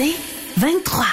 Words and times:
C'est 0.00 0.16
23. 0.56 1.04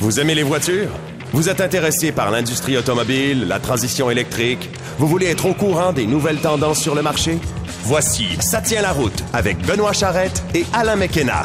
Vous 0.00 0.18
aimez 0.18 0.34
les 0.34 0.44
voitures? 0.44 0.88
Vous 1.34 1.50
êtes 1.50 1.60
intéressé 1.60 2.10
par 2.10 2.30
l'industrie 2.30 2.78
automobile, 2.78 3.46
la 3.46 3.60
transition 3.60 4.08
électrique? 4.10 4.70
Vous 4.96 5.06
voulez 5.06 5.26
être 5.26 5.44
au 5.44 5.52
courant 5.52 5.92
des 5.92 6.06
nouvelles 6.06 6.38
tendances 6.38 6.80
sur 6.80 6.94
le 6.94 7.02
marché? 7.02 7.38
Voici 7.82 8.24
Ça 8.40 8.62
tient 8.62 8.80
la 8.80 8.92
route 8.92 9.22
avec 9.34 9.58
Benoît 9.66 9.92
Charrette 9.92 10.42
et 10.54 10.64
Alain 10.72 10.96
McKenna. 10.96 11.42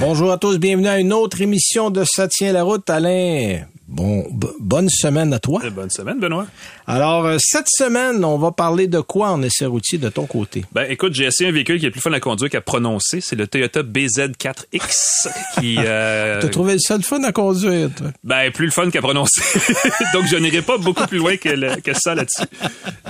Bonjour 0.00 0.32
à 0.32 0.38
tous, 0.38 0.58
bienvenue 0.58 0.88
à 0.88 0.98
une 0.98 1.12
autre 1.12 1.40
émission 1.40 1.90
de 1.90 2.02
Ça 2.02 2.26
tient 2.26 2.52
la 2.52 2.64
route. 2.64 2.90
Alain, 2.90 3.60
bon, 3.88 4.20
b- 4.30 4.46
bonne 4.60 4.88
semaine 4.88 5.32
à 5.32 5.38
toi. 5.38 5.60
Bonne 5.74 5.90
semaine, 5.90 6.20
Benoît. 6.20 6.46
Alors, 6.86 7.26
euh, 7.26 7.36
cette 7.40 7.68
semaine, 7.68 8.24
on 8.24 8.38
va 8.38 8.52
parler 8.52 8.86
de 8.86 9.00
quoi 9.00 9.30
en 9.30 9.42
essai 9.42 9.66
routier 9.66 9.98
de 9.98 10.08
ton 10.08 10.26
côté? 10.26 10.64
Ben, 10.72 10.86
écoute, 10.90 11.14
j'ai 11.14 11.24
essayé 11.24 11.50
un 11.50 11.52
véhicule 11.52 11.80
qui 11.80 11.86
est 11.86 11.90
plus 11.90 12.00
fun 12.00 12.12
à 12.12 12.20
conduire 12.20 12.50
qu'à 12.50 12.60
prononcer. 12.60 13.20
C'est 13.20 13.36
le 13.36 13.46
Toyota 13.46 13.82
BZ4X 13.82 15.28
qui, 15.60 15.76
euh, 15.78 16.40
T'as 16.40 16.48
trouvé 16.48 16.74
le 16.74 16.78
seul 16.78 17.02
fun 17.02 17.22
à 17.24 17.32
conduire, 17.32 17.90
toi? 17.96 18.08
ben, 18.24 18.50
plus 18.52 18.66
le 18.66 18.72
fun 18.72 18.90
qu'à 18.90 19.00
prononcer. 19.00 19.40
Donc, 20.12 20.26
je 20.26 20.36
n'irai 20.36 20.62
pas 20.62 20.78
beaucoup 20.78 21.06
plus 21.06 21.18
loin 21.18 21.36
que, 21.36 21.48
le- 21.48 21.80
que 21.80 21.92
ça 21.98 22.14
là-dessus. 22.14 22.46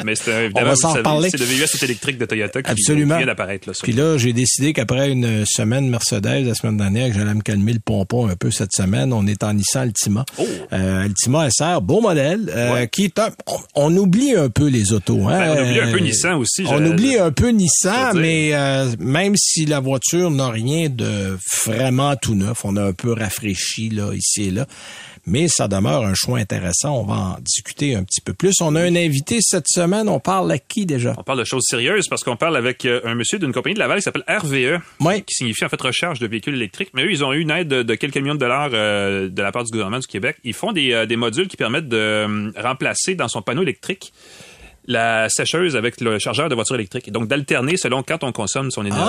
Mais 0.04 0.14
c'est 0.14 0.32
un- 0.32 0.40
évidemment, 0.44 0.74
c'est 0.76 1.38
le 1.38 1.44
VUS 1.44 1.82
électrique 1.82 2.18
de 2.18 2.24
Toyota 2.24 2.62
qui, 2.62 2.70
Absolument. 2.70 3.16
vient 3.16 3.26
d'apparaître, 3.26 3.70
Puis 3.82 3.92
là, 3.92 4.16
j'ai 4.18 4.32
décidé 4.32 4.72
qu'après 4.72 5.10
une 5.10 5.44
semaine 5.46 5.88
Mercedes 5.88 6.44
la 6.46 6.54
semaine 6.54 6.76
dernière, 6.76 7.08
que 7.08 7.14
j'allais 7.18 7.34
me 7.34 7.42
calmer 7.42 7.72
le 7.72 7.80
pompon 7.80 8.28
un 8.28 8.36
peu 8.36 8.50
cette 8.50 8.72
semaine. 8.72 9.12
On 9.12 9.26
est 9.26 9.42
en 9.42 9.52
Nissan 9.54 9.82
Altima. 9.82 10.24
Euh, 10.72 11.04
Altima 11.04 11.48
SR, 11.50 11.80
beau 11.80 12.00
modèle, 12.00 12.50
euh. 12.54 12.74
Ouais. 12.74 12.88
qui 12.88 13.04
est 13.04 13.18
un... 13.18 13.30
On, 13.46 13.58
on 13.74 13.96
oublie 13.96 14.34
un 14.34 14.50
peu 14.50 14.66
les 14.68 14.92
autos. 14.92 15.26
Hein? 15.26 15.38
Ben, 15.38 15.56
on 15.56 15.62
oublie 15.62 15.80
un 15.80 15.90
peu 15.92 15.98
Nissan 15.98 16.34
aussi, 16.34 16.64
On 16.68 16.84
oublie 16.84 17.16
un 17.18 17.30
peu 17.32 17.48
Nissan, 17.48 18.18
mais 18.18 18.50
euh, 18.52 18.86
même 18.98 19.34
si 19.36 19.64
la 19.64 19.80
voiture 19.80 20.30
n'a 20.30 20.50
rien 20.50 20.88
de 20.88 21.38
vraiment 21.64 22.16
tout 22.16 22.34
neuf, 22.34 22.64
on 22.64 22.76
a 22.76 22.82
un 22.82 22.92
peu 22.92 23.12
rafraîchi 23.12 23.88
là 23.90 24.12
ici 24.14 24.48
et 24.48 24.50
là, 24.50 24.66
mais 25.26 25.46
ça 25.48 25.68
demeure 25.68 26.04
un 26.06 26.14
choix 26.14 26.38
intéressant. 26.38 27.00
On 27.00 27.04
va 27.04 27.14
en 27.14 27.36
discuter 27.40 27.94
un 27.94 28.02
petit 28.02 28.22
peu 28.22 28.32
plus. 28.32 28.54
On 28.62 28.74
a 28.76 28.80
un 28.80 28.96
invité 28.96 29.38
cette 29.42 29.66
semaine. 29.68 30.08
On 30.08 30.20
parle 30.20 30.50
à 30.52 30.58
qui 30.58 30.86
déjà? 30.86 31.14
On 31.18 31.22
parle 31.22 31.40
de 31.40 31.44
choses 31.44 31.64
sérieuses 31.68 32.08
parce 32.08 32.24
qu'on 32.24 32.36
parle 32.36 32.56
avec 32.56 32.86
euh, 32.86 33.00
un 33.04 33.14
monsieur 33.14 33.38
d'une 33.38 33.52
compagnie 33.52 33.74
de 33.74 33.78
Laval 33.78 33.98
qui 33.98 34.04
s'appelle 34.04 34.24
RVE, 34.26 34.80
Oui. 35.00 35.22
qui 35.24 35.34
signifie 35.34 35.66
en 35.66 35.68
fait 35.68 35.80
recharge 35.82 36.18
de 36.18 36.26
véhicules 36.26 36.54
électriques. 36.54 36.90
Mais 36.94 37.04
eux, 37.04 37.10
ils 37.10 37.22
ont 37.24 37.32
eu 37.34 37.40
une 37.40 37.50
aide 37.50 37.68
de, 37.68 37.82
de 37.82 37.94
quelques 37.94 38.16
millions 38.16 38.36
de 38.36 38.40
dollars 38.40 38.70
euh, 38.72 39.28
de 39.28 39.42
la 39.42 39.52
part 39.52 39.64
du 39.64 39.70
gouvernement 39.70 39.98
du 39.98 40.06
Québec. 40.06 40.36
Ils 40.44 40.54
font 40.58 40.72
des, 40.72 40.92
euh, 40.92 41.06
des 41.06 41.16
modules 41.16 41.48
qui 41.48 41.56
permettent 41.56 41.88
de 41.88 41.96
euh, 41.96 42.50
remplacer 42.56 43.14
dans 43.14 43.28
son 43.28 43.42
panneau 43.42 43.62
électrique 43.62 44.12
la 44.90 45.28
sécheuse 45.28 45.76
avec 45.76 46.00
le 46.00 46.18
chargeur 46.18 46.48
de 46.48 46.54
voiture 46.54 46.74
électrique. 46.74 47.06
Et 47.06 47.10
donc 47.10 47.28
d'alterner 47.28 47.76
selon 47.76 48.02
quand 48.02 48.24
on 48.24 48.32
consomme 48.32 48.70
son 48.70 48.84
énergie 48.86 49.04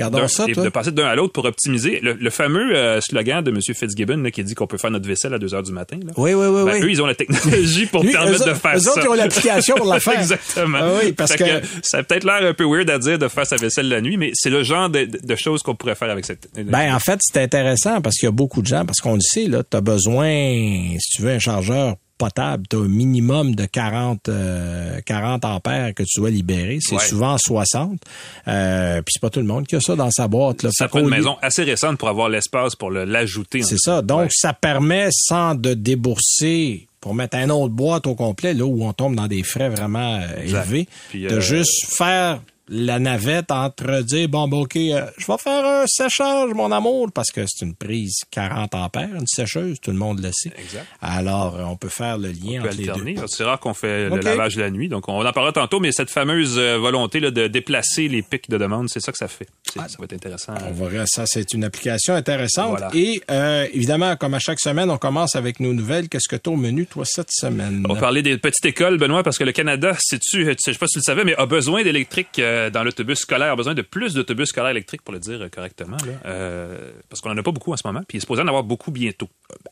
Ah, 0.00 0.08
d'un, 0.10 0.28
ça, 0.28 0.44
et 0.48 0.52
de 0.52 0.68
passer 0.68 0.92
d'un 0.92 1.06
à 1.06 1.16
l'autre 1.16 1.32
pour 1.32 1.44
optimiser 1.44 1.98
le, 2.00 2.14
le 2.14 2.30
fameux 2.30 2.74
euh, 2.76 3.00
slogan 3.00 3.42
de 3.42 3.50
M. 3.50 3.58
Fitzgibbon 3.60 4.18
là, 4.22 4.30
qui 4.30 4.44
dit 4.44 4.54
qu'on 4.54 4.68
peut 4.68 4.78
faire 4.78 4.92
notre 4.92 5.08
vaisselle 5.08 5.34
à 5.34 5.38
2 5.38 5.54
heures 5.54 5.62
du 5.64 5.72
matin. 5.72 5.96
Là. 6.02 6.12
Oui, 6.16 6.34
oui, 6.34 6.46
oui, 6.46 6.64
Ben, 6.64 6.72
oui. 6.74 6.80
Eux, 6.84 6.90
ils 6.90 7.02
ont 7.02 7.06
la 7.06 7.16
technologie 7.16 7.86
pour 7.86 8.02
Lui, 8.04 8.12
permettre 8.12 8.46
eux 8.46 8.50
de 8.50 8.54
faire 8.54 8.76
eux 8.76 8.78
ça. 8.78 8.90
autres, 8.92 9.00
ils 9.04 9.08
ont 9.08 9.14
l'application 9.14 9.74
pour 9.74 9.86
la 9.86 9.98
faire. 10.00 10.18
Exactement. 10.20 10.78
Ah 10.80 10.90
oui, 11.02 11.12
parce 11.12 11.34
que- 11.34 11.44
ça 11.82 11.98
a 11.98 12.02
peut-être 12.04 12.24
l'air 12.24 12.42
un 12.48 12.54
peu 12.54 12.64
weird 12.64 12.88
à 12.88 12.98
dire 13.00 13.18
de 13.18 13.26
faire 13.28 13.46
sa 13.46 13.56
vaisselle 13.56 13.88
la 13.88 14.00
nuit, 14.00 14.16
mais 14.16 14.30
c'est 14.34 14.50
le 14.50 14.62
genre 14.62 14.88
de, 14.88 15.04
de 15.04 15.36
choses 15.36 15.62
qu'on 15.64 15.74
pourrait 15.74 15.96
faire 15.96 16.10
avec 16.10 16.24
cette. 16.24 16.48
Ben, 16.56 16.94
en 16.94 17.00
fait, 17.00 17.18
c'est 17.22 17.42
intéressant 17.42 18.00
parce 18.00 18.14
qu'il 18.16 18.26
y 18.26 18.28
a 18.28 18.32
beaucoup 18.32 18.62
de 18.62 18.66
gens, 18.68 18.84
parce 18.86 19.00
qu'on 19.00 19.14
le 19.14 19.20
sait, 19.20 19.46
là, 19.48 19.62
tu 19.68 19.76
as 19.76 19.80
besoin, 19.80 20.28
si 20.98 21.16
tu 21.16 21.22
veux 21.22 21.30
un 21.32 21.38
chargeur 21.40 21.96
potable, 22.18 22.64
tu 22.68 22.76
as 22.76 22.80
un 22.80 22.88
minimum 22.88 23.54
de 23.54 23.64
40, 23.64 24.28
euh, 24.28 25.00
40 25.06 25.44
ampères 25.44 25.94
que 25.94 26.02
tu 26.02 26.20
dois 26.20 26.30
libérer. 26.30 26.78
C'est 26.80 26.96
Ouais. 26.96 27.00
souvent 27.00 27.36
60. 27.38 28.00
Euh, 28.48 28.96
Puis 29.02 29.12
c'est 29.14 29.20
pas 29.20 29.30
tout 29.30 29.40
le 29.40 29.46
monde 29.46 29.66
qui 29.66 29.76
a 29.76 29.80
ça 29.80 29.94
dans 29.96 30.10
sa 30.10 30.28
boîte. 30.28 30.62
Là. 30.64 30.70
ça 30.72 30.88
Fait 30.88 31.00
une 31.00 31.08
maison 31.08 31.36
assez 31.40 31.62
récente 31.62 31.96
pour 31.98 32.08
avoir 32.08 32.28
l'espace 32.28 32.74
pour 32.74 32.90
l'ajouter. 32.90 33.62
C'est 33.62 33.78
ça. 33.78 34.02
Donc, 34.02 34.18
Ouais. 34.22 34.28
ça 34.30 34.52
permet, 34.52 35.08
sans 35.12 35.54
de 35.54 35.74
débourser 35.74 36.86
pour 37.00 37.14
mettre 37.14 37.36
un 37.36 37.48
autre 37.50 37.72
boîte 37.74 38.06
au 38.06 38.14
complet, 38.14 38.54
là 38.54 38.64
où 38.64 38.84
on 38.84 38.92
tombe 38.92 39.14
dans 39.14 39.28
des 39.28 39.42
frais 39.44 39.68
vraiment 39.68 40.16
euh, 40.16 40.42
Exact. 40.42 40.64
élevés, 40.66 40.88
Puis, 41.10 41.22
de 41.22 41.34
euh, 41.36 41.40
juste 41.40 41.86
faire 41.96 42.40
la 42.68 42.98
navette 42.98 43.50
entre 43.50 44.02
dire, 44.02 44.28
bon, 44.28 44.46
ben, 44.48 44.58
OK, 44.58 44.76
euh, 44.76 45.06
je 45.16 45.26
vais 45.26 45.38
faire 45.38 45.64
un 45.64 45.84
séchage, 45.86 46.50
mon 46.54 46.70
amour, 46.72 47.08
parce 47.12 47.30
que 47.30 47.40
c'est 47.46 47.64
une 47.64 47.74
prise 47.74 48.16
40 48.30 48.74
ampères, 48.74 49.08
une 49.14 49.26
sécheuse, 49.26 49.78
tout 49.80 49.90
le 49.90 49.96
monde 49.96 50.20
le 50.22 50.30
sait. 50.32 50.52
Exact. 50.58 50.86
Alors, 51.00 51.56
euh, 51.56 51.62
on 51.64 51.76
peut 51.76 51.88
faire 51.88 52.18
le 52.18 52.28
lien 52.28 52.60
On 52.60 52.62
peut 52.62 52.68
entre 52.68 52.76
les 52.78 52.84
deux. 52.84 52.90
alterner. 52.90 53.16
C'est 53.26 53.44
rare 53.44 53.58
qu'on 53.60 53.74
fait 53.74 54.08
le 54.08 54.16
lavage 54.20 54.56
la 54.56 54.70
nuit, 54.70 54.88
donc 54.88 55.08
on 55.08 55.24
en 55.24 55.32
parlera 55.32 55.52
tantôt, 55.52 55.80
mais 55.80 55.92
cette 55.92 56.10
fameuse 56.10 56.58
euh, 56.58 56.76
volonté 56.78 57.20
là, 57.20 57.30
de 57.30 57.46
déplacer 57.46 58.08
les 58.08 58.22
pics 58.22 58.48
de 58.50 58.58
demande, 58.58 58.88
c'est 58.88 59.00
ça 59.00 59.12
que 59.12 59.18
ça 59.18 59.28
fait. 59.28 59.48
C'est- 59.72 59.78
Ça 59.78 59.96
va 59.98 60.04
être 60.04 60.12
intéressant. 60.14 60.54
On 60.68 60.72
verra 60.72 61.04
ça, 61.06 61.24
c'est 61.26 61.52
une 61.54 61.64
application 61.64 62.14
intéressante. 62.14 62.70
Voilà. 62.70 62.90
Et 62.94 63.20
euh, 63.30 63.66
évidemment, 63.72 64.16
comme 64.16 64.34
à 64.34 64.38
chaque 64.38 64.60
semaine, 64.60 64.90
on 64.90 64.98
commence 64.98 65.36
avec 65.36 65.60
nos 65.60 65.72
nouvelles. 65.72 66.08
Qu'est-ce 66.08 66.28
que 66.28 66.36
tu 66.36 66.50
as 66.50 66.52
au 66.52 66.56
menu, 66.56 66.86
toi, 66.86 67.04
cette 67.06 67.30
semaine? 67.30 67.84
On 67.88 67.94
parler 67.96 68.22
des 68.22 68.36
petites 68.38 68.64
écoles, 68.66 68.98
Benoît, 68.98 69.22
parce 69.22 69.38
que 69.38 69.44
le 69.44 69.52
Canada, 69.52 69.94
sais-tu, 69.98 70.44
je 70.44 70.52
sais 70.58 70.72
pas 70.74 70.86
si 70.86 70.92
tu 70.94 70.98
le 70.98 71.02
savais, 71.02 71.24
mais 71.24 71.34
a 71.36 71.46
besoin 71.46 71.82
d'électrique 71.82 72.38
euh, 72.38 72.57
dans 72.70 72.82
l'autobus 72.84 73.18
scolaire, 73.18 73.52
a 73.52 73.56
besoin 73.56 73.74
de 73.74 73.82
plus 73.82 74.14
d'autobus 74.14 74.48
scolaires 74.48 74.70
électriques, 74.70 75.02
pour 75.02 75.12
le 75.14 75.20
dire 75.20 75.40
euh, 75.42 75.48
correctement, 75.48 75.96
là, 76.06 76.12
euh, 76.26 76.90
parce 77.08 77.20
qu'on 77.20 77.30
en 77.30 77.36
a 77.38 77.42
pas 77.42 77.52
beaucoup 77.52 77.72
en 77.72 77.76
ce 77.76 77.86
moment, 77.86 78.00
puis 78.06 78.16
il 78.16 78.18
est 78.18 78.20
supposé 78.20 78.42
en 78.42 78.48
avoir 78.48 78.64
beaucoup 78.64 78.90
bientôt. 78.90 79.28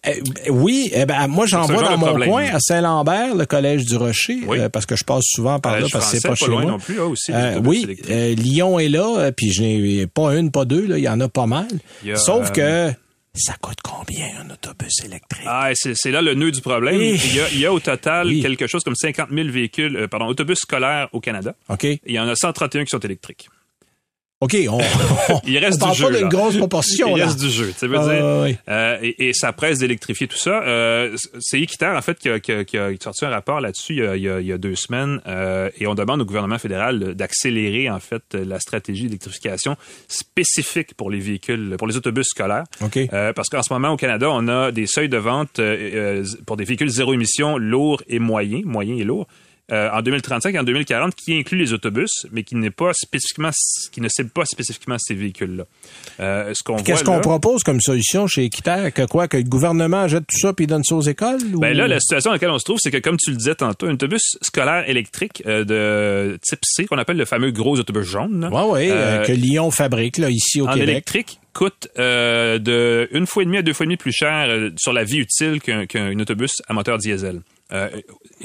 Eh, 0.06 0.22
oui, 0.50 0.90
eh 0.94 1.04
ben, 1.06 1.26
moi 1.28 1.46
j'en 1.46 1.66
vois 1.66 1.82
dans 1.82 1.98
mon 1.98 2.06
problème. 2.06 2.28
coin 2.30 2.44
à 2.46 2.60
Saint-Lambert, 2.60 3.34
le 3.34 3.46
collège 3.46 3.84
du 3.84 3.96
Rocher, 3.96 4.40
Oui. 4.46 4.58
euh, 4.60 4.68
parce 4.68 4.86
que 4.86 4.96
je 4.96 5.04
passe 5.04 5.24
souvent 5.26 5.58
par 5.60 5.78
là 5.80 5.86
parce 5.92 6.10
que 6.12 6.16
c'est 6.18 6.22
pas, 6.22 6.30
pas 6.30 6.34
chez 6.36 6.46
loin 6.46 6.62
moi. 6.62 6.70
non 6.72 6.78
plus, 6.78 6.98
aussi, 7.00 7.32
Euh, 7.32 7.60
oui, 7.64 7.96
euh, 8.10 8.34
Lyon 8.34 8.78
est 8.78 8.88
là, 8.88 9.18
euh, 9.18 9.32
puis 9.36 9.52
je 9.52 9.62
n'ai 9.62 10.06
pas 10.06 10.34
une, 10.36 10.50
pas 10.50 10.64
deux, 10.64 10.86
là, 10.86 10.98
il 10.98 11.04
y 11.04 11.08
en 11.08 11.20
a 11.20 11.28
pas 11.28 11.46
mal. 11.46 11.66
A, 12.08 12.16
Sauf 12.16 12.50
euh, 12.58 12.90
que 12.90 12.96
ça 13.36 13.54
coûte 13.60 13.78
combien 13.82 14.26
un 14.40 14.50
autobus 14.50 15.04
électrique? 15.04 15.46
Ah, 15.46 15.70
c'est 15.74 15.94
c'est 15.96 16.10
là 16.10 16.22
le 16.22 16.34
nœud 16.34 16.50
du 16.52 16.60
problème. 16.60 16.96
Oui. 16.96 17.20
Il 17.24 17.34
y 17.36 17.40
a, 17.40 17.48
il 17.50 17.58
y 17.60 17.66
a 17.66 17.72
au 17.72 17.80
total 17.80 18.26
Oui. 18.28 18.40
quelque 18.42 18.66
chose 18.66 18.82
comme 18.84 18.94
50 18.94 19.30
000 19.30 19.48
véhicules, 19.50 19.96
euh, 19.96 20.08
pardon, 20.08 20.26
autobus 20.26 20.58
scolaires 20.60 21.08
au 21.12 21.20
Canada. 21.20 21.54
OK. 21.68 21.84
Il 21.84 22.00
y 22.06 22.18
en 22.18 22.28
a 22.28 22.34
131 22.36 22.84
qui 22.84 22.90
sont 22.90 22.98
électriques. 23.00 23.48
OK, 24.42 24.54
on, 24.68 24.78
on, 25.30 25.40
Il 25.46 25.56
reste 25.56 25.82
on 25.82 25.86
parle 25.86 25.92
du 25.94 25.98
jeu. 26.02 26.10
pas 26.12 26.18
d'une 26.18 26.28
grosse 26.28 26.56
proportion 26.58 27.16
Il 27.16 27.20
là. 27.20 27.24
reste 27.24 27.40
du 27.40 27.48
jeu. 27.50 27.72
Ah, 27.80 27.86
dire, 27.86 28.58
euh, 28.68 28.98
et, 29.02 29.28
et 29.28 29.32
ça 29.32 29.52
presse 29.54 29.78
d'électrifier 29.78 30.28
tout 30.28 30.36
ça. 30.36 30.62
Euh, 30.62 31.16
c'est 31.40 31.58
Équiterre, 31.58 31.96
en 31.96 32.02
fait, 32.02 32.18
qui 32.18 32.28
a, 32.28 32.38
qui 32.38 32.52
a- 32.52 32.64
qui 32.64 32.76
a 32.76 32.90
sorti 33.02 33.24
un 33.24 33.30
rapport 33.30 33.62
là-dessus 33.62 33.94
il, 33.94 34.22
y 34.22 34.28
a- 34.28 34.40
il 34.40 34.46
y 34.46 34.58
deux 34.58 34.74
semaines. 34.76 35.22
euh, 35.26 35.70
et 35.78 35.86
on 35.86 35.94
demande 35.94 36.20
au 36.20 36.26
gouvernement 36.26 36.58
fédéral 36.58 37.14
d'accélérer, 37.14 37.88
en 37.88 37.98
fait, 37.98 38.34
la 38.34 38.60
stratégie 38.60 39.04
d'électrification 39.04 39.76
spécifique 40.06 40.92
pour 40.94 41.10
les 41.10 41.20
véhicules, 41.20 41.76
pour 41.78 41.86
les 41.86 41.96
autobus 41.96 42.26
scolaires. 42.26 42.64
Parce 43.34 43.48
qu'en 43.48 43.62
ce 43.62 43.72
moment, 43.72 43.90
au 43.92 43.96
Canada, 43.96 44.28
on 44.30 44.48
a 44.48 44.70
des 44.70 44.86
seuils 44.86 45.08
de 45.08 45.16
vente 45.16 45.60
pour 46.46 46.56
des 46.58 46.64
véhicules 46.64 46.90
zéro 46.90 47.14
émission 47.14 47.56
lourds 47.56 48.02
et 48.06 48.18
moyens, 48.18 48.64
moyens 48.66 49.00
et 49.00 49.04
lourds. 49.04 49.26
Euh, 49.72 49.90
en 49.92 50.00
2035 50.02 50.54
et 50.54 50.58
en 50.58 50.62
2040 50.62 51.14
qui 51.16 51.36
inclut 51.36 51.58
les 51.58 51.72
autobus, 51.72 52.26
mais 52.30 52.44
qui 52.44 52.54
n'est 52.54 52.70
pas 52.70 52.92
spécifiquement, 52.94 53.50
qui 53.92 54.00
ne 54.00 54.08
cible 54.08 54.30
pas 54.30 54.44
spécifiquement 54.44 54.96
ces 54.98 55.14
véhicules-là. 55.14 55.64
Euh, 56.20 56.54
ce 56.54 56.62
qu'on 56.62 56.74
voit 56.76 56.82
Qu'est-ce 56.84 57.02
qu'on 57.04 57.20
propose 57.20 57.64
comme 57.64 57.80
solution 57.80 58.26
chez 58.28 58.44
Équiterre? 58.44 58.92
Que 58.92 59.06
quoi? 59.06 59.26
Que 59.28 59.36
le 59.38 59.42
gouvernement 59.42 60.06
jette 60.06 60.24
tout 60.28 60.38
ça 60.38 60.52
puis 60.52 60.66
donne 60.68 60.84
ça 60.84 60.94
aux 60.94 61.00
écoles? 61.02 61.40
ou- 61.54 61.58
Ben 61.60 61.76
là, 61.76 61.88
la 61.88 61.98
situation 62.00 62.30
dans 62.30 62.34
laquelle 62.34 62.50
on 62.50 62.58
se 62.58 62.64
trouve, 62.64 62.78
c'est 62.80 62.90
que 62.92 62.98
comme 62.98 63.16
tu 63.16 63.30
le 63.30 63.36
disais 63.36 63.54
tantôt, 63.56 63.86
un 63.86 63.94
autobus 63.94 64.38
scolaire 64.42 64.88
électrique 64.88 65.42
euh, 65.46 65.64
de 65.64 66.38
type 66.42 66.60
C, 66.64 66.84
qu'on 66.86 66.98
appelle 66.98 67.16
le 67.16 67.24
fameux 67.24 67.50
gros 67.50 67.76
autobus 67.78 68.04
jaune, 68.06 68.48
euh, 68.52 69.24
que 69.24 69.32
Lyon 69.32 69.70
fabrique 69.72 70.18
là, 70.18 70.30
ici 70.30 70.60
au 70.60 70.68
en 70.68 70.72
Québec. 70.74 70.88
électrique, 70.88 71.40
coûte 71.52 71.88
de 71.96 73.08
une 73.12 73.26
fois 73.26 73.42
et 73.42 73.46
demie 73.46 73.56
à 73.58 73.62
deux 73.62 73.72
fois 73.72 73.84
et 73.84 73.88
demi 73.88 73.96
plus 73.96 74.12
cher 74.12 74.48
sur 74.76 74.92
la 74.92 75.04
vie 75.04 75.18
utile 75.18 75.60
qu'un 75.60 75.86
qu'un 75.86 76.18
autobus 76.20 76.52
à 76.68 76.72
moteur 76.72 76.98
diesel. 76.98 77.40
Euh, 77.72 77.88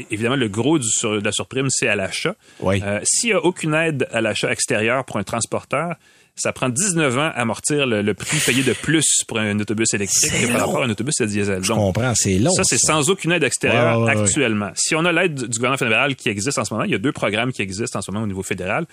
évidemment, 0.10 0.36
le 0.36 0.48
gros 0.48 0.80
du 0.80 0.88
sur- 0.90 1.20
de 1.20 1.26
la 1.26 1.32
surprime, 1.32 1.68
c'est 1.70 1.88
à 1.88 1.96
l'achat. 1.96 2.36
Oui. 2.60 2.82
Euh, 2.84 3.00
S'il 3.04 3.30
n'y 3.30 3.36
a 3.36 3.44
aucune 3.46 3.74
aide 3.76 4.08
à 4.12 4.22
l'achat 4.22 4.52
extérieur 4.52 5.06
pour 5.06 5.18
un 5.18 5.24
transporteur, 5.24 5.96
ça 6.36 6.54
prend 6.54 6.70
19 6.70 7.18
ans 7.18 7.22
à 7.22 7.42
amortir 7.42 7.86
le, 7.86 8.02
le 8.02 8.14
prix 8.14 8.38
payé 8.44 8.64
de 8.64 8.74
plus 8.74 9.06
pour 9.28 9.38
un 9.38 9.60
autobus 9.60 9.94
électrique 9.94 10.52
par 10.52 10.62
rapport 10.62 10.82
à 10.82 10.86
un 10.86 10.90
autobus 10.90 11.20
à 11.22 11.26
diesel. 11.28 11.64
Je 11.64 11.74
comprends, 11.74 12.14
c'est 12.16 12.40
long. 12.40 12.52
ça, 12.52 12.64
c'est 12.64 12.80
sans 12.80 13.10
aucune 13.10 13.32
aide 13.34 13.44
extérieure 13.44 14.00
Ouais, 14.00 14.06
ouais, 14.08 14.16
ouais. 14.16 14.22
actuellement. 14.24 14.72
Si 14.76 14.96
on 14.96 15.06
a 15.06 15.12
l'aide 15.12 15.36
du 15.36 15.58
gouvernement 15.58 15.78
fédéral 15.78 16.16
qui 16.16 16.30
existe 16.30 16.58
en 16.58 16.66
ce 16.66 16.74
moment, 16.74 16.86
il 16.86 16.92
y 16.92 16.96
a 16.96 17.00
deux 17.00 17.12
programmes 17.12 17.52
qui 17.52 17.62
existent 17.62 18.00
en 18.00 18.02
ce 18.02 18.10
moment 18.12 18.24
au 18.24 18.28
niveau 18.28 18.44
fédéral. 18.44 18.86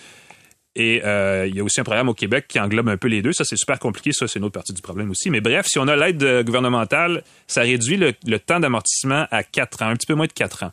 Et 0.78 1.02
euh, 1.04 1.46
il 1.48 1.56
y 1.56 1.60
a 1.60 1.64
aussi 1.64 1.80
un 1.80 1.84
programme 1.84 2.08
au 2.08 2.14
Québec 2.14 2.46
qui 2.48 2.60
englobe 2.60 2.88
un 2.88 2.96
peu 2.96 3.08
les 3.08 3.20
deux. 3.20 3.32
Ça, 3.32 3.44
c'est 3.44 3.56
super 3.56 3.80
compliqué. 3.80 4.12
Ça, 4.12 4.28
c'est 4.28 4.38
une 4.38 4.44
autre 4.44 4.54
partie 4.54 4.72
du 4.72 4.80
problème 4.80 5.10
aussi. 5.10 5.28
Mais 5.28 5.40
bref, 5.40 5.66
si 5.68 5.78
on 5.78 5.88
a 5.88 5.96
l'aide 5.96 6.22
euh, 6.22 6.44
gouvernementale, 6.44 7.24
ça 7.48 7.62
réduit 7.62 7.96
le, 7.96 8.14
le 8.24 8.38
temps 8.38 8.60
d'amortissement 8.60 9.26
à 9.32 9.42
4 9.42 9.82
ans, 9.82 9.88
un 9.88 9.96
petit 9.96 10.06
peu 10.06 10.14
moins 10.14 10.28
de 10.28 10.32
4 10.32 10.62
ans. 10.62 10.70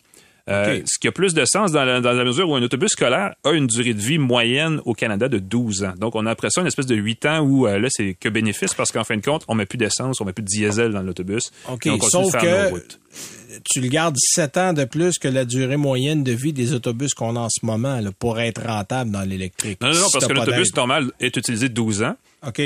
Euh. 0.47 0.81
Ce 0.85 0.99
qui 0.99 1.07
a 1.07 1.11
plus 1.11 1.33
de 1.33 1.43
sens 1.45 1.71
dans 1.71 1.83
la, 1.83 2.01
dans 2.01 2.11
la 2.11 2.23
mesure 2.23 2.47
où 2.49 2.55
un 2.55 2.61
autobus 2.61 2.91
scolaire 2.91 3.33
a 3.43 3.51
une 3.51 3.65
durée 3.65 3.93
de 3.95 3.99
vie 3.99 4.19
moyenne 4.19 4.79
au 4.85 4.93
Canada 4.93 5.27
de 5.27 5.39
12 5.39 5.83
ans. 5.85 5.93
Donc, 5.97 6.15
on 6.15 6.25
a 6.27 6.31
après 6.31 6.49
ça 6.51 6.61
une 6.61 6.67
espèce 6.67 6.85
de 6.85 6.95
8 6.95 7.25
ans 7.25 7.39
où 7.39 7.65
euh, 7.67 7.79
là, 7.79 7.87
c'est 7.89 8.13
que 8.13 8.29
bénéfice 8.29 8.73
parce 8.75 8.91
qu'en 8.91 9.03
fin 9.03 9.17
de 9.17 9.23
compte, 9.25 9.43
on 9.47 9.55
met 9.55 9.65
plus 9.65 9.77
d'essence, 9.77 10.21
on 10.21 10.25
met 10.25 10.33
plus 10.33 10.43
de 10.43 10.47
diesel 10.47 10.91
dans 10.91 11.01
l'autobus. 11.01 11.51
OK, 11.67 11.87
et 11.87 11.89
on 11.89 11.97
continue 11.97 12.25
de 12.25 12.29
sauf 12.29 12.33
nos 12.35 12.39
que 12.39 12.69
routes. 12.69 12.99
tu 13.71 13.81
le 13.81 13.87
gardes 13.87 14.17
7 14.17 14.57
ans 14.57 14.73
de 14.73 14.85
plus 14.85 15.17
que 15.17 15.27
la 15.27 15.45
durée 15.45 15.77
moyenne 15.77 16.23
de 16.23 16.31
vie 16.31 16.53
des 16.53 16.73
autobus 16.73 17.15
qu'on 17.15 17.35
a 17.35 17.39
en 17.39 17.49
ce 17.49 17.65
moment 17.65 17.99
là, 17.99 18.11
pour 18.17 18.39
être 18.39 18.61
rentable 18.63 19.09
dans 19.09 19.21
l'électrique. 19.27 19.81
Non, 19.81 19.89
non, 19.89 19.99
non, 19.99 20.07
parce 20.13 20.27
que 20.27 20.33
l'autobus 20.33 20.75
normal 20.75 21.11
est 21.19 21.35
utilisé 21.37 21.69
12 21.69 22.03
ans. 22.03 22.15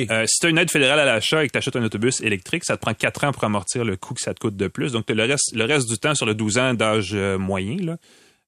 Euh, 0.10 0.26
si 0.28 0.40
tu 0.40 0.48
as 0.48 0.50
une 0.50 0.58
aide 0.58 0.70
fédérale 0.72 1.00
à 1.00 1.06
l'achat 1.06 1.44
et 1.44 1.48
que 1.48 1.52
tu 1.54 1.58
achètes 1.58 1.76
un 1.76 1.84
autobus 1.84 2.22
électrique, 2.22 2.64
ça 2.66 2.76
te 2.78 2.82
prend 2.82 2.94
4 2.94 3.24
ans 3.26 3.32
pour 3.32 3.44
amortir 3.44 3.84
le 3.86 3.96
coût 3.98 4.14
que 4.14 4.22
ça 4.22 4.34
te 4.34 4.40
coûte 4.40 4.56
de 4.56 4.68
plus. 4.68 4.92
Donc, 4.92 5.10
le 5.10 5.24
reste, 5.24 5.56
le 5.56 5.66
reste 5.66 5.90
du 5.90 5.98
temps 5.98 6.16
sur 6.16 6.26
le 6.26 6.34
12 6.34 6.58
ans 6.58 6.74
d'âge 6.74 7.12
euh, 7.14 7.38
moyen, 7.38 7.78
là, 7.82 7.98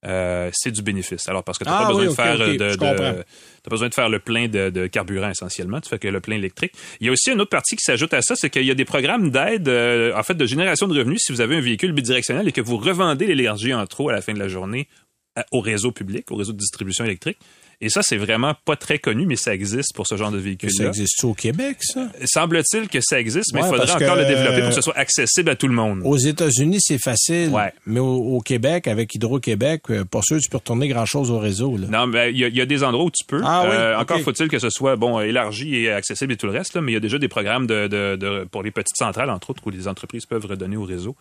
euh, 0.04 0.50
c'est 0.52 0.72
du 0.72 0.82
bénéfice. 0.82 1.30
Alors, 1.30 1.44
parce 1.44 1.60
que 1.60 1.64
tu 1.64 1.70
n'as 1.70 1.78
Ah 1.78 1.88
pas 1.88 1.94
oui, 1.94 2.06
besoin 2.08 2.10
de 2.10 2.16
faire 2.16 2.38
de, 2.48 2.74
de- 2.74 3.70
besoin 3.70 3.88
de 3.90 3.94
faire 3.94 4.10
le 4.10 4.18
plein 4.20 4.48
de, 4.48 4.70
de 4.72 4.88
carburant 4.88 5.30
essentiellement. 5.30 5.80
Tu 5.80 5.90
fais 5.90 6.00
que 6.00 6.08
le 6.08 6.20
plein 6.20 6.38
électrique. 6.38 6.74
Il 7.00 7.06
y 7.06 7.10
a 7.10 7.12
aussi 7.14 7.32
une 7.32 7.40
autre 7.40 7.52
partie 7.52 7.76
qui 7.76 7.84
s'ajoute 7.84 8.12
à 8.16 8.22
ça, 8.24 8.36
c'est 8.36 8.50
qu'il 8.50 8.66
y 8.66 8.72
a 8.72 8.74
des 8.74 8.86
programmes 8.86 9.30
d'aide, 9.30 9.68
euh, 9.70 10.12
en 10.18 10.24
fait, 10.24 10.34
de 10.34 10.46
génération 10.48 10.88
de 10.88 10.98
revenus 10.98 11.22
si 11.24 11.32
vous 11.32 11.40
avez 11.42 11.56
un 11.56 11.62
véhicule 11.62 11.92
bidirectionnel 11.92 12.48
et 12.48 12.52
que 12.52 12.62
vous 12.62 12.78
revendez 12.78 13.28
l'énergie 13.28 13.74
en 13.76 13.86
trop 13.86 14.10
à 14.10 14.14
la 14.14 14.22
fin 14.22 14.34
de 14.34 14.40
la 14.40 14.48
journée 14.48 14.88
à- 15.36 15.46
au 15.52 15.60
réseau 15.62 15.92
public, 15.92 16.32
au 16.32 16.36
réseau 16.36 16.54
de 16.54 16.58
distribution 16.58 17.06
électrique. 17.06 17.38
Et 17.82 17.90
ça, 17.90 18.02
c'est 18.04 18.18
vraiment 18.18 18.54
pas 18.66 18.76
très 18.76 19.00
connu, 19.00 19.26
mais 19.26 19.36
ça 19.36 19.54
existe 19.54 19.96
pour 19.96 20.06
ce 20.08 20.16
genre 20.16 20.32
de 20.32 20.38
ça 20.38 20.44
véhicule-là. 20.44 20.88
existe 20.90 21.24
au 21.24 21.34
Québec, 21.34 21.78
ça? 21.82 22.08
Semble-t-il 22.26 22.88
que 22.90 23.00
ça 23.02 23.20
existe, 23.20 23.54
mais 23.54 23.62
il 23.62 23.66
faudrait 23.68 23.92
encore 23.92 24.16
le 24.16 24.26
développer 24.26 24.60
pour 24.62 24.70
que 24.70 24.74
euh, 24.74 24.76
ce 24.76 24.82
soit 24.82 24.98
accessible 24.98 25.50
à 25.50 25.56
tout 25.56 25.68
le 25.68 25.74
monde. 25.74 26.02
Aux 26.04 26.18
États-Unis, 26.18 26.78
c'est 26.80 27.00
facile. 27.02 27.50
Ouais. 27.50 27.74
Mais 27.88 28.00
au, 28.00 28.06
au 28.36 28.40
Québec, 28.42 28.88
avec 28.88 29.14
Hydro-Québec, 29.16 29.82
euh, 29.90 30.06
pas 30.06 30.22
sûr 30.22 30.38
que 30.38 30.42
tu 30.44 30.50
peux 30.50 30.58
retourner 30.58 30.88
grand-chose 30.88 31.32
au 31.32 31.40
réseau. 31.40 31.76
Là. 31.78 31.88
Non, 31.90 32.08
mais 32.08 32.32
il 32.32 32.38
y, 32.38 32.44
a- 32.46 32.50
il 32.50 32.56
y 32.56 32.62
a 32.62 32.66
des 32.66 32.84
endroits 32.84 33.06
où 33.06 33.12
tu 33.12 33.26
peux. 33.26 33.38
Euh, 33.38 33.46
Ah 33.46 33.66
oui, 33.96 34.02
Encore 34.02 34.18
ok. 34.18 34.24
faut-il 34.24 34.48
que 34.48 34.60
ce 34.60 34.70
soit 34.70 34.96
bon 34.96 35.20
élargi 35.20 35.76
et 35.76 35.92
accessible 35.92 36.34
et 36.34 36.38
tout 36.38 36.46
le 36.48 36.54
reste, 36.54 36.76
là, 36.76 36.82
mais 36.82 36.92
il 36.92 36.96
y 36.96 36.98
a 36.98 37.02
déjà 37.02 37.18
des 37.18 37.28
programmes 37.28 37.66
de, 37.68 37.88
de- 37.88 38.16
de- 38.16 38.44
pour 38.52 38.62
les 38.64 38.72
petites 38.72 38.96
centrales, 38.98 39.30
entre 39.30 39.50
autres, 39.50 39.64
où 39.66 39.70
les 39.72 39.88
entreprises 39.88 40.26
peuvent 40.26 40.46
redonner 40.46 40.78
au 40.78 40.84
réseau 40.84 41.16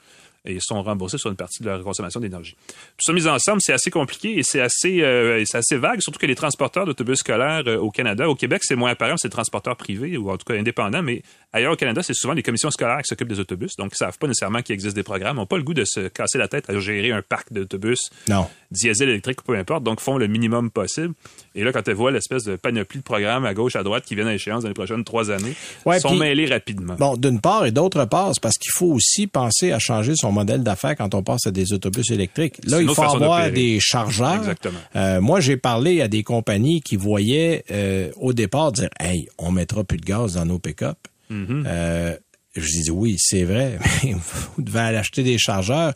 et 0.45 0.59
sont 0.61 0.83
remboursés 0.83 1.19
sur 1.19 1.31
une 1.31 1.37
partie 1.37 1.63
de 1.63 1.69
leur 1.69 1.83
consommation 1.83 2.21
d'énergie. 2.21 2.57
Tout 2.69 3.05
ça 3.05 3.13
mis 3.13 3.27
ensemble, 3.27 3.61
c'est 3.61 3.73
assez 3.73 3.91
compliqué 3.91 4.39
et 4.39 4.43
c'est 4.43 4.61
assez, 4.61 5.03
euh, 5.03 5.45
assez 5.53 5.77
vague, 5.77 6.01
surtout 6.01 6.19
que 6.19 6.27
les 6.27 6.35
transporteurs 6.35 6.87
d'autobus 6.87 7.19
scolaires 7.19 7.63
euh, 7.67 7.77
au 7.77 7.91
Canada, 7.91 8.29
au 8.29 8.35
Québec, 8.35 8.63
c'est 8.65 8.77
moins 8.77 8.91
apparent, 8.91 9.17
c'est 9.19 9.29
des 9.29 9.33
transporteurs 9.33 9.77
privés 9.77 10.17
ou 10.17 10.31
en 10.31 10.37
tout 10.37 10.45
cas 10.45 10.55
indépendants, 10.55 11.03
mais 11.03 11.23
ailleurs 11.53 11.73
au 11.73 11.77
Canada, 11.77 12.03
c'est 12.03 12.15
souvent 12.15 12.33
les 12.33 12.43
commissions 12.43 12.71
scolaires 12.71 13.03
qui 13.03 13.09
s'occupent 13.09 13.29
des 13.29 13.41
autobus, 13.41 13.77
donc 13.77 13.93
ils 13.93 13.97
savent 13.97 14.19
pas 14.19 14.27
nécessairement 14.27 14.63
qu'il 14.63 14.73
existe 14.73 14.97
des 14.97 15.03
programmes, 15.03 15.37
n'ont 15.37 15.47
pas 15.47 15.59
le 15.59 15.63
goût 15.63 15.75
de 15.75 15.85
se 15.85 16.09
casser 16.09 16.39
la 16.39 16.49
tête 16.49 16.71
à 16.71 16.79
gérer 16.79 17.13
un 17.13 17.23
parc 17.23 17.53
d'autobus 17.53 18.11
Non. 18.29 18.49
Diesel, 18.70 19.08
électrique 19.08 19.40
ou 19.40 19.44
peu 19.44 19.56
importe, 19.56 19.82
donc 19.84 20.00
font 20.00 20.17
le 20.17 20.26
minimum 20.26 20.70
possible. 20.70 21.14
Et 21.55 21.64
là, 21.64 21.72
quand 21.72 21.82
tu 21.82 21.93
vois 21.93 22.11
l'espèce 22.11 22.44
de 22.44 22.56
panoplie 22.56 22.99
de 22.99 23.05
programmes 23.05 23.44
à 23.44 23.55
gauche, 23.55 23.76
à 23.76 23.82
droite 23.82 24.05
qui 24.05 24.14
viennent 24.14 24.28
à 24.28 24.34
échéance 24.34 24.62
dans 24.62 24.69
les 24.69 24.75
prochaines 24.75 25.05
trois 25.05 25.31
années, 25.31 25.55
Ouais, 25.84 25.99
sont 25.99 26.14
mêlés 26.14 26.46
rapidement. 26.46 26.94
Bon, 26.99 27.17
d'une 27.17 27.40
part 27.40 27.67
et 27.67 27.72
d'autre 27.72 28.05
part, 28.05 28.31
c'est 28.34 28.43
parce 28.43 28.58
qu'il 28.58 28.72
faut 28.72 28.87
aussi 28.87 29.26
penser 29.26 29.72
à 29.72 29.78
changer 29.78 30.12
son 30.14 30.32
modèle 30.32 30.62
d'affaires 30.62 30.96
quand 30.96 31.14
on 31.14 31.22
passe 31.22 31.46
à 31.46 31.50
des 31.50 31.72
autobus 31.72 32.11
électriques. 32.11 32.61
Là, 32.64 32.81
il 32.81 32.88
faut 32.88 33.02
avoir 33.02 33.50
des 33.50 33.78
chargeurs. 33.81 34.37
Exactement. 34.37 34.78
Euh, 34.96 35.20
moi, 35.20 35.40
j'ai 35.40 35.56
parlé 35.56 36.00
à 36.00 36.08
des 36.08 36.22
compagnies 36.22 36.81
qui 36.81 36.96
voyaient 36.96 37.64
euh, 37.70 38.11
au 38.17 38.32
départ 38.32 38.72
dire 38.72 38.90
Hey, 38.99 39.28
on 39.38 39.50
mettra 39.50 39.84
plus 39.84 39.99
de 39.99 40.05
gaz 40.05 40.34
dans 40.34 40.44
nos 40.44 40.58
pick-up. 40.58 40.99
Mm-hmm. 41.31 41.64
Euh, 41.67 42.17
je 42.55 42.82
dis 42.82 42.90
oui, 42.90 43.17
c'est 43.19 43.44
vrai, 43.44 43.78
mais 44.05 44.12
vous 44.12 44.62
devez 44.62 44.81
aller 44.81 44.99
acheter 44.99 45.22
des 45.22 45.38
chargeurs 45.38 45.93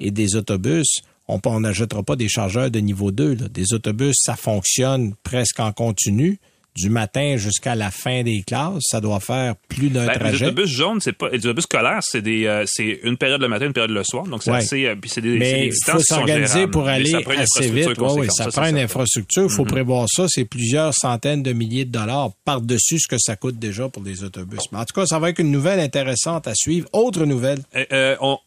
et 0.00 0.10
des 0.10 0.36
autobus. 0.36 1.02
On 1.28 1.60
n'achètera 1.60 2.02
pas 2.02 2.16
des 2.16 2.28
chargeurs 2.28 2.70
de 2.70 2.78
niveau 2.80 3.10
2. 3.10 3.34
là. 3.34 3.48
Des 3.48 3.72
autobus, 3.72 4.14
ça 4.20 4.36
fonctionne 4.36 5.14
presque 5.22 5.60
en 5.60 5.72
continu. 5.72 6.38
Du 6.76 6.90
matin 6.90 7.36
jusqu'à 7.36 7.76
la 7.76 7.92
fin 7.92 8.24
des 8.24 8.42
classes, 8.44 8.82
ça 8.90 9.00
doit 9.00 9.20
faire 9.20 9.54
plus 9.68 9.90
d'un 9.90 10.06
Ben, 10.06 10.12
les 10.14 10.18
trajet. 10.18 10.46
autobus 10.46 10.66
jaunes, 10.68 11.00
c'est 11.00 11.12
pas, 11.12 11.28
les 11.30 11.38
autobus 11.46 11.62
scolaires, 11.62 12.00
c'est 12.02 12.20
des, 12.20 12.46
euh, 12.46 12.64
c'est 12.66 12.98
une 13.04 13.16
période 13.16 13.40
le 13.40 13.46
matin, 13.46 13.66
une 13.66 13.72
période 13.72 13.92
le 13.92 14.02
soir, 14.02 14.24
donc 14.26 14.42
c'est 14.42 14.50
Ouais. 14.50 14.56
assez, 14.56 14.84
euh, 14.84 14.96
puis 15.00 15.08
c'est 15.08 15.20
des, 15.20 15.34
des 15.34 15.38
Mais 15.38 15.66
il 15.68 15.72
faut 15.88 16.00
s'organiser 16.00 16.66
pour 16.66 16.88
aller 16.88 17.12
ça 17.12 17.20
prend 17.20 17.32
une 17.34 17.38
assez 17.42 17.70
vite. 17.70 17.96
Ouais, 17.96 18.26
ça, 18.28 18.50
ça, 18.50 18.60
prend 18.60 18.68
une 18.68 18.78
infrastructure. 18.78 19.44
Il 19.44 19.46
Mm-hmm. 19.46 19.50
faut 19.54 19.64
prévoir 19.64 20.06
ça. 20.08 20.26
C'est 20.28 20.46
plusieurs 20.46 20.92
centaines 20.94 21.44
de 21.44 21.52
milliers 21.52 21.84
de 21.84 21.92
dollars 21.92 22.30
par-dessus 22.44 22.98
ce 22.98 23.06
que 23.06 23.18
ça 23.20 23.36
coûte 23.36 23.56
déjà 23.60 23.88
pour 23.88 24.02
les 24.02 24.24
autobus. 24.24 24.58
Mais 24.72 24.78
en 24.78 24.84
tout 24.84 24.94
cas, 25.00 25.06
ça 25.06 25.20
va 25.20 25.30
être 25.30 25.38
une 25.38 25.52
nouvelle 25.52 25.78
intéressante 25.78 26.48
à 26.48 26.54
suivre. 26.56 26.88
Autre 26.92 27.24
nouvelle. 27.24 27.60
Euh, 27.76 27.84
euh, 27.92 28.16
on- 28.20 28.38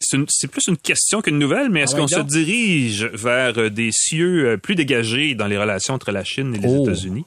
c'est, 0.00 0.16
une- 0.16 0.26
c'est 0.28 0.48
plus 0.50 0.66
une 0.68 0.76
question 0.78 1.20
qu'une 1.20 1.38
nouvelle, 1.38 1.70
mais 1.70 1.80
est-ce 1.80 1.92
Ah 1.92 1.96
ouais, 1.96 2.00
qu'on 2.02 2.08
se 2.08 2.20
dirige 2.20 3.04
vers 3.12 3.58
euh, 3.58 3.68
des 3.70 3.90
cieux 3.92 4.48
euh, 4.50 4.56
plus 4.56 4.74
dégagés 4.74 5.34
dans 5.34 5.46
les 5.46 5.58
relations 5.58 5.94
entre 5.94 6.10
la 6.10 6.24
Chine 6.24 6.54
et 6.54 6.58
les 6.58 6.68
Oh. 6.68 6.82
États-Unis? 6.84 7.24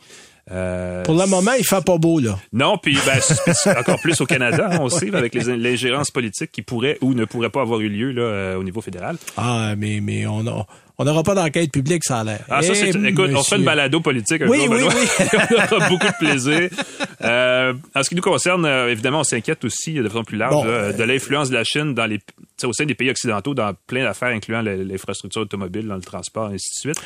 Euh, 0.52 1.04
Pour 1.04 1.16
le 1.18 1.26
moment, 1.26 1.54
il 1.58 1.66
fait 1.66 1.84
pas 1.86 1.98
beau, 1.98 2.20
là. 2.20 2.38
Non, 2.52 2.78
puis 2.78 2.98
ben, 3.06 3.20
c'est- 3.22 3.54
c'est 3.54 3.78
encore 3.78 4.00
plus 4.02 4.20
au 4.20 4.26
Canada, 4.26 4.72
on 4.82 4.90
sait, 4.90 5.14
avec 5.16 5.34
les 5.36 5.56
l'ingérence 5.58 6.12
politique 6.12 6.52
qui 6.52 6.62
pourrait 6.62 6.98
ou 7.02 7.14
ne 7.14 7.24
pourrait 7.26 7.50
pas 7.50 7.62
avoir 7.62 7.80
eu 7.80 7.88
lieu 7.88 8.12
là, 8.12 8.22
euh, 8.24 8.56
au 8.58 8.64
niveau 8.64 8.82
fédéral. 8.82 9.16
Ah, 9.38 9.74
mais, 9.78 10.02
mais 10.02 10.28
on 10.28 10.46
a, 10.46 10.66
on 10.98 11.06
n'aura 11.06 11.24
pas 11.24 11.34
d'enquête 11.34 11.72
publique, 11.72 12.04
ça 12.04 12.20
a 12.20 12.24
l'air. 12.26 12.42
Ah, 12.50 12.62
ça, 12.62 12.76
c'est, 12.76 12.92
Eh, 12.94 13.08
écoute, 13.08 13.32
on 13.34 13.42
fait 13.42 13.56
une 13.56 13.64
balado 13.64 14.02
politique 14.02 14.42
un 14.42 14.48
Oui, 14.48 14.66
jour, 14.66 14.70
oui, 14.76 14.82
oui. 14.86 15.28
on 15.72 15.76
aura 15.78 15.88
beaucoup 15.90 16.08
de 16.08 16.18
plaisir. 16.20 16.70
Euh, 17.22 17.74
en 17.96 18.04
ce 18.04 18.10
qui 18.10 18.16
nous 18.16 18.22
concerne, 18.22 18.66
évidemment, 18.90 19.22
on 19.22 19.24
s'inquiète 19.24 19.64
aussi 19.64 19.94
de 19.94 20.08
façon 20.10 20.26
plus 20.26 20.38
large 20.38 20.54
Bon, 20.56 20.66
là, 20.66 20.92
de 20.92 21.04
l'influence 21.04 21.50
de 21.52 21.56
la 21.56 21.64
Chine 21.64 21.94
dans 21.94 22.06
les, 22.06 22.20
au 22.66 22.74
sein 22.74 22.84
des 22.86 22.96
pays 22.96 23.10
occidentaux 23.10 23.54
dans 23.54 23.74
plein 23.88 24.04
d'affaires, 24.04 24.30
incluant 24.36 24.62
l'infrastructure 24.62 25.42
automobile, 25.44 25.88
dans 25.88 25.96
le 25.96 26.02
transport, 26.02 26.52
et 26.52 26.56
ainsi 26.56 26.70
de 26.86 26.92
suite. 26.94 27.02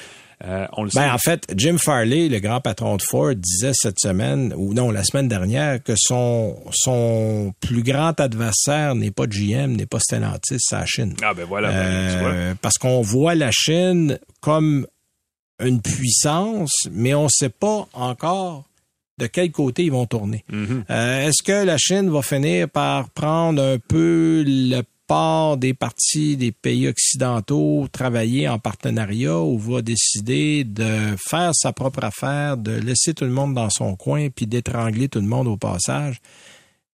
Euh, 0.45 0.68
on 0.74 0.84
le 0.84 0.92
sait. 0.92 1.00
Ben, 1.00 1.12
en 1.13 1.18
fait, 1.18 1.45
Jim 1.56 1.78
Farley, 1.80 2.30
le 2.30 2.39
grand 2.39 2.62
patron 2.62 2.95
de 2.98 3.01
Ford, 3.01 3.34
disait 3.36 3.72
cette 3.74 4.00
semaine, 4.00 4.54
ou 4.56 4.74
non, 4.74 4.92
la 4.92 5.04
semaine 5.04 5.28
dernière, 5.28 5.81
que 5.81 5.94
son, 5.98 6.56
son 6.72 7.54
plus 7.60 7.81
grand 7.81 8.19
adversaire 8.19 8.94
n'est 8.94 9.10
pas 9.12 9.25
GM, 9.25 9.75
n'est 9.75 9.88
pas 9.88 10.00
Stellantis, 10.00 10.57
c'est 10.60 10.75
la 10.75 10.86
Chine. 10.86 11.16
ah 11.24 11.34
ben 11.34 11.45
voilà, 11.45 11.69
ben. 11.69 11.75
Euh, 11.78 12.54
parce 12.62 12.78
qu'on 12.78 13.01
voit 13.01 13.34
la 13.34 13.50
Chine 13.51 14.19
comme 14.39 14.86
une 15.60 15.81
puissance, 15.81 16.88
mais 16.92 17.16
on 17.16 17.24
ne 17.24 17.30
sait 17.30 17.50
pas 17.50 17.88
encore 17.94 18.66
de 19.18 19.25
quel 19.25 19.51
côté 19.51 19.86
ils 19.86 19.92
vont 19.92 20.06
tourner. 20.06 20.44
Mhm. 20.51 20.83
Euh, 20.92 21.28
Est-ce 21.28 21.42
que 21.42 21.66
la 21.66 21.80
Chine 21.80 22.11
va 22.11 22.21
finir 22.21 22.69
par 22.69 23.09
prendre 23.09 23.59
un 23.64 23.78
peu 23.80 24.44
le 24.45 24.81
part 25.07 25.57
des 25.57 25.73
partis 25.73 26.37
des 26.37 26.52
pays 26.52 26.87
occidentaux, 26.87 27.87
travailler 27.92 28.47
en 28.47 28.59
partenariat 28.59 29.40
ou 29.40 29.57
va 29.57 29.81
décider 29.81 30.64
de 30.64 31.16
faire 31.18 31.52
sa 31.54 31.73
propre 31.73 32.04
affaire, 32.04 32.57
de 32.57 32.71
laisser 32.71 33.14
tout 33.14 33.23
le 33.23 33.31
monde 33.31 33.54
dans 33.54 33.69
son 33.69 33.95
coin 33.95 34.28
puis 34.30 34.45
d'étrangler 34.45 35.07
tout 35.09 35.19
le 35.19 35.28
monde 35.28 35.47
au 35.47 35.57
passage? 35.57 36.19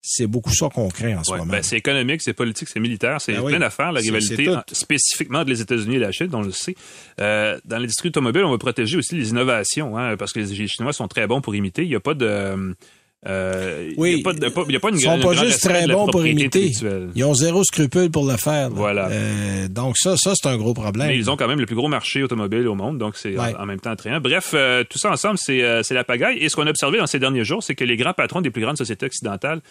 C'est 0.05 0.27
beaucoup 0.27 0.53
ça 0.53 0.67
qu'on 0.67 0.89
craint 0.89 1.19
en 1.19 1.23
ce 1.23 1.31
moment. 1.31 1.45
ben, 1.45 1.63
c'est 1.63 1.77
économique, 1.77 2.21
c'est 2.21 2.33
politique, 2.33 2.67
c'est 2.67 2.81
militaire, 2.81 3.21
c'est 3.21 3.31
Ben 3.31 3.41
plein 3.41 3.53
oui. 3.53 3.59
d'affaires, 3.59 3.93
la 3.93 4.01
rivalité, 4.01 4.53
spécifiquement 4.69 5.43
les 5.43 5.61
États-Unis 5.61 5.95
et 5.95 5.99
la 5.99 6.11
Chine, 6.11 6.29
on 6.33 6.41
le 6.41 6.51
sait. 6.51 6.75
Euh, 7.21 7.57
dans 7.63 7.77
l'industrie 7.77 8.09
automobile, 8.09 8.43
on 8.43 8.51
va 8.51 8.57
protéger 8.57 8.97
aussi 8.97 9.15
les 9.15 9.29
innovations, 9.29 9.97
hein, 9.97 10.17
parce 10.17 10.33
que 10.33 10.41
les 10.41 10.67
Chinois 10.67 10.91
sont 10.91 11.07
très 11.07 11.25
bons 11.25 11.39
pour 11.39 11.55
imiter. 11.55 11.83
Il 11.83 11.89
n'y 11.89 11.95
a 11.95 12.01
pas 12.01 12.15
de... 12.15 12.75
Euh, 13.27 13.89
il 13.91 13.95
Oui. 13.97 14.23
il 14.25 14.43
y 14.73 14.75
a 14.75 14.79
pas 14.79 14.89
une 14.89 14.95
Ils 14.97 15.01
sont 15.01 15.19
pas 15.19 15.33
juste 15.33 15.61
très 15.61 15.87
bons 15.87 16.07
pour 16.07 16.25
imiter. 16.27 16.71
Ils 17.15 17.23
ont 17.23 17.33
zéro 17.33 17.63
scrupule 17.63 18.11
pour 18.11 18.25
le 18.29 18.37
faire. 18.37 18.69
là. 18.69 18.75
Voilà. 18.75 19.07
Euh, 19.11 19.67
donc 19.69 19.95
ça, 19.97 20.17
ça 20.17 20.33
c'est 20.35 20.47
un 20.49 20.57
gros 20.57 20.73
problème. 20.73 21.07
Mais 21.07 21.17
ils 21.17 21.29
ont 21.31 21.37
quand 21.37 21.47
même 21.47 21.59
le 21.59 21.65
plus 21.65 21.75
gros 21.75 21.87
marché 21.87 22.21
automobile 22.23 22.67
au 22.67 22.75
monde, 22.75 22.97
donc 22.97 23.15
c'est 23.15 23.37
Ouais. 23.37 23.55
en, 23.57 23.65
même 23.65 23.79
temps 23.79 23.91
attrayant. 23.91 24.19
Bref, 24.19 24.51
euh, 24.53 24.83
tout 24.89 24.97
ça 24.99 25.11
ensemble, 25.11 25.37
c'est 25.37 25.61
euh, 25.63 25.83
c'est 25.83 25.93
la 25.93 26.03
pagaille. 26.03 26.37
Et 26.39 26.49
ce 26.49 26.55
qu'on 26.55 26.67
a 26.67 26.69
observé 26.69 26.97
dans 26.97 27.07
ces 27.07 27.19
derniers 27.19 27.45
jours, 27.45 27.63
c'est 27.63 27.75
que 27.75 27.83
les 27.85 27.95
grands 27.97 28.13
patrons 28.13 28.41
des 28.41 28.51
plus 28.51 28.61
grandes 28.61 28.77
sociétés 28.77 29.05
occidentales 29.05 29.61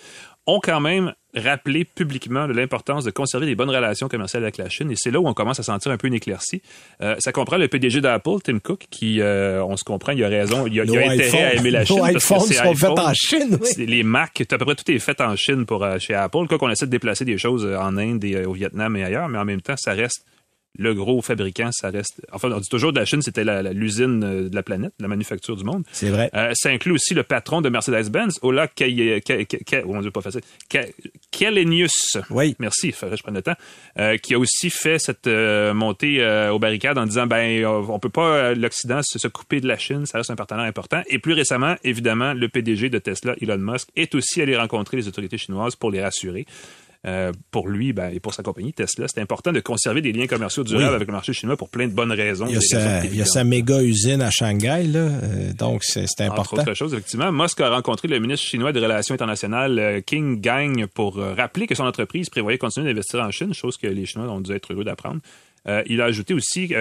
ont 0.47 0.61
quand 0.63 0.81
même 0.81 1.13
rappelé 1.35 1.85
publiquement 1.85 2.47
de 2.47 2.53
l'importance 2.53 3.05
de 3.05 3.11
conserver 3.11 3.47
des 3.47 3.55
bonnes 3.55 3.71
relations 3.71 4.09
commerciales 4.09 4.43
avec 4.43 4.59
la 4.59 4.69
Chine. 4.69 4.91
Et 4.91 4.97
c'est 4.97 5.11
là 5.11 5.21
où 5.21 5.27
on 5.27 5.35
commence 5.35 5.61
à 5.61 5.63
sentir 5.63 5.93
un 5.93 5.97
peu 5.97 6.09
une 6.09 6.15
éclaircie. 6.15 6.63
Euh, 7.01 7.17
ça 7.19 7.33
comprend 7.33 7.57
le 7.57 7.69
PDG 7.69 8.01
d'Apple, 8.01 8.39
Tim 8.45 8.59
Cook, 8.59 8.87
qui, 8.91 9.21
euh, 9.21 9.65
on 9.65 9.77
se 9.77 9.85
comprend, 9.85 10.13
il 10.13 10.23
a 10.25 10.29
raison, 10.29 10.67
il 10.67 10.81
a, 10.81 10.85
il 10.85 10.99
a 10.99 11.11
intérêt 11.11 11.45
à 11.45 11.55
aimer 11.55 11.71
la 11.71 11.85
Chine. 11.85 11.97
Nos 11.97 12.03
parce 12.03 12.13
que 12.15 12.19
iPhones 12.19 12.53
sont 12.53 12.75
faits 12.75 12.99
en 12.99 13.15
Chine, 13.15 13.59
oui. 13.61 13.87
Les 13.87 14.03
Mac, 14.03 14.43
à 14.51 14.59
peu 14.59 14.65
près 14.65 14.75
tout 14.75 14.91
est 14.91 14.99
fait 14.99 15.21
en 15.21 15.37
Chine 15.37 15.67
pour 15.67 15.85
euh, 15.85 15.99
chez 15.99 16.15
Apple. 16.15 16.47
Quoi 16.49 16.59
qu'on 16.59 16.71
essaie 16.71 16.87
de 16.87 16.91
déplacer 16.91 17.25
des 17.25 17.39
choses 17.39 17.65
euh, 17.65 17.79
en 17.79 17.97
Inde 17.97 18.25
et 18.25 18.37
euh, 18.37 18.49
au 18.49 18.53
Vietnam 18.53 18.97
et 18.97 19.05
ailleurs, 19.05 19.29
mais 19.29 19.39
en 19.39 19.45
même 19.45 19.61
temps, 19.61 19.77
ça 19.77 19.93
reste 19.93 20.25
le 20.79 20.95
gros 20.95 21.21
fabricant, 21.21 21.71
ça 21.71 21.91
reste. 21.91 22.23
Enfin, 22.33 22.51
on 22.51 22.59
dit 22.59 22.69
toujours 22.69 22.93
de 22.93 22.99
la 22.99 23.05
Chine, 23.05 23.21
c'était 23.21 23.45
l'usine 23.73 24.25
euh, 24.25 24.49
de 24.49 24.55
la 24.55 24.63
planète, 24.63 24.93
la 25.01 25.09
manufacture 25.09 25.55
du 25.55 25.65
monde. 25.65 25.85
C'est 25.93 26.09
vrai. 26.09 26.31
Euh, 26.35 26.53
ça 26.55 26.71
inclut 26.71 26.93
aussi 26.93 27.13
le 27.13 27.23
patron 27.23 27.61
de 27.61 27.69
Mercedes-Benz, 27.69 28.39
Ola 28.41 28.69
Kay, 28.69 29.23
oh, 29.29 29.79
on 29.87 30.01
dit 30.01 30.11
pas 30.11 30.23
facile. 30.23 30.41
Kellenius. 31.31 32.17
Oui. 32.31 32.57
Merci, 32.59 32.89
il 32.89 32.93
faudrait 32.93 33.17
que 33.17 33.19
je 33.19 33.23
prenne 33.23 33.35
le 33.35 33.43
temps. 33.43 33.57
Euh, 33.99 34.17
qui 34.17 34.35
a 34.35 34.39
aussi 34.39 34.71
fait 34.71 34.99
cette 34.99 35.27
montée 35.27 36.25
aux 36.51 36.59
barricades 36.59 36.99
en 36.99 37.07
disant 37.07 37.27
ben 37.27 37.65
on 37.67 37.99
peut 37.99 38.09
pas 38.09 38.55
l'Occident 38.55 39.01
se, 39.03 39.29
couper 39.29 39.61
de 39.61 39.69
la 39.69 39.77
Chine, 39.77 40.07
ça 40.07 40.19
reste 40.19 40.31
un 40.31 40.37
partenaire 40.37 40.65
important. 40.65 41.03
Et 41.09 41.19
plus 41.19 41.33
récemment, 41.33 41.77
évidemment, 41.85 42.33
le 42.33 42.49
PDG 42.49 42.89
de 42.89 42.99
Tesla, 42.99 43.35
Elon 43.41 43.59
Musk, 43.59 43.89
est 43.97 44.15
aussi 44.15 44.41
allé 44.41 44.57
rencontrer 44.57 44.97
les 44.97 45.09
autorités 45.09 45.39
chinoises 45.39 45.77
pour 45.77 45.91
les 45.91 46.03
rassurer. 46.03 46.47
Euh, 47.05 47.33
pour 47.51 47.69
lui 47.69 47.93
ben, 47.93 48.11
et 48.11 48.21
pour 48.21 48.33
sa 48.33 48.45
compagnie 48.45 48.73
Tesla, 48.73 49.09
c'est 49.09 49.21
important 49.21 49.51
de 49.51 49.59
conserver 49.59 50.01
des 50.03 50.13
liens 50.13 50.29
commerciaux 50.29 50.63
durables 50.63 50.95
avec 50.95 51.09
le 51.09 51.13
marché 51.13 51.33
chinois 51.33 51.57
pour 51.57 51.69
plein 51.69 51.89
de 51.89 51.93
bonnes 51.93 52.13
raisons. 52.13 52.47
Il 52.47 52.55
y 52.55 52.57
a, 52.57 52.61
sa, 52.61 53.05
il 53.05 53.17
y 53.17 53.21
a 53.21 53.25
sa, 53.25 53.43
méga 53.43 53.83
usine 53.83 54.23
à 54.23 54.31
Shanghai, 54.31 54.85
là, 54.85 55.01
euh, 55.01 55.53
donc 55.53 55.83
c'est 55.83 56.21
important. 56.21 56.59
Entre 56.59 56.61
autre 56.61 56.75
chose, 56.75 56.95
effectivement, 56.95 57.33
Musk 57.33 57.61
a 57.61 57.71
rencontré 57.71 58.07
le 58.07 58.21
ministre 58.21 58.47
chinois 58.47 58.73
des 58.73 58.79
Relations 58.79 59.17
internationales, 59.17 59.81
euh, 59.81 60.01
King 60.01 60.41
Gang, 60.41 60.87
pour 60.87 61.17
rappeler 61.17 61.67
que 61.67 61.75
son 61.75 61.85
entreprise 61.85 62.31
prévoyait 62.31 62.59
continuer 62.59 62.87
d'investir 62.87 63.19
en 63.19 63.33
Chine, 63.33 63.53
chose 63.53 63.77
que 63.77 63.89
les 63.89 64.07
Chinois 64.07 64.29
ont 64.29 64.41
dû 64.41 64.53
être 64.53 64.73
heureux 64.73 64.85
d'apprendre. 64.85 65.21
il 65.87 66.01
a 66.01 66.05
ajouté 66.05 66.35
aussi 66.35 66.73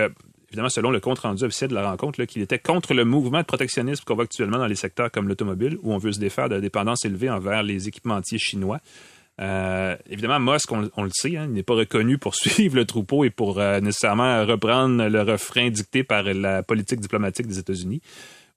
évidemment, 0.52 0.70
selon 0.70 0.92
le 0.92 1.00
compte 1.00 1.20
rendu 1.20 1.46
officiel 1.46 1.70
de 1.70 1.76
la 1.76 1.90
rencontre, 1.90 2.24
qu'il 2.26 2.42
était 2.42 2.60
contre 2.60 2.94
le 2.94 3.06
mouvement 3.06 3.40
de 3.40 3.46
protectionnisme 3.46 4.04
qu'on 4.06 4.16
voit 4.16 4.26
actuellement 4.26 4.58
dans 4.58 4.68
les 4.68 4.76
secteurs 4.76 5.10
comme 5.10 5.30
l'automobile, 5.30 5.78
où 5.82 5.94
on 5.94 5.98
veut 5.98 6.12
se 6.12 6.20
défaire 6.20 6.50
de 6.50 6.56
la 6.56 6.62
dépendance 6.62 7.06
élevée 7.06 7.30
envers 7.30 7.64
les 7.64 7.88
équipementiers 7.88 8.38
chinois. 8.38 8.82
Euh, 9.42 9.96
évidemment, 10.10 10.40
Musk, 10.40 10.72
on, 10.72 11.04
le 11.04 11.10
sait, 11.12 11.36
hein, 11.36 11.46
il 11.46 11.54
n'est 11.54 11.64
pas 11.64 11.74
reconnu 11.74 12.18
pour 12.18 12.36
suivre 12.36 12.76
le 12.76 12.86
troupeau 12.86 13.24
et 13.24 13.30
pour 13.30 13.60
euh, 13.60 13.80
nécessairement 13.80 14.46
reprendre 14.46 15.08
le 15.08 15.22
refrain 15.22 15.70
dicté 15.70 16.04
par 16.04 16.24
la 16.24 16.64
politique 16.64 17.00
diplomatique 17.00 17.48
des 17.48 17.60
États-Unis 17.60 18.02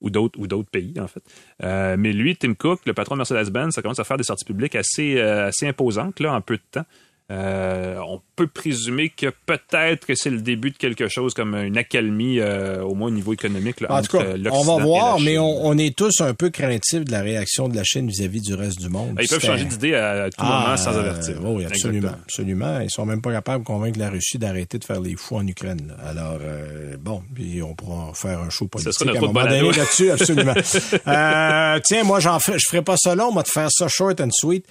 ou 0.00 0.10
d'autres 0.10 0.70
pays 0.70 0.94
en 1.00 1.06
fait. 1.06 1.22
Euh, 1.62 1.96
mais 1.98 2.12
lui, 2.12 2.36
Tim 2.36 2.52
Cook, 2.52 2.80
le 2.84 2.92
patron 2.92 3.14
de 3.14 3.20
Mercedes-Benz, 3.20 3.74
ça 3.74 3.80
commence 3.80 3.98
à 3.98 4.04
faire 4.04 4.18
des 4.18 4.24
sorties 4.24 4.44
publiques 4.44 4.74
assez 4.74 5.18
imposantes 5.62 6.20
là 6.20 6.34
en 6.34 6.42
peu 6.42 6.56
de 6.56 6.62
temps. 6.70 6.84
On 7.30 8.20
peut 8.34 8.46
présumer 8.46 9.10
que 9.10 9.32
peut-être 9.46 10.06
que 10.06 10.14
c'est 10.14 10.30
le 10.30 10.40
début 10.40 10.70
de 10.70 10.76
quelque 10.76 11.08
chose 11.08 11.34
comme 11.34 11.54
une 11.54 11.78
accalmie, 11.78 12.40
euh, 12.40 12.82
au 12.82 12.94
moins 12.94 13.08
au 13.08 13.12
niveau 13.12 13.32
économique. 13.32 13.76
en 13.88 14.02
tout 14.02 14.18
cas, 14.18 14.24
on 14.50 14.62
va 14.64 14.82
voir, 14.82 15.20
mais 15.20 15.38
on, 15.38 15.76
est 15.78 15.96
tous 15.96 16.20
un 16.20 16.34
peu 16.34 16.50
craintifs 16.50 17.04
de 17.04 17.12
la 17.12 17.20
réaction 17.20 17.68
de 17.68 17.76
la 17.76 17.84
Chine 17.84 18.08
vis-à-vis 18.08 18.40
du 18.40 18.54
reste 18.54 18.80
du 18.80 18.88
monde. 18.88 19.18
Ils 19.20 19.28
peuvent 19.28 19.44
changer 19.44 19.64
d'idée 19.64 19.94
à, 19.94 20.28
tout 20.30 20.42
moment 20.42 20.64
ah, 20.66 20.76
sans 20.76 20.96
avertir. 20.96 21.36
oui, 21.42 21.64
absolument, 21.64 22.12
absolument. 22.24 22.80
Ils 22.80 22.90
sont 22.90 23.06
même 23.06 23.20
pas 23.20 23.32
capables 23.32 23.64
de 23.64 23.66
convaincre 23.66 23.98
la 23.98 24.10
Russie 24.10 24.38
d'arrêter 24.38 24.78
de 24.78 24.84
faire 24.84 25.00
les 25.00 25.16
fous 25.16 25.36
en 25.36 25.46
Ukraine. 25.46 25.94
Alors, 26.04 26.38
euh, 26.40 26.96
bon, 26.98 27.22
puis 27.34 27.62
on 27.62 27.74
pourra 27.74 28.12
faire 28.14 28.40
un 28.40 28.50
show 28.50 28.66
politique 28.66 29.06
à 29.06 29.10
un 29.10 29.20
moment 29.20 29.44
donné 29.44 29.60
là-dessus, 29.60 30.10
absolument. 30.10 30.54
tiens, 31.84 32.04
moi, 32.04 32.20
j'en 32.20 32.38
ferai, 32.40 32.58
je 32.58 32.66
ferai 32.68 32.82
pas 32.82 32.96
ça 32.96 33.14
long, 33.14 33.32
moi, 33.32 33.42
de 33.42 33.48
faire 33.48 33.68
ça 33.70 33.88
short 33.88 34.20
and 34.20 34.30
sweet, 34.32 34.66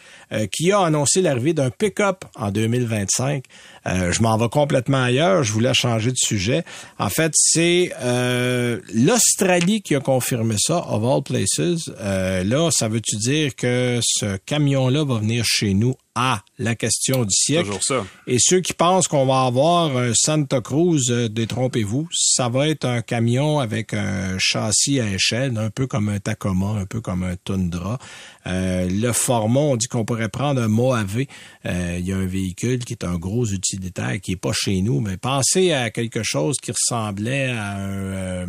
qui 0.51 0.71
a 0.71 0.79
annoncé 0.81 1.21
l'arrivée 1.21 1.53
d'un 1.53 1.69
pick-up 1.69 2.25
en 2.35 2.51
2025. 2.51 3.43
Euh, 3.85 4.11
je 4.11 4.21
m'en 4.21 4.37
vais 4.37 4.49
complètement 4.49 5.03
ailleurs. 5.03 5.43
Je 5.43 5.51
voulais 5.51 5.73
changer 5.73 6.11
de 6.11 6.17
sujet. 6.17 6.63
En 6.99 7.09
fait, 7.09 7.31
c'est 7.35 7.91
euh, 8.01 8.79
l'Australie 8.93 9.81
qui 9.81 9.95
a 9.95 9.99
confirmé 9.99 10.55
ça, 10.57 10.85
of 10.89 11.03
all 11.03 11.21
places. 11.21 11.89
Euh, 11.99 12.43
là, 12.43 12.69
ça 12.71 12.87
veut-tu 12.87 13.17
dire 13.17 13.55
que 13.55 13.99
ce 14.01 14.37
camion-là 14.37 15.03
va 15.03 15.17
venir 15.17 15.43
chez 15.45 15.73
nous 15.73 15.95
à 16.15 16.43
la 16.59 16.75
question 16.75 17.23
du 17.23 17.33
siècle. 17.33 17.65
Toujours 17.65 17.83
ça. 17.83 18.05
Et 18.27 18.37
ceux 18.39 18.61
qui 18.61 18.73
pensent 18.73 19.07
qu'on 19.07 19.25
va 19.25 19.43
avoir 19.43 19.97
un 19.97 20.13
Santa 20.13 20.61
Cruz, 20.61 21.09
euh, 21.09 21.27
détrompez-vous, 21.27 22.07
ça 22.11 22.49
va 22.49 22.67
être 22.67 22.85
un 22.85 23.01
camion 23.01 23.59
avec 23.59 23.93
un 23.93 24.37
châssis 24.37 24.99
à 24.99 25.09
échelle, 25.09 25.57
un 25.57 25.69
peu 25.69 25.87
comme 25.87 26.09
un 26.09 26.19
Tacoma, 26.19 26.79
un 26.79 26.85
peu 26.85 27.01
comme 27.01 27.23
un 27.23 27.35
Tundra. 27.43 27.97
Euh, 28.45 28.87
le 28.89 29.11
format, 29.11 29.59
on 29.59 29.75
dit 29.75 29.87
qu'on 29.87 30.05
pourrait 30.05 30.29
prendre 30.29 30.61
un 30.61 30.67
Mojave. 30.67 31.25
Euh, 31.65 31.97
il 31.99 32.07
y 32.07 32.13
a 32.13 32.17
un 32.17 32.25
véhicule 32.25 32.85
qui 32.85 32.93
est 32.93 33.03
un 33.03 33.17
gros 33.17 33.45
utilitaire 33.45 34.19
qui 34.21 34.33
est 34.33 34.37
pas 34.37 34.53
chez 34.53 34.81
nous, 34.81 35.01
mais 35.01 35.17
pensez 35.17 35.73
à 35.73 35.89
quelque 35.89 36.21
chose 36.23 36.57
qui 36.61 36.71
ressemblait 36.71 37.51
à 37.51 37.77
un 37.77 38.47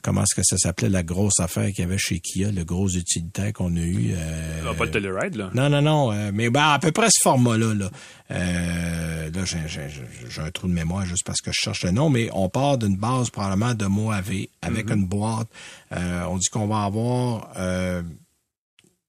comment 0.00 0.22
est-ce 0.22 0.34
que 0.34 0.42
ça 0.42 0.56
s'appelait 0.56 0.88
la 0.88 1.02
grosse 1.02 1.40
affaire 1.40 1.66
qu'il 1.68 1.80
y 1.80 1.82
avait 1.82 1.98
chez 1.98 2.20
Kia, 2.20 2.50
le 2.50 2.64
gros 2.64 2.88
utilitaire 2.88 3.52
qu'on 3.52 3.76
a 3.76 3.80
eu. 3.80 4.12
Euh, 4.14 4.62
ah, 4.68 4.74
pas 4.74 4.84
le 4.84 4.90
Telluride, 4.90 5.36
là? 5.36 5.50
Non, 5.54 5.68
non, 5.68 5.82
non. 5.82 6.12
Euh, 6.12 6.30
mais 6.32 6.50
ben, 6.50 6.68
à 6.68 6.78
peu 6.78 6.92
près 6.92 7.08
ce 7.10 7.20
format-là. 7.22 7.74
Là, 7.74 7.90
euh, 8.30 9.30
là 9.30 9.44
j'ai 9.44 10.40
un 10.40 10.50
trou 10.50 10.68
de 10.68 10.72
mémoire 10.72 11.04
juste 11.06 11.24
parce 11.24 11.40
que 11.40 11.50
je 11.52 11.58
cherche 11.60 11.84
le 11.84 11.90
nom, 11.90 12.10
mais 12.10 12.28
on 12.32 12.48
part 12.48 12.78
d'une 12.78 12.96
base 12.96 13.30
probablement 13.30 13.74
de 13.74 13.86
Mojave 13.86 14.46
avec 14.62 14.88
mm-hmm. 14.88 14.94
une 14.94 15.06
boîte. 15.06 15.48
on 15.90 16.36
dit 16.38 16.48
qu'on 16.48 16.66
va 16.66 16.84
avoir 16.84 17.52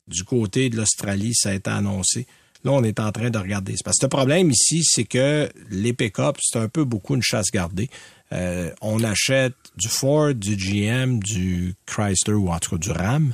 du 0.07 0.23
côté 0.23 0.69
de 0.69 0.77
l'Australie, 0.77 1.33
ça 1.33 1.49
a 1.49 1.53
été 1.53 1.69
annoncé. 1.69 2.27
Là, 2.63 2.71
on 2.71 2.83
est 2.83 2.99
en 2.99 3.11
train 3.11 3.29
de 3.29 3.37
regarder. 3.37 3.75
Parce 3.83 3.97
que 3.97 4.05
le 4.05 4.09
problème 4.09 4.49
ici, 4.49 4.83
c'est 4.83 5.03
que 5.03 5.49
les 5.69 5.93
pick-up, 5.93 6.37
c'est 6.41 6.59
un 6.59 6.69
peu 6.69 6.85
beaucoup 6.85 7.15
une 7.15 7.21
chasse 7.21 7.51
gardée. 7.51 7.89
Euh, 8.33 8.71
on 8.81 9.03
achète 9.03 9.53
du 9.77 9.87
Ford, 9.87 10.33
du 10.33 10.55
GM, 10.55 11.19
du 11.19 11.75
Chrysler 11.85 12.33
ou 12.33 12.49
en 12.49 12.57
tout 12.59 12.71
cas 12.71 12.77
du 12.77 12.91
Ram. 12.91 13.33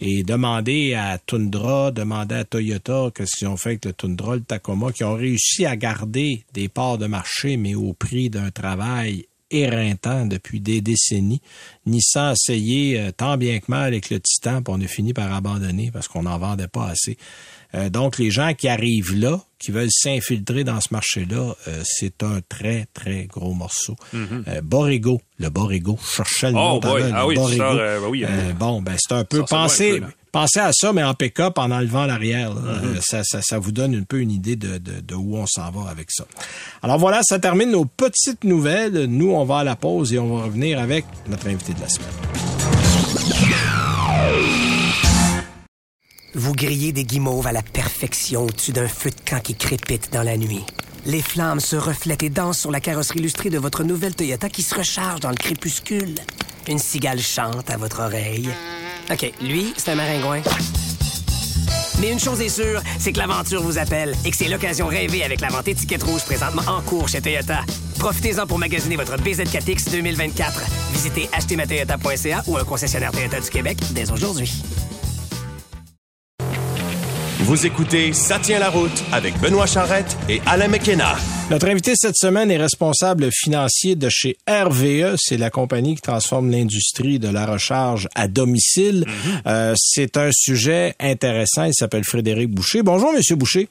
Et 0.00 0.22
demander 0.22 0.94
à 0.94 1.18
Tundra, 1.18 1.90
demander 1.90 2.36
à 2.36 2.44
Toyota 2.44 3.10
qu'est-ce 3.14 3.36
qu'ils 3.36 3.48
ont 3.48 3.56
fait 3.56 3.70
avec 3.70 3.84
le 3.84 3.92
Tundra, 3.92 4.36
le 4.36 4.42
Tacoma, 4.42 4.92
qui 4.92 5.04
ont 5.04 5.14
réussi 5.14 5.66
à 5.66 5.76
garder 5.76 6.44
des 6.54 6.68
parts 6.68 6.98
de 6.98 7.06
marché, 7.06 7.56
mais 7.56 7.74
au 7.74 7.92
prix 7.92 8.30
d'un 8.30 8.50
travail 8.50 9.26
éreintant 9.50 10.26
depuis 10.26 10.60
des 10.60 10.80
décennies. 10.80 11.40
Nissan 11.86 12.28
a 12.28 12.32
essayé 12.32 13.00
euh, 13.00 13.12
tant 13.12 13.36
bien 13.36 13.58
que 13.58 13.66
mal 13.68 13.88
avec 13.88 14.10
le 14.10 14.20
Titan, 14.20 14.62
puis 14.62 14.74
on 14.76 14.80
a 14.80 14.86
fini 14.86 15.12
par 15.12 15.32
abandonner 15.32 15.90
parce 15.90 16.08
qu'on 16.08 16.22
n'en 16.22 16.38
vendait 16.38 16.68
pas 16.68 16.86
assez. 16.88 17.16
Euh, 17.74 17.90
donc, 17.90 18.18
les 18.18 18.30
gens 18.30 18.54
qui 18.54 18.68
arrivent 18.68 19.14
là, 19.14 19.40
qui 19.58 19.72
veulent 19.72 19.90
s'infiltrer 19.90 20.64
dans 20.64 20.80
ce 20.80 20.88
marché-là, 20.90 21.54
euh, 21.66 21.82
c'est 21.84 22.22
un 22.22 22.40
très, 22.48 22.86
très 22.94 23.26
gros 23.26 23.52
morceau. 23.52 23.96
Mm 24.12 24.60
Borrego, 24.62 25.20
le 25.38 25.50
Borrego, 25.50 25.98
je 26.02 26.16
cherchais 26.16 26.50
le 26.50 26.56
oh, 26.56 26.80
nom. 26.82 27.12
ah 27.14 27.26
oui, 27.26 27.36
oui 28.10 28.24
bon, 28.58 28.80
ben 28.80 28.96
c'est 28.98 29.14
un 29.14 29.24
peu 29.24 29.44
pensé. 29.44 30.00
Pensez 30.32 30.60
à 30.60 30.72
ça, 30.72 30.92
mais 30.92 31.02
en 31.02 31.14
pick-up, 31.14 31.58
en 31.58 31.70
enlevant 31.70 32.04
l'arrière. 32.04 32.54
Mm-hmm. 32.54 33.00
ça, 33.00 33.22
ça, 33.24 33.40
ça, 33.42 33.58
vous 33.58 33.72
donne 33.72 33.94
un 33.94 34.02
peu 34.02 34.20
une 34.20 34.30
idée 34.30 34.56
de, 34.56 34.78
de, 34.78 35.00
de 35.00 35.14
où 35.14 35.36
on 35.36 35.46
s'en 35.46 35.70
va 35.70 35.90
avec 35.90 36.10
ça. 36.10 36.26
Alors 36.82 36.98
voilà, 36.98 37.20
ça 37.22 37.38
termine 37.38 37.70
nos 37.70 37.84
petites 37.84 38.44
nouvelles. 38.44 39.04
Nous, 39.04 39.30
on 39.30 39.44
va 39.44 39.58
à 39.58 39.64
la 39.64 39.76
pause 39.76 40.12
et 40.12 40.18
on 40.18 40.36
va 40.36 40.44
revenir 40.44 40.78
avec 40.78 41.04
notre 41.28 41.48
invité 41.48 41.72
de 41.72 41.80
la 41.80 41.88
semaine. 41.88 42.08
Vous 46.34 46.52
grillez 46.52 46.92
des 46.92 47.04
guimauves 47.04 47.46
à 47.46 47.52
la 47.52 47.62
perfection 47.62 48.44
au-dessus 48.44 48.72
d'un 48.72 48.86
feu 48.86 49.10
de 49.10 49.20
camp 49.28 49.40
qui 49.40 49.54
crépite 49.54 50.12
dans 50.12 50.22
la 50.22 50.36
nuit. 50.36 50.64
Les 51.06 51.22
flammes 51.22 51.58
se 51.58 51.74
reflètent 51.74 52.22
et 52.22 52.28
dansent 52.28 52.60
sur 52.60 52.70
la 52.70 52.80
carrosserie 52.80 53.20
illustrée 53.20 53.50
de 53.50 53.58
votre 53.58 53.82
nouvelle 53.82 54.14
Toyota 54.14 54.48
qui 54.50 54.62
se 54.62 54.74
recharge 54.74 55.20
dans 55.20 55.30
le 55.30 55.36
crépuscule. 55.36 56.16
Une 56.68 56.78
cigale 56.78 57.20
chante 57.20 57.70
à 57.70 57.78
votre 57.78 58.00
oreille. 58.00 58.50
OK, 59.10 59.32
lui, 59.40 59.72
c'est 59.76 59.90
un 59.90 59.94
maringouin. 59.94 60.42
Mais 62.00 62.10
une 62.12 62.20
chose 62.20 62.40
est 62.40 62.48
sûre, 62.48 62.80
c'est 62.98 63.12
que 63.12 63.18
l'aventure 63.18 63.62
vous 63.62 63.78
appelle 63.78 64.14
et 64.24 64.30
que 64.30 64.36
c'est 64.36 64.48
l'occasion 64.48 64.86
rêvée 64.86 65.24
avec 65.24 65.40
la 65.40 65.48
vente 65.48 65.66
étiquette 65.66 66.02
rouge 66.02 66.24
présentement 66.24 66.62
en 66.68 66.82
cours 66.82 67.08
chez 67.08 67.20
Toyota. 67.20 67.62
Profitez-en 67.98 68.46
pour 68.46 68.58
magasiner 68.58 68.96
votre 68.96 69.16
BZ4X 69.16 69.90
2024. 69.90 70.62
Visitez 70.92 71.28
achetermatoyota.ca 71.32 72.42
ou 72.46 72.56
un 72.56 72.64
concessionnaire 72.64 73.10
Toyota 73.12 73.40
du 73.40 73.50
Québec 73.50 73.78
dès 73.90 74.10
aujourd'hui. 74.12 74.52
Vous 77.48 77.64
écoutez 77.64 78.12
Ça 78.12 78.38
tient 78.38 78.58
la 78.58 78.68
route 78.68 79.02
avec 79.10 79.40
Benoît 79.40 79.64
Charrette 79.64 80.18
et 80.28 80.42
Alain 80.44 80.68
McKenna. 80.68 81.14
Notre 81.50 81.66
invité 81.68 81.92
cette 81.96 82.16
semaine 82.16 82.50
est 82.50 82.58
responsable 82.58 83.30
financier 83.32 83.96
de 83.96 84.10
chez 84.10 84.36
RVE. 84.46 85.14
C'est 85.16 85.38
la 85.38 85.48
compagnie 85.48 85.94
qui 85.94 86.02
transforme 86.02 86.50
l'industrie 86.50 87.18
de 87.18 87.30
la 87.30 87.46
recharge 87.46 88.06
à 88.14 88.28
domicile. 88.28 89.06
Mhm. 89.06 89.42
Euh, 89.46 89.74
c'est 89.78 90.18
un 90.18 90.28
sujet 90.30 90.94
intéressant. 91.00 91.64
Il 91.64 91.72
s'appelle 91.72 92.04
Frédéric 92.04 92.50
Boucher. 92.50 92.82
Bonjour, 92.82 93.14
Monsieur 93.14 93.36
Boucher. 93.36 93.70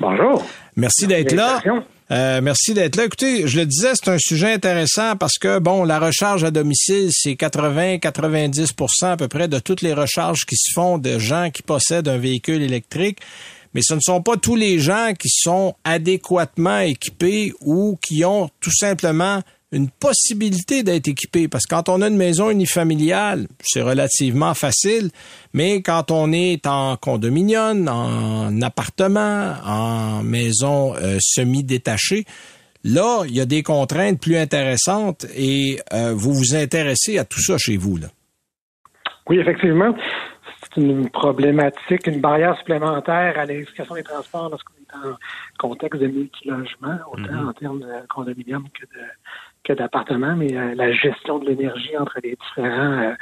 Bonjour. 0.00 0.42
Merci 0.76 1.06
d'être 1.06 1.32
là. 1.32 1.62
Euh, 2.10 2.40
merci 2.42 2.74
d'être 2.74 2.96
là. 2.96 3.04
Écoutez, 3.04 3.46
je 3.46 3.58
le 3.58 3.66
disais, 3.66 3.92
c'est 3.94 4.10
un 4.10 4.18
sujet 4.18 4.52
intéressant 4.52 5.16
parce 5.16 5.38
que, 5.38 5.58
bon, 5.58 5.84
la 5.84 5.98
recharge 5.98 6.44
à 6.44 6.50
domicile, 6.50 7.08
c'est 7.10 7.32
80-90% 7.32 9.12
à 9.12 9.16
peu 9.16 9.28
près 9.28 9.48
de 9.48 9.58
toutes 9.58 9.80
les 9.82 9.94
recharges 9.94 10.44
qui 10.44 10.56
se 10.56 10.72
font 10.74 10.98
de 10.98 11.18
gens 11.18 11.50
qui 11.50 11.62
possèdent 11.62 12.08
un 12.08 12.18
véhicule 12.18 12.62
électrique. 12.62 13.18
Mais 13.74 13.80
ce 13.82 13.94
ne 13.94 14.00
sont 14.00 14.20
pas 14.20 14.36
tous 14.36 14.56
les 14.56 14.78
gens 14.78 15.12
qui 15.18 15.30
sont 15.30 15.74
adéquatement 15.84 16.80
équipés 16.80 17.54
ou 17.62 17.98
qui 18.02 18.24
ont 18.24 18.50
tout 18.60 18.74
simplement 18.74 19.40
une 19.72 19.90
possibilité 19.90 20.82
d'être 20.82 21.08
équipé. 21.08 21.48
Parce 21.48 21.66
que 21.66 21.74
quand 21.74 21.88
on 21.88 22.02
a 22.02 22.08
une 22.08 22.16
maison 22.16 22.50
unifamiliale, 22.50 23.46
c'est 23.62 23.82
relativement 23.82 24.54
facile, 24.54 25.10
mais 25.54 25.82
quand 25.82 26.10
on 26.10 26.32
est 26.32 26.66
en 26.66 26.96
condominium, 26.96 27.88
en 27.88 28.62
appartement, 28.62 29.54
en 29.64 30.22
maison 30.22 30.94
euh, 30.94 31.18
semi-détachée, 31.20 32.24
Là, 32.84 33.22
il 33.26 33.36
y 33.36 33.40
a 33.40 33.46
des 33.46 33.62
contraintes 33.62 34.20
plus 34.20 34.36
intéressantes 34.36 35.24
et 35.36 35.78
euh, 35.92 36.12
vous 36.14 36.32
vous 36.32 36.56
intéressez 36.56 37.16
à 37.16 37.24
tout 37.24 37.40
ça 37.40 37.56
chez 37.56 37.76
vous. 37.76 37.96
Là. 37.96 38.08
Oui, 39.28 39.38
effectivement. 39.38 39.94
C'est 40.62 40.80
une 40.80 41.08
problématique, 41.08 42.06
une 42.06 42.20
barrière 42.20 42.56
supplémentaire 42.58 43.38
à 43.38 43.44
l'électrification 43.44 43.94
des 43.94 44.02
transports 44.02 44.48
lorsqu'on 44.48 44.74
est 44.74 45.08
en 45.08 45.16
contexte 45.58 46.00
de 46.00 46.08
multilogement, 46.08 46.98
autant 47.12 47.22
mm-hmm. 47.22 47.48
en 47.48 47.52
termes 47.52 47.80
de 47.80 48.06
condominium 48.08 48.64
que 48.70 48.84
de 48.86 49.02
que 49.64 49.72
d'appartements, 49.72 50.36
mais 50.36 50.56
euh, 50.56 50.74
la 50.74 50.92
gestion 50.92 51.38
de 51.38 51.46
l'énergie 51.46 51.96
entre 51.96 52.18
les 52.22 52.36
différents 52.36 53.02
euh, 53.02 53.14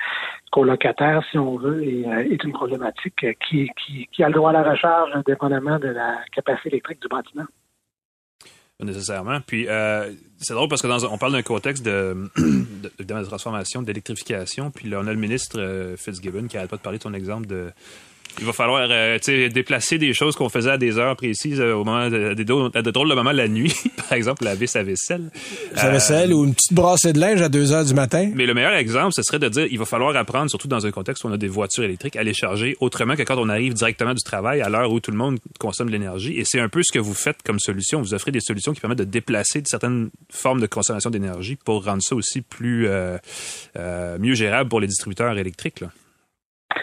colocataires, 0.50 1.22
si 1.30 1.38
on 1.38 1.56
veut, 1.56 1.82
est, 1.84 2.32
est 2.32 2.44
une 2.44 2.52
problématique 2.52 3.26
qui, 3.46 3.70
qui, 4.10 4.22
a 4.24 4.28
le 4.28 4.34
droit 4.34 4.50
à 4.50 4.54
la 4.54 4.70
recharge 4.70 5.10
indépendamment 5.14 5.78
de 5.78 5.88
la 5.88 6.18
capacité 6.32 6.70
électrique 6.70 7.00
du 7.02 7.08
bâtiment 7.08 7.46
nécessairement. 8.84 9.40
Puis 9.46 9.68
euh, 9.68 10.10
c'est 10.38 10.54
drôle 10.54 10.68
parce 10.68 10.82
que 10.82 10.86
dans 10.86 11.04
on 11.12 11.18
parle 11.18 11.32
d'un 11.32 11.42
contexte 11.42 11.84
de, 11.84 12.30
de, 12.98 13.24
transformation, 13.24 13.82
d'électrification. 13.82 14.70
Puis 14.70 14.88
là, 14.88 15.00
on 15.02 15.06
a 15.06 15.12
le 15.12 15.18
ministre 15.18 15.60
euh, 15.60 15.96
Fitzgibbon 15.96 16.46
qui 16.46 16.56
n'arrête 16.56 16.70
pas 16.70 16.76
de 16.76 16.82
parler 16.82 16.98
de 16.98 17.02
son 17.02 17.14
exemple 17.14 17.46
de 17.46 17.70
il 18.38 18.46
va 18.46 18.52
falloir 18.52 18.88
euh, 18.90 19.18
déplacer 19.48 19.98
des 19.98 20.12
choses 20.12 20.36
qu'on 20.36 20.48
faisait 20.48 20.70
à 20.70 20.78
des 20.78 20.98
heures 20.98 21.16
précises 21.16 21.60
euh, 21.60 21.74
au 21.74 21.84
moment 21.84 22.08
de, 22.08 22.34
de, 22.34 22.42
de, 22.42 22.90
drôles 22.90 23.08
de 23.08 23.14
moments 23.14 23.32
la 23.32 23.48
nuit. 23.48 23.74
Par 23.96 24.12
exemple, 24.12 24.44
laver 24.44 24.66
sa 24.66 24.82
vaisselle. 24.82 25.30
Sa 25.74 25.90
vaisselle 25.90 26.32
ou 26.32 26.44
une 26.44 26.54
petite 26.54 26.72
brassée 26.72 27.12
de 27.12 27.18
linge 27.18 27.42
à 27.42 27.48
2 27.48 27.72
heures 27.72 27.84
du 27.84 27.94
matin. 27.94 28.30
Mais 28.34 28.46
le 28.46 28.54
meilleur 28.54 28.74
exemple, 28.74 29.12
ce 29.14 29.22
serait 29.22 29.38
de 29.38 29.48
dire 29.48 29.66
il 29.70 29.78
va 29.78 29.84
falloir 29.84 30.14
apprendre, 30.16 30.50
surtout 30.50 30.68
dans 30.68 30.86
un 30.86 30.90
contexte 30.90 31.24
où 31.24 31.28
on 31.28 31.32
a 31.32 31.36
des 31.36 31.48
voitures 31.48 31.84
électriques, 31.84 32.16
à 32.16 32.22
les 32.22 32.34
charger 32.34 32.76
autrement 32.80 33.16
que 33.16 33.22
quand 33.22 33.38
on 33.38 33.48
arrive 33.48 33.74
directement 33.74 34.14
du 34.14 34.22
travail 34.22 34.62
à 34.62 34.68
l'heure 34.68 34.90
où 34.90 35.00
tout 35.00 35.10
le 35.10 35.18
monde 35.18 35.38
consomme 35.58 35.88
de 35.88 35.92
l'énergie. 35.92 36.38
Et 36.38 36.44
c'est 36.44 36.60
un 36.60 36.68
peu 36.68 36.82
ce 36.82 36.92
que 36.92 36.98
vous 36.98 37.14
faites 37.14 37.42
comme 37.44 37.58
solution. 37.58 38.00
Vous 38.00 38.14
offrez 38.14 38.30
des 38.30 38.40
solutions 38.40 38.72
qui 38.72 38.80
permettent 38.80 38.98
de 38.98 39.04
déplacer 39.04 39.62
certaines 39.66 40.10
formes 40.30 40.60
de 40.60 40.66
consommation 40.66 41.10
d'énergie 41.10 41.56
pour 41.56 41.84
rendre 41.84 42.02
ça 42.02 42.14
aussi 42.14 42.40
plus 42.40 42.86
euh, 42.88 43.18
mieux 44.18 44.34
gérable 44.34 44.68
pour 44.68 44.80
les 44.80 44.86
distributeurs 44.86 45.36
électriques. 45.36 45.80
Là. 45.80 45.90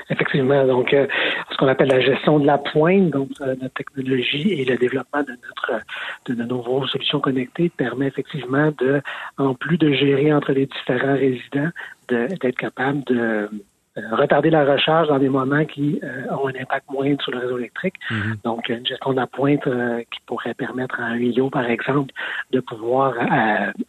Effectivement. 0.10 0.66
Donc, 0.66 0.94
euh, 0.94 1.06
ce 1.52 1.58
qu'on 1.58 1.68
appelle 1.68 1.90
la 1.90 2.00
gestion 2.00 2.40
de 2.40 2.46
la 2.46 2.58
pointe, 2.58 3.10
donc 3.10 3.30
euh, 3.42 3.56
notre 3.62 3.74
technologie 3.74 4.54
et 4.54 4.64
le 4.64 4.78
développement 4.78 5.22
de 5.24 5.32
notre 5.32 5.84
de, 6.26 6.44
nos 6.44 6.88
solutions 6.88 7.20
connectées 7.20 7.70
permet 7.70 8.08
effectivement 8.08 8.72
de, 8.78 9.02
en 9.38 9.54
plus 9.54 9.78
de 9.78 9.92
gérer 9.92 10.34
entre 10.34 10.54
les 10.54 10.66
différents 10.66 11.16
résidents, 11.16 11.70
d'être 12.08 12.58
capable 12.58 13.04
de 13.04 13.50
euh, 13.98 14.16
retarder 14.16 14.52
la 14.52 14.64
recharge 14.64 15.08
dans 15.08 15.18
des 15.18 15.30
moments 15.30 15.66
qui 15.66 16.00
euh, 16.04 16.26
ont 16.30 16.48
un 16.48 16.62
impact 16.62 16.86
moindre 16.92 17.22
sur 17.22 17.32
le 17.32 17.40
réseau 17.40 17.58
électrique. 17.58 17.96
Mhm. 18.12 18.36
Donc, 18.44 18.70
une 18.70 18.86
gestion 18.86 19.12
de 19.12 19.16
la 19.16 19.26
pointe 19.26 19.66
euh, 19.66 20.02
qui 20.12 20.20
pourrait 20.28 20.54
permettre 20.54 21.00
à 21.00 21.06
un 21.06 21.18
IO, 21.18 21.50
par 21.50 21.66
exemple, 21.66 22.14
de 22.52 22.60
pouvoir 22.60 23.14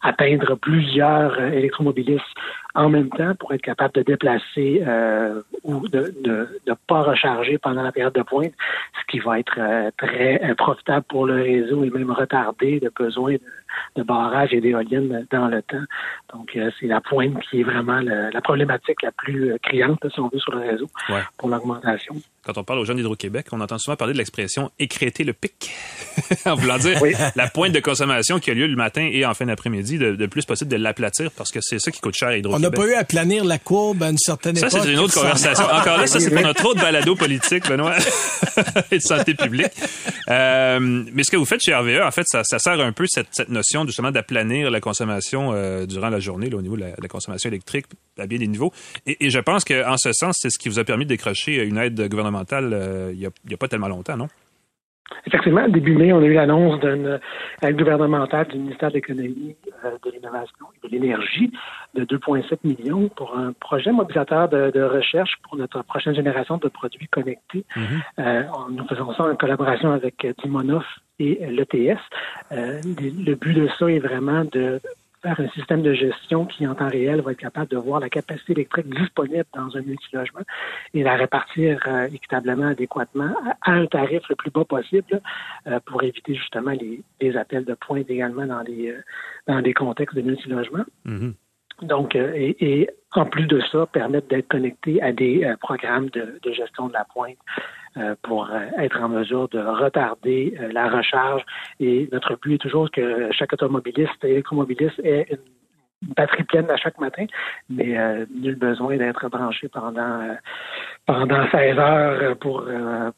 atteindre 0.01 0.55
plusieurs 0.55 1.39
électromobilistes 1.39 2.23
en 2.75 2.89
même 2.89 3.09
temps 3.09 3.33
pour 3.35 3.53
être 3.53 3.61
capable 3.61 3.93
de 3.95 4.01
déplacer 4.03 4.83
ou 5.63 5.87
de 5.87 6.13
ne 6.25 6.73
pas 6.87 7.01
recharger 7.01 7.57
pendant 7.57 7.81
la 7.81 7.91
période 7.91 8.13
de 8.13 8.21
pointe, 8.21 8.53
ce 8.99 9.11
qui 9.11 9.19
va 9.19 9.39
être 9.39 9.59
très 9.97 10.53
profitable 10.55 11.05
pour 11.09 11.25
le 11.25 11.41
réseau 11.41 11.83
et 11.83 11.89
même 11.89 12.11
retarder 12.11 12.79
le 12.79 12.91
besoin 12.95 13.33
de 13.33 13.41
de 13.95 14.03
barrage 14.03 14.53
et 14.53 14.61
d'éoliennes 14.61 15.25
dans 15.31 15.47
le 15.47 15.61
temps. 15.61 15.83
Donc, 16.33 16.55
euh, 16.55 16.69
c'est 16.79 16.87
la 16.87 17.01
pointe 17.01 17.39
qui 17.49 17.61
est 17.61 17.63
vraiment 17.63 17.99
la 17.99 18.41
problématique 18.41 19.01
la 19.01 19.11
plus 19.11 19.51
euh, 19.51 19.57
criante, 19.61 20.05
si 20.11 20.19
on 20.19 20.29
veut, 20.29 20.39
sur 20.39 20.53
le 20.53 20.61
réseau 20.61 20.87
pour 21.37 21.49
l'augmentation. 21.49 22.15
Quand 22.49 22.61
on 22.61 22.63
parle 22.63 22.79
aux 22.79 22.85
jeunes 22.85 22.97
d'Hydro-Québec, 22.97 23.45
on 23.51 23.61
entend 23.61 23.77
souvent 23.77 23.95
parler 23.95 24.13
de 24.13 24.17
l'expression 24.17 24.71
écréter 24.79 25.23
le 25.23 25.33
pic, 25.33 25.69
en 26.47 26.55
voulant 26.55 26.79
dire 26.79 26.99
la 27.35 27.47
pointe 27.47 27.73
de 27.73 27.79
consommation 27.79 28.39
qui 28.39 28.49
a 28.49 28.55
lieu 28.55 28.65
le 28.65 28.75
matin 28.75 29.07
et 29.13 29.23
en 29.23 29.35
fin 29.35 29.45
d'après-midi, 29.45 29.99
de, 29.99 30.25
plus 30.25 30.45
possible 30.45 30.71
de 30.71 30.75
l'aplatir 30.75 31.29
parce 31.29 31.51
que 31.51 31.59
c'est 31.61 31.77
ça 31.77 31.91
qui 31.91 31.99
coûte 32.01 32.15
cher 32.15 32.29
à 32.29 32.37
Hydro-Québec. 32.37 32.67
On 32.67 32.71
n'a 32.71 32.75
pas 32.75 32.91
eu 32.91 32.95
à 32.95 33.03
planir 33.03 33.45
la 33.45 33.59
courbe 33.59 34.01
à 34.01 34.09
une 34.09 34.17
certaine 34.17 34.57
époque. 34.57 34.71
Ça, 34.71 34.81
c'est 34.81 34.91
une 34.91 34.97
autre 34.97 35.13
conversation. 35.13 35.63
Encore 35.63 35.99
là, 35.99 36.07
ça, 36.07 36.19
c'est 36.19 36.31
pour 36.31 36.41
notre 36.43 36.65
autre 36.65 36.81
balado 36.81 37.15
politique, 37.15 37.69
Benoît, 37.69 37.97
et 38.91 38.97
de 38.97 39.03
santé 39.03 39.35
publique. 39.35 39.73
Euh, 40.27 40.79
mais 40.79 41.23
ce 41.23 41.29
que 41.29 41.37
vous 41.37 41.45
faites 41.45 41.61
chez 41.61 41.75
RVE, 41.75 42.01
en 42.03 42.09
fait, 42.09 42.25
ça, 42.25 42.43
sert 42.43 42.79
un 42.79 42.93
peu 42.93 43.05
cette, 43.07 43.27
cette 43.29 43.49
notion 43.49 43.85
justement 43.85 44.09
d'aplanir 44.09 44.71
la 44.71 44.81
consommation 44.81 45.51
euh, 45.53 45.85
durant 45.85 46.09
la 46.09 46.19
journée, 46.19 46.51
au 46.51 46.63
niveau 46.63 46.77
de 46.77 46.81
la, 46.81 47.07
consommation 47.07 47.47
électrique 47.49 47.85
à 48.19 48.27
bien 48.27 48.39
des 48.39 48.47
niveaux. 48.47 48.71
Et, 49.05 49.29
je 49.29 49.39
pense 49.39 49.63
qu'en 49.63 49.97
ce 49.97 50.11
sens, 50.13 50.37
c'est 50.39 50.49
ce 50.49 50.59
qui 50.59 50.69
vous 50.69 50.79
a 50.79 50.83
permis 50.83 51.05
de 51.05 51.09
décrocher 51.09 51.63
une 51.63 51.77
aide 51.77 52.09
gouvernementale 52.09 52.71
euh, 52.73 53.11
il 53.13 53.19
n'y 53.19 53.53
a, 53.53 53.57
pas 53.57 53.67
tellement 53.67 53.87
longtemps, 53.87 54.17
non? 54.17 54.27
Effectivement, 55.25 55.67
début 55.67 55.95
mai, 55.95 56.13
on 56.13 56.21
a 56.21 56.25
eu 56.25 56.33
l'annonce 56.33 56.79
d'une 56.81 57.19
aide 57.63 57.77
gouvernementale 57.77 58.47
du 58.47 58.59
ministère 58.59 58.89
de 58.89 58.95
l'Économie, 58.95 59.55
euh, 59.83 59.91
de 60.05 60.11
l'Innovation 60.11 60.67
et 60.75 60.87
de 60.87 60.91
l'Énergie 60.91 61.51
de 61.95 62.05
2,7 62.05 62.59
millions 62.63 63.09
pour 63.09 63.35
un 63.35 63.53
projet 63.53 63.91
mobilisateur 63.91 64.49
de, 64.49 64.81
recherche 64.83 65.31
pour 65.43 65.57
notre 65.57 65.83
prochaine 65.83 66.13
génération 66.13 66.57
de 66.57 66.67
produits 66.67 67.07
connectés. 67.07 67.65
Mm-hmm. 67.75 68.71
nous 68.71 68.87
faisons 68.87 69.13
ça 69.13 69.23
en 69.23 69.35
collaboration 69.35 69.91
avec 69.91 70.25
Dimonov 70.43 70.83
et 71.19 71.45
l'ETS. 71.47 71.99
Euh, 72.51 72.79
le 72.83 73.35
but 73.35 73.53
de 73.53 73.67
ça 73.77 73.87
est 73.87 73.99
vraiment 73.99 74.45
de 74.45 74.79
faire 75.21 75.39
un 75.39 75.49
système 75.49 75.81
de 75.81 75.93
gestion 75.93 76.45
qui, 76.45 76.65
en 76.67 76.75
temps 76.75 76.87
réel, 76.87 77.21
va 77.21 77.31
être 77.31 77.39
capable 77.39 77.69
de 77.69 77.77
voir 77.77 77.99
la 77.99 78.09
capacité 78.09 78.53
électrique 78.53 78.89
disponible 78.89 79.45
dans 79.53 79.75
un 79.75 79.81
multilogement 79.81 80.41
et 80.93 81.03
la 81.03 81.15
répartir 81.15 81.79
euh, 81.87 82.07
équitablement, 82.07 82.67
adéquatement, 82.67 83.35
à, 83.61 83.71
un 83.71 83.85
tarif 83.85 84.21
le 84.29 84.35
plus 84.35 84.51
bas 84.51 84.65
possible 84.65 85.21
euh, 85.67 85.79
pour 85.85 86.03
éviter 86.03 86.35
justement 86.35 86.71
les, 86.71 87.37
appels 87.37 87.65
de 87.65 87.73
pointe 87.75 88.09
également 88.09 88.45
dans 88.45 88.61
les, 88.61 88.95
dans 89.47 89.61
des 89.61 89.73
contextes 89.73 90.15
de 90.15 90.21
multilogement. 90.21 90.83
Mm-hmm. 91.05 91.33
Donc, 91.83 92.15
et, 92.15 92.89
en 93.13 93.25
plus 93.25 93.45
de 93.45 93.61
ça, 93.71 93.85
permettre 93.85 94.27
d'être 94.27 94.49
connecté 94.49 95.01
à 95.01 95.13
des 95.13 95.53
programmes 95.61 96.09
de, 96.09 96.39
de, 96.43 96.51
gestion 96.51 96.87
de 96.87 96.93
la 96.93 97.05
pointe 97.05 97.37
euh, 97.88 97.88
pour 98.21 98.49
euh, 98.49 98.59
être 98.77 99.01
en 99.01 99.09
mesure 99.09 99.47
de 99.49 99.59
retarder 99.59 100.55
euh, 100.59 100.71
la 100.71 100.89
recharge. 100.89 101.43
Et 101.79 102.07
notre 102.11 102.35
but 102.35 102.55
est 102.55 102.57
toujours 102.57 102.89
que 102.91 103.31
chaque 103.31 103.53
automobiliste 103.53 104.23
et 104.23 104.31
électromobiliste 104.31 104.99
ait 105.03 105.27
une 106.01 106.13
batterie 106.13 106.43
pleine 106.43 106.69
à 106.69 106.77
chaque 106.77 106.99
matin, 106.99 107.25
mais 107.69 107.97
nul 108.33 108.55
besoin 108.55 108.95
d'être 108.95 109.27
branché 109.27 109.67
pendant 109.67 110.21
pendant 111.05 111.49
16 111.49 111.77
heures 111.77 112.37
pour 112.37 112.65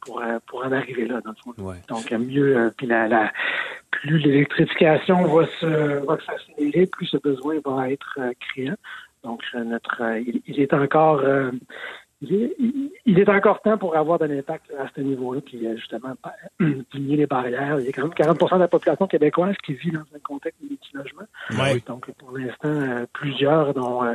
pour 0.02 0.24
pour 0.48 0.66
en 0.66 0.72
arriver 0.72 1.06
là 1.06 1.22
dans 1.22 1.30
le 1.30 1.54
fond. 1.54 1.74
Donc 1.90 2.12
mieux 2.12 2.72
puis 2.76 2.88
la, 2.88 3.08
la 3.08 3.32
plus 3.92 4.18
l'électrification 4.18 5.26
va 5.26 5.46
se 5.60 6.04
va 6.08 6.18
s'accélérer, 6.26 6.88
plus 6.88 7.06
ce 7.06 7.18
besoin 7.18 7.60
va 7.64 7.92
être 7.92 8.20
criant. 8.40 8.78
Donc 9.24 9.44
notre 9.54 10.02
il, 10.48 10.60
est 10.60 10.74
encore 10.74 11.22
il 12.22 13.20
est 13.20 13.30
encore 13.30 13.62
temps 13.62 13.78
pour 13.78 13.96
avoir 13.96 14.20
de 14.20 14.26
l'impact 14.26 14.72
à 14.80 14.88
ce 14.96 15.02
niveau-là, 15.02 15.42
puis 15.42 15.66
justement 15.76 16.14
diminuer 16.94 17.18
les 17.18 17.26
barrières. 17.26 17.80
Il 17.80 17.86
y 17.86 17.90
a 17.90 17.92
quand 17.92 18.04
même 18.04 18.14
40 18.14 18.38
de 18.40 18.60
la 18.60 18.68
population 18.68 19.08
québécoise 19.08 19.56
qui 19.64 19.74
vit 19.74 19.92
dans 19.92 20.02
un 20.02 20.20
contexte 20.24 20.62
de 20.62 20.70
multilogement. 20.70 21.26
Donc, 21.88 22.12
pour 22.12 22.38
l'instant, 22.38 22.70
euh, 22.70 23.06
plusieurs 23.14 23.74
dont 23.74 24.04
euh, 24.04 24.14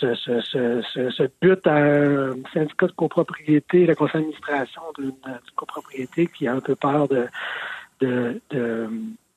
ce, 0.00 1.28
but 1.40 1.66
à 1.66 1.76
un 1.76 2.36
syndicat 2.54 2.86
de 2.86 2.92
copropriété, 2.92 3.86
la 3.86 3.94
conseil 3.94 4.22
d'administration 4.22 4.82
d'une 4.96 5.12
copropriété 5.56 6.28
qui 6.28 6.46
a 6.46 6.54
un 6.54 6.60
peu 6.60 6.76
peur 6.76 7.08
de, 7.08 7.26
de, 8.00 8.40
de 8.50 8.88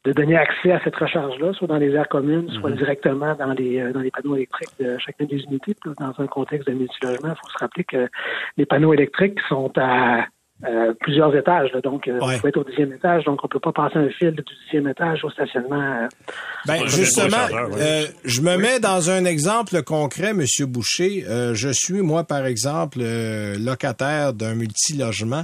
de 0.05 0.11
donner 0.11 0.35
accès 0.35 0.71
à 0.71 0.81
cette 0.83 0.95
recharge-là, 0.95 1.53
soit 1.53 1.67
dans 1.67 1.77
les 1.77 1.91
aires 1.91 2.09
communes, 2.09 2.49
soit 2.59 2.71
mhm. 2.71 2.77
directement 2.77 3.35
dans 3.35 3.53
les 3.53 3.79
euh, 3.79 3.93
dans 3.93 4.01
les 4.01 4.11
panneaux 4.11 4.35
électriques 4.35 4.73
de 4.79 4.97
chacune 4.97 5.27
des 5.27 5.39
unités. 5.43 5.75
dans 5.97 6.13
un 6.17 6.27
contexte 6.27 6.67
de 6.67 6.73
multilogement, 6.73 7.29
il 7.29 7.39
faut 7.41 7.49
se 7.49 7.57
rappeler 7.59 7.83
que 7.85 8.09
les 8.57 8.65
panneaux 8.65 8.93
électriques 8.93 9.39
sont 9.47 9.71
à 9.77 10.25
euh, 10.65 10.93
plusieurs 10.99 11.35
étages, 11.35 11.71
donc 11.83 12.07
euh, 12.07 12.19
il 12.31 12.39
faut 12.39 12.47
être 12.47 12.57
au 12.57 12.63
dixième 12.63 12.93
étage, 12.93 13.23
donc 13.23 13.43
on 13.43 13.47
peut 13.47 13.59
pas 13.59 13.71
passer 13.71 13.97
un 13.97 14.09
fil 14.09 14.31
du 14.31 14.43
dixième 14.65 14.87
étage 14.87 15.23
au 15.23 15.29
stationnement. 15.29 16.07
ben, 16.67 16.85
justement, 16.87 17.47
je 18.23 18.41
me 18.41 18.57
mets 18.57 18.79
dans 18.79 19.09
un 19.09 19.25
exemple 19.25 19.83
concret, 19.83 20.33
Monsieur 20.33 20.65
Boucher. 20.65 21.25
je 21.53 21.69
suis 21.69 22.01
moi, 22.01 22.23
par 22.25 22.45
exemple, 22.45 22.99
locataire 23.57 24.33
d'un 24.33 24.55
multilogement. 24.55 25.43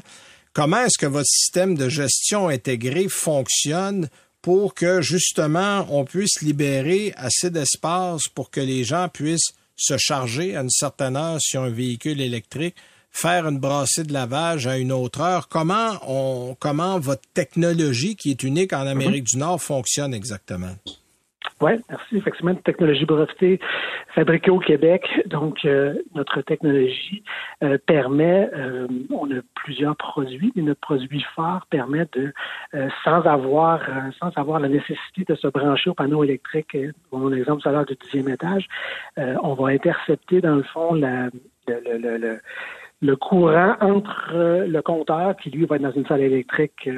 Comment 0.54 0.82
est-ce 0.82 0.98
que 0.98 1.06
votre 1.06 1.28
système 1.28 1.76
de 1.76 1.89
gestion 1.89 2.48
intégré 2.48 3.08
fonctionne 3.10 4.08
pour 4.41 4.73
que 4.73 5.02
justement 5.02 5.86
on 5.89 6.06
puisse 6.06 6.41
libérer 6.41 7.13
assez 7.17 7.49
d'espace 7.49 8.28
pour 8.28 8.49
que 8.49 8.62
les 8.62 8.84
gens 8.84 9.10
puissent 9.10 9.54
se 9.75 9.97
charger 9.97 10.56
à 10.56 10.62
une 10.62 10.69
certaine 10.69 11.15
heure 11.15 11.39
sur 11.39 11.63
un 11.63 11.69
véhicule 11.69 12.21
électrique, 12.21 12.75
faire 13.12 13.47
une 13.47 13.60
brassée 13.60 14.04
de 14.04 14.13
lavage 14.13 14.67
à 14.67 14.78
une 14.78 14.91
autre 14.91 15.21
heure. 15.21 15.47
Comment 15.47 15.99
on 16.08 16.56
comment 16.60 16.99
votre 16.99 17.28
technologie 17.34 18.15
qui 18.15 18.32
est 18.32 18.43
unique 18.43 18.73
en 18.73 18.86
Amérique 18.86 19.25
du 19.25 19.38
Nord 19.38 19.62
fonctionne 19.62 20.13
exactement? 20.13 20.75
Oui, 21.62 21.71
merci. 21.89 22.17
Effectivement, 22.17 22.52
une 22.52 22.62
technologie 22.62 23.06
brevetée 23.06 23.60
fabriquée 24.15 24.52
au 24.52 24.60
Québec. 24.60 25.06
Donc, 25.25 25.65
euh, 25.65 25.93
notre 26.15 26.41
technologie 26.41 27.21
euh, 27.63 27.78
permet, 27.86 28.49
euh, 28.54 28.88
on 29.10 29.30
a 29.32 29.41
plusieurs 29.56 29.95
produits, 29.97 30.54
mais 30.56 30.62
notre 30.62 30.80
produit 30.80 31.25
phare 31.36 31.65
permet 31.69 32.08
de, 32.13 32.32
sans 33.04 33.21
avoir, 33.25 33.82
sans 34.19 34.32
avoir 34.38 34.60
la 34.60 34.69
nécessité 34.69 35.25
de 35.28 35.36
se 35.36 35.47
brancher 35.47 35.89
au 35.89 35.93
panneau 35.93 36.23
électrique, 36.23 36.78
mon 37.12 37.34
exemple 37.34 37.62
tout 37.62 37.69
à 37.69 37.71
l'heure 37.73 37.86
du 37.86 37.95
dixième 37.95 38.30
étage, 38.30 38.67
on 39.17 39.54
va 39.54 39.69
intercepter 39.69 40.41
dans 40.41 40.56
le 40.56 40.63
fond 40.63 40.93
la, 40.93 41.25
le, 41.67 41.97
le, 41.97 42.17
le, 42.17 42.39
le 43.02 43.15
courant 43.15 43.75
entre 43.82 44.65
le 44.65 44.82
compteur 44.82 45.36
qui 45.38 45.49
lui 45.49 45.65
va 45.65 45.75
être 45.75 45.82
dans 45.82 45.91
une 45.91 46.06
salle 46.06 46.21
électrique 46.21 46.89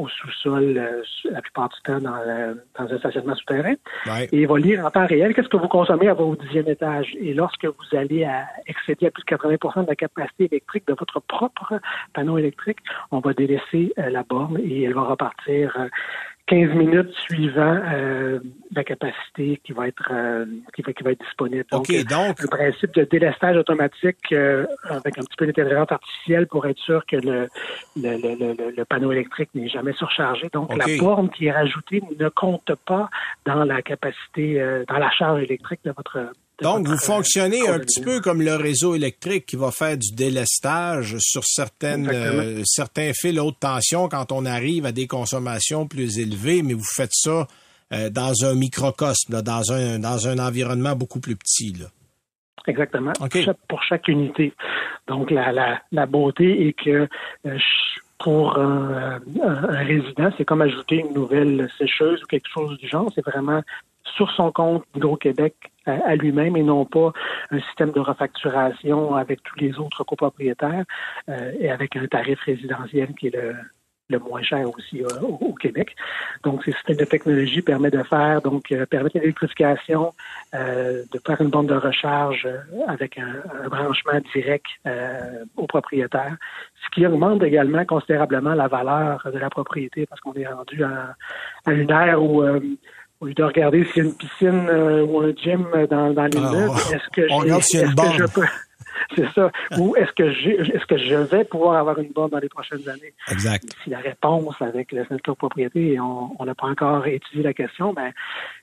au 0.00 0.08
sous-sol 0.08 0.76
euh, 0.76 1.02
la 1.30 1.42
plupart 1.42 1.68
du 1.68 1.80
temps 1.82 2.00
dans, 2.00 2.18
dans 2.78 2.92
un 2.92 2.98
stationnement 2.98 3.34
souterrain. 3.34 3.74
Et 4.32 4.42
il 4.42 4.46
va 4.46 4.58
lire 4.58 4.84
en 4.84 4.90
temps 4.90 5.06
réel 5.06 5.34
qu'est-ce 5.34 5.48
que 5.48 5.56
vous 5.56 5.68
consommez 5.68 6.08
à 6.08 6.14
votre 6.14 6.42
dixième 6.42 6.68
étage. 6.68 7.14
Et 7.20 7.34
lorsque 7.34 7.64
vous 7.64 7.96
allez 7.96 8.24
à 8.24 8.46
excéder 8.66 9.06
à 9.06 9.10
plus 9.10 9.22
de 9.22 9.36
80% 9.36 9.82
de 9.82 9.88
la 9.88 9.96
capacité 9.96 10.44
électrique 10.44 10.86
de 10.86 10.94
votre 10.94 11.20
propre 11.20 11.80
panneau 12.14 12.38
électrique, 12.38 12.78
on 13.10 13.20
va 13.20 13.32
délaisser 13.32 13.92
euh, 13.98 14.10
la 14.10 14.22
borne 14.22 14.58
et 14.62 14.82
elle 14.82 14.94
va 14.94 15.02
repartir 15.02 15.76
euh, 15.78 15.88
15 16.50 16.74
minutes 16.74 17.12
suivant 17.28 17.80
euh, 17.92 18.40
la 18.74 18.82
capacité 18.82 19.60
qui 19.62 19.72
va 19.72 19.86
être 19.86 20.08
euh, 20.10 20.44
qui, 20.74 20.82
va, 20.82 20.92
qui 20.92 21.04
va 21.04 21.12
être 21.12 21.20
disponible. 21.20 21.64
Donc, 21.70 21.86
donc, 21.86 22.42
le 22.42 22.48
principe 22.48 22.92
de 22.94 23.04
délestage 23.04 23.56
automatique 23.56 24.32
euh, 24.32 24.66
avec 24.88 25.16
un 25.16 25.22
petit 25.22 25.36
peu 25.38 25.46
d'intelligence 25.46 25.92
artificielle 25.92 26.48
pour 26.48 26.66
être 26.66 26.78
sûr 26.80 27.06
que 27.06 27.16
le, 27.16 27.48
le, 27.94 28.16
le, 28.16 28.76
le 28.76 28.84
panneau 28.84 29.12
électrique 29.12 29.50
n'est 29.54 29.68
jamais 29.68 29.92
surchargé. 29.92 30.48
Donc 30.52 30.76
la 30.76 30.86
borne 30.98 31.30
qui 31.30 31.46
est 31.46 31.52
rajoutée 31.52 32.02
ne 32.18 32.28
compte 32.28 32.72
pas 32.84 33.08
dans 33.44 33.62
la 33.62 33.80
capacité, 33.80 34.60
dans 34.88 34.98
la 34.98 35.10
charge 35.12 35.44
électrique 35.44 35.80
de 35.84 35.92
votre 35.92 36.32
donc, 36.62 36.86
vous 36.86 36.98
fonctionnez 36.98 37.66
un 37.68 37.78
petit 37.78 38.00
peu 38.00 38.20
comme 38.20 38.42
le 38.42 38.54
réseau 38.54 38.94
électrique 38.94 39.46
qui 39.46 39.56
va 39.56 39.70
faire 39.70 39.96
du 39.96 40.12
délestage 40.14 41.16
sur 41.18 41.44
certaines, 41.44 42.08
euh, 42.12 42.62
certains 42.64 43.12
fils 43.14 43.38
haute 43.40 43.60
tension 43.60 44.08
quand 44.08 44.32
on 44.32 44.44
arrive 44.44 44.86
à 44.86 44.92
des 44.92 45.06
consommations 45.06 45.86
plus 45.86 46.18
élevées, 46.18 46.62
mais 46.62 46.74
vous 46.74 46.84
faites 46.94 47.14
ça 47.14 47.46
euh, 47.92 48.10
dans 48.10 48.44
un 48.44 48.54
microcosme, 48.54 49.42
dans, 49.42 49.72
un, 49.72 49.98
dans 49.98 50.28
un 50.28 50.38
environnement 50.38 50.94
beaucoup 50.94 51.20
plus 51.20 51.36
petit. 51.36 51.72
Là. 51.72 51.86
Exactement. 52.66 53.12
Pour, 53.68 53.82
chaque, 53.82 54.08
unité. 54.08 54.52
Donc, 55.08 55.30
la, 55.30 55.52
la, 55.52 55.80
la 55.92 56.06
beauté 56.06 56.68
est 56.68 56.72
que 56.72 57.08
euh, 57.46 57.58
pour 58.18 58.58
un, 58.58 59.18
un 59.42 59.84
résident, 59.84 60.30
c'est 60.36 60.44
comme 60.44 60.60
ajouter 60.60 60.96
une 60.96 61.14
nouvelle 61.14 61.70
sécheuse 61.78 62.22
ou 62.22 62.26
quelque 62.26 62.48
chose 62.52 62.78
du 62.78 62.86
genre. 62.86 63.10
C'est 63.14 63.24
vraiment 63.24 63.62
sur 64.04 64.30
son 64.32 64.52
compte 64.52 64.84
d'Hydro-Québec 64.94 65.54
à, 65.86 66.14
lui-même 66.14 66.56
et 66.56 66.62
non 66.62 66.84
pas 66.84 67.12
un 67.50 67.60
système 67.60 67.90
de 67.90 68.00
refacturation 68.00 69.14
avec 69.14 69.42
tous 69.42 69.58
les 69.58 69.78
autres 69.78 70.04
copropriétaires 70.04 70.84
euh, 71.28 71.52
et 71.58 71.70
avec 71.70 71.96
un 71.96 72.06
tarif 72.06 72.40
résidentiel 72.42 73.14
qui 73.14 73.28
est 73.28 73.34
le, 73.34 73.54
le 74.10 74.18
moins 74.18 74.42
cher 74.42 74.68
aussi 74.68 75.02
euh, 75.02 75.20
au, 75.22 75.54
Québec. 75.54 75.94
Donc, 76.42 76.64
ces 76.64 76.72
systèmes 76.72 76.96
de 76.96 77.04
technologie 77.04 77.62
permettent 77.62 77.96
de 77.96 78.02
faire, 78.02 78.42
donc, 78.42 78.70
euh, 78.72 78.84
permettre 78.86 79.16
l'électrification, 79.18 80.12
euh, 80.54 81.02
de 81.12 81.20
faire 81.24 81.40
une 81.40 81.48
bande 81.48 81.68
de 81.68 81.74
recharge 81.74 82.48
avec 82.88 83.18
un, 83.18 83.42
un 83.64 83.68
branchement 83.68 84.20
direct 84.34 84.66
au 85.56 85.66
propriétaire, 85.66 86.36
ce 86.82 86.90
qui 86.90 87.06
augmente 87.06 87.42
également 87.42 87.84
considérablement 87.84 88.54
la 88.54 88.66
valeur 88.66 89.26
de 89.32 89.38
la 89.38 89.50
propriété 89.50 90.06
parce 90.06 90.20
qu'on 90.20 90.34
est 90.34 90.46
rendu 90.46 90.82
à, 90.82 91.14
à 91.66 91.72
une 91.72 91.90
ère 91.90 92.22
où 92.22 92.42
au 93.20 93.26
lieu 93.26 93.34
de 93.34 93.42
regarder 93.42 93.84
s'il 93.84 93.96
y 93.98 94.00
a 94.00 94.08
une 94.08 94.16
piscine 94.16 94.66
euh, 94.68 95.04
ou 95.04 95.20
un 95.20 95.32
gym 95.34 95.66
dans, 95.90 96.12
dans 96.12 96.24
l'immeuble, 96.24 96.72
ah, 96.74 96.94
est-ce 96.94 97.08
que, 97.12 97.30
on 97.30 97.38
regarde 97.38 97.62
s'il 97.62 97.80
y 97.80 97.82
a 97.82 97.86
une 97.86 97.94
borne. 97.94 98.26
C'est 99.16 99.30
ça. 99.34 99.50
Ou 99.78 99.96
est-ce 99.96 100.12
que, 100.12 100.24
est-ce 100.24 100.86
que 100.86 100.96
je 100.96 101.14
vais 101.14 101.44
pouvoir 101.44 101.76
avoir 101.76 101.98
une 101.98 102.12
borne 102.12 102.30
dans 102.30 102.38
les 102.38 102.48
prochaines 102.48 102.88
années? 102.88 103.12
Exact. 103.30 103.64
Si 103.84 103.90
la 103.90 103.98
réponse 103.98 104.54
avec 104.60 104.92
le 104.92 105.04
centre 105.06 105.22
de 105.30 105.36
propriété, 105.36 105.98
on 106.00 106.44
n'a 106.44 106.54
pas 106.54 106.66
encore 106.66 107.06
étudié 107.06 107.42
la 107.42 107.52
question, 107.52 107.92
mais 107.96 108.12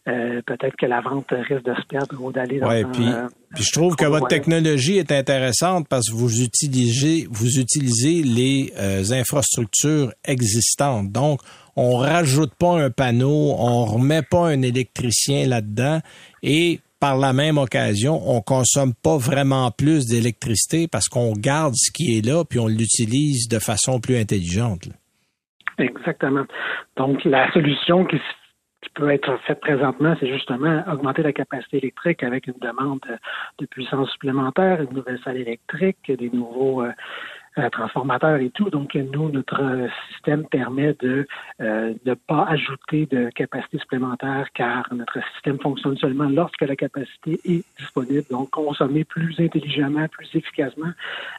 ben, 0.06 0.14
euh, 0.14 0.42
peut-être 0.46 0.76
que 0.76 0.86
la 0.86 1.02
vente 1.02 1.28
risque 1.32 1.64
de 1.64 1.76
se 1.76 1.86
perdre 1.88 2.22
ou 2.22 2.32
d'aller 2.32 2.60
dans 2.60 2.70
ouais, 2.70 2.86
puis, 2.86 3.08
euh, 3.08 3.28
puis 3.54 3.64
je 3.64 3.72
trouve 3.72 3.96
que 3.96 4.06
votre 4.06 4.28
technologie 4.28 4.98
est 4.98 5.12
intéressante 5.12 5.88
parce 5.88 6.10
que 6.10 6.16
vous 6.16 6.42
utilisez, 6.42 7.28
vous 7.30 7.60
utilisez 7.60 8.24
les 8.24 8.74
infrastructures 9.12 10.12
existantes. 10.26 11.12
Donc, 11.12 11.42
on 11.78 11.98
rajoute 11.98 12.54
pas 12.56 12.82
un 12.82 12.90
panneau, 12.90 13.56
on 13.58 13.86
remet 13.86 14.24
pas 14.24 14.48
un 14.48 14.64
électricien 14.64 15.48
là-dedans 15.48 16.02
et 16.42 16.80
par 17.00 17.18
la 17.18 17.34
même 17.34 17.58
occasion, 17.58 18.20
on 18.26 18.42
consomme 18.42 18.94
pas 18.94 19.18
vraiment 19.18 19.72
plus 19.72 20.08
d'électricité 20.08 20.88
parce 20.92 21.08
qu'on 21.08 21.34
garde 21.34 21.74
ce 21.76 21.92
qui 21.92 22.18
est 22.18 22.26
là 22.26 22.44
puis 22.44 22.60
on 22.60 22.68
l'utilise 22.68 23.48
de 23.48 23.60
façon 23.60 24.00
plus 24.00 24.18
intelligente. 24.18 24.90
Exactement. 25.78 26.46
Donc 26.96 27.24
la 27.24 27.52
solution 27.52 28.06
qui, 28.06 28.18
peut 28.96 29.12
être 29.12 29.38
faite 29.46 29.60
présentement, 29.60 30.16
c'est 30.20 30.28
justement 30.28 30.84
augmenter 30.92 31.22
la 31.22 31.34
capacité 31.34 31.78
électrique 31.78 32.24
avec 32.24 32.48
une 32.48 32.58
demande 32.60 33.00
de, 33.60 33.66
puissance 33.68 34.10
supplémentaire, 34.12 34.82
une 34.82 34.96
nouvelle 34.96 35.20
salle 35.24 35.38
électrique, 35.38 36.12
des 36.12 36.32
nouveaux 36.32 36.82
euh, 36.82 36.92
euh, 37.60 37.70
transformateurs 37.70 38.40
et 38.40 38.50
tout. 38.50 38.70
Donc, 38.70 38.96
nous, 38.96 39.30
notre 39.30 39.88
système 40.12 40.46
permet 40.46 40.96
de 41.00 41.28
euh, 41.62 41.94
ne 42.06 42.14
pas 42.14 42.46
ajouter 42.50 43.08
de 43.08 43.30
capacité 43.36 43.80
supplémentaire 43.80 44.48
car 44.54 44.88
notre 44.94 45.20
système 45.34 45.60
fonctionne 45.60 45.98
seulement 45.98 46.30
lorsque 46.30 46.62
la 46.62 46.76
capacité 46.76 47.40
est 47.46 47.64
disponible. 47.80 48.26
Donc, 48.30 48.50
consommer 48.52 49.04
plus 49.04 49.36
intelligemment, 49.40 50.08
plus 50.08 50.28
efficacement 50.34 50.92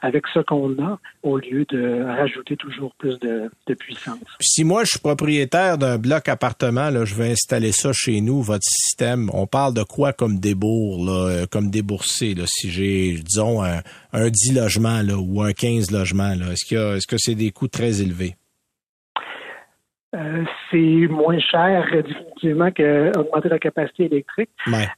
avec 0.02 0.26
ce 0.32 0.40
qu'on 0.40 0.72
a 0.82 0.98
au 1.22 1.38
lieu 1.38 1.64
de 1.68 2.02
rajouter 2.02 2.56
toujours 2.56 2.94
plus 2.96 3.18
de, 3.20 3.50
de 3.66 3.74
puissance. 3.74 4.18
si 4.40 4.64
moi, 4.64 4.84
je 4.84 4.90
suis 4.90 5.00
propriétaire 5.00 5.78
d'un 5.78 5.98
bloc 5.98 6.28
appartement, 6.28 6.90
là, 6.90 7.04
je 7.04 7.14
vais 7.14 7.30
installer 7.30 7.72
ça 7.72 7.92
chez 7.92 8.20
nous, 8.20 8.42
votre 8.42 8.64
système, 8.64 9.30
on 9.32 9.46
parle 9.46 9.74
de 9.74 9.82
quoi 9.82 10.12
comme 10.12 10.38
débours, 10.38 11.04
là, 11.04 11.28
euh, 11.28 11.46
comme 11.50 11.70
déboursé, 11.70 12.34
là, 12.34 12.44
si 12.46 12.70
j'ai, 12.70 13.12
disons, 13.12 13.62
un, 13.62 13.82
un 14.12 14.30
10 14.30 14.54
logements 14.54 15.02
là, 15.02 15.16
ou 15.16 15.42
un 15.42 15.52
15 15.52 15.90
logements? 15.90 16.07
Est-ce, 16.52 16.74
est-ce 16.74 17.06
que 17.06 17.18
c'est 17.18 17.34
des 17.34 17.50
coûts 17.50 17.68
très 17.68 18.02
élevés? 18.02 18.34
Euh, 20.16 20.44
c'est 20.70 21.06
moins 21.08 21.38
cher 21.38 21.86
définitivement 21.92 22.70
qu'augmenter 22.70 23.48
la 23.50 23.58
capacité 23.58 24.06
électrique. 24.06 24.48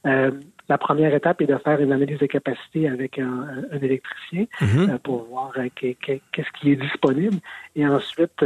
Euh, 0.05 0.31
la 0.69 0.77
première 0.77 1.13
étape 1.13 1.41
est 1.41 1.47
de 1.47 1.57
faire 1.57 1.81
une 1.81 1.91
analyse 1.91 2.19
de 2.19 2.27
capacité 2.27 2.87
avec 2.87 3.19
un, 3.19 3.45
électricien 3.81 4.45
euh, 4.61 4.97
pour 5.03 5.25
voir 5.25 5.51
qu'est-ce 5.75 6.59
qui 6.59 6.71
est 6.71 6.75
disponible. 6.77 7.37
Et 7.75 7.85
ensuite, 7.85 8.45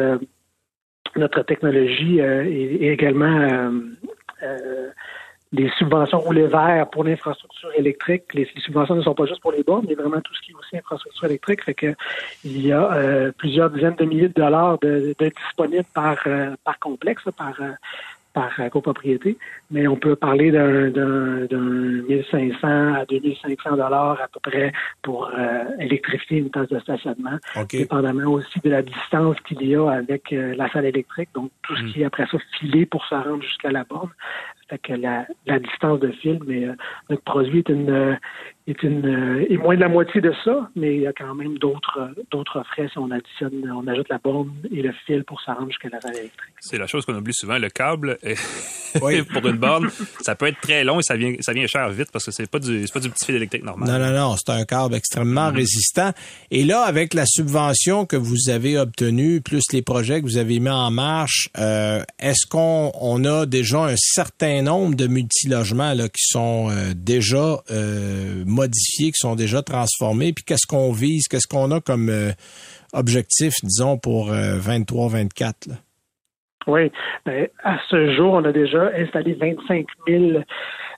notre 1.16 1.44
technologie 1.44 2.18
est, 2.20 2.82
également 2.82 3.72
les 5.56 5.70
subventions 5.78 6.20
roulées 6.20 6.48
vert 6.48 6.88
pour 6.92 7.04
l'infrastructure 7.04 7.70
électrique. 7.76 8.24
Les, 8.34 8.48
subventions 8.58 8.96
ne 8.96 9.02
sont 9.02 9.14
pas 9.14 9.26
juste 9.26 9.42
pour 9.42 9.52
les 9.52 9.64
bornes, 9.64 9.86
mais 9.88 9.96
vraiment 9.96 10.22
tout 10.22 10.34
ce 10.34 10.42
qui 10.42 10.52
est 10.52 10.56
aussi 10.56 10.78
infrastructure 10.78 11.26
électrique. 11.26 11.64
Fait 11.64 11.74
que 11.74 11.94
il 12.44 12.66
y 12.66 12.72
a 12.72 12.94
euh, 12.94 13.32
plusieurs 13.38 13.70
dizaines 13.70 13.96
de 13.96 14.06
milliers 14.06 14.30
de 14.30 14.34
dollars 14.34 14.78
de, 14.80 15.16
de 15.18 15.32
disponibles 15.46 15.86
par, 15.94 16.18
euh, 16.28 16.56
par 16.64 16.78
complexe, 16.80 17.24
par, 17.38 17.54
euh, 17.62 17.72
par 18.34 18.52
copropriété, 18.70 19.38
mais 19.72 19.88
on 19.88 19.96
peut 19.96 20.18
parler 20.18 20.52
d'un, 20.52 20.90
d'un, 20.90 21.46
d'un 21.46 22.04
1500 22.10 22.94
à 22.94 23.06
2500 23.06 23.78
dollars 23.78 24.20
à 24.22 24.28
peu 24.28 24.42
près 24.42 24.74
pour 25.02 25.32
électrifier 25.80 26.40
une 26.40 26.50
tasse 26.50 26.68
de 26.68 26.78
stationnement, 26.80 27.38
dépendamment 27.70 28.30
aussi 28.34 28.60
de 28.60 28.70
la 28.70 28.82
distance 28.82 29.38
qu'il 29.48 29.66
y 29.66 29.74
a 29.78 29.90
avec 29.90 30.32
la 30.32 30.70
salle 30.70 30.84
électrique, 30.84 31.30
donc 31.34 31.50
tout 31.62 31.78
ce 31.78 31.84
hmm. 31.84 31.94
qui 31.94 32.02
est 32.02 32.06
après 32.06 32.26
ça 32.30 32.38
filé 32.60 32.86
pour 32.86 33.06
se 33.06 33.16
rendre 33.16 33.42
jusqu'à 33.42 33.72
la 33.72 33.86
borne. 33.86 34.12
Fait 34.70 34.80
que 34.80 34.94
la, 34.94 35.28
la 35.46 35.60
distance 35.60 36.00
de 36.00 36.12
fil, 36.12 36.40
mais 36.48 36.68
notre 37.10 37.22
produit 37.24 37.60
est 37.60 37.70
une, 37.70 38.18
est 38.68 38.82
une 38.82 39.06
euh, 39.06 39.46
est 39.48 39.58
moins 39.58 39.76
de 39.76 39.82
la 39.82 39.90
moitié 39.90 40.22
de 40.22 40.34
ça, 40.44 40.70
mais 40.76 40.96
il 40.96 41.02
y 41.02 41.08
a 41.08 41.14
quand 41.14 41.36
même 41.36 41.58
d'autres 41.60 42.10
d'autres 42.32 42.64
frais 42.64 42.88
si 42.92 42.98
on 42.98 43.12
additionne, 43.12 43.72
on 43.72 43.86
ajoute 43.88 44.10
la 44.10 44.18
borne 44.18 44.52
et 44.72 44.82
le 44.82 44.92
fil 45.06 45.24
pour 45.24 45.40
ça 45.42 45.54
rendre 45.54 45.70
jusqu'à 45.70 45.90
la 45.90 46.02
salle 46.02 46.18
électrique. 46.18 46.54
C'est 46.60 46.80
la 46.80 46.88
chose 46.88 47.06
qu'on 47.06 47.16
oublie 47.16 47.34
souvent, 47.34 47.60
le 47.60 47.70
câble 47.70 48.18
oui. 49.02 49.22
pour 49.22 49.46
une 49.48 49.58
borne, 49.58 49.90
ça 50.22 50.36
peut 50.36 50.48
être 50.48 50.60
très 50.62 50.84
long 50.84 51.00
et 51.00 51.04
ça 51.04 51.16
vient 51.16 51.36
ça 51.42 51.54
vient 51.54 51.68
cher 51.68 51.88
vite 51.90 52.10
parce 52.12 52.26
que 52.26 52.32
c'est 52.32 52.50
pas 52.50 52.58
du 52.58 52.88
c'est 52.88 52.94
pas 52.94 53.00
du 53.00 53.10
petit 53.10 53.26
fil 53.26 53.36
électrique 53.36 53.64
normal. 53.64 53.88
Non 53.88 54.00
non 54.00 54.12
non, 54.12 54.36
c'est 54.36 54.52
un 54.52 54.66
câble 54.66 54.96
extrêmement 54.96 55.52
mm-hmm. 55.52 55.56
résistant 55.56 56.12
et 56.50 56.64
là 56.64 56.82
avec 56.82 57.14
la 57.14 57.26
subvention 57.28 58.08
que 58.08 58.16
vous 58.16 58.50
avez 58.50 58.80
obtenue 58.80 59.42
plus 59.42 59.64
les 59.74 59.84
projets 59.84 60.22
que 60.22 60.26
vous 60.26 60.38
avez 60.38 60.60
mis 60.60 60.70
en 60.70 60.90
marche, 60.90 61.50
euh, 61.60 62.02
est-ce 62.18 62.48
qu'on 62.48 62.92
on 63.00 63.24
a 63.26 63.46
déjà 63.46 63.86
un 63.86 63.96
certain 63.96 64.55
nombre 64.62 64.96
de 64.96 65.08
multilogements 65.08 65.94
là 65.94 66.08
qui 66.08 66.24
sont 66.26 66.70
euh, 66.70 66.94
déjà 66.96 67.62
euh, 67.72 68.44
modifiés, 68.46 69.12
qui 69.12 69.20
sont 69.20 69.36
déjà 69.36 69.62
transformés, 69.62 70.34
puis 70.34 70.44
qu'est-ce 70.44 70.68
qu'on 70.68 70.92
vise, 70.92 71.28
qu'est-ce 71.28 71.48
qu'on 71.48 71.72
a 71.72 71.82
comme 71.82 72.10
euh, 72.10 72.32
objectif, 72.94 73.56
disons, 73.64 73.98
pour 73.98 74.32
23-24? 74.32 75.78
Oui. 76.68 76.92
Ben, 77.26 77.48
à 77.64 77.78
ce 77.90 78.16
jour, 78.16 78.34
on 78.34 78.44
a 78.44 78.52
déjà 78.52 78.92
installé 78.96 79.34
25 79.34 79.86
000, 80.08 80.24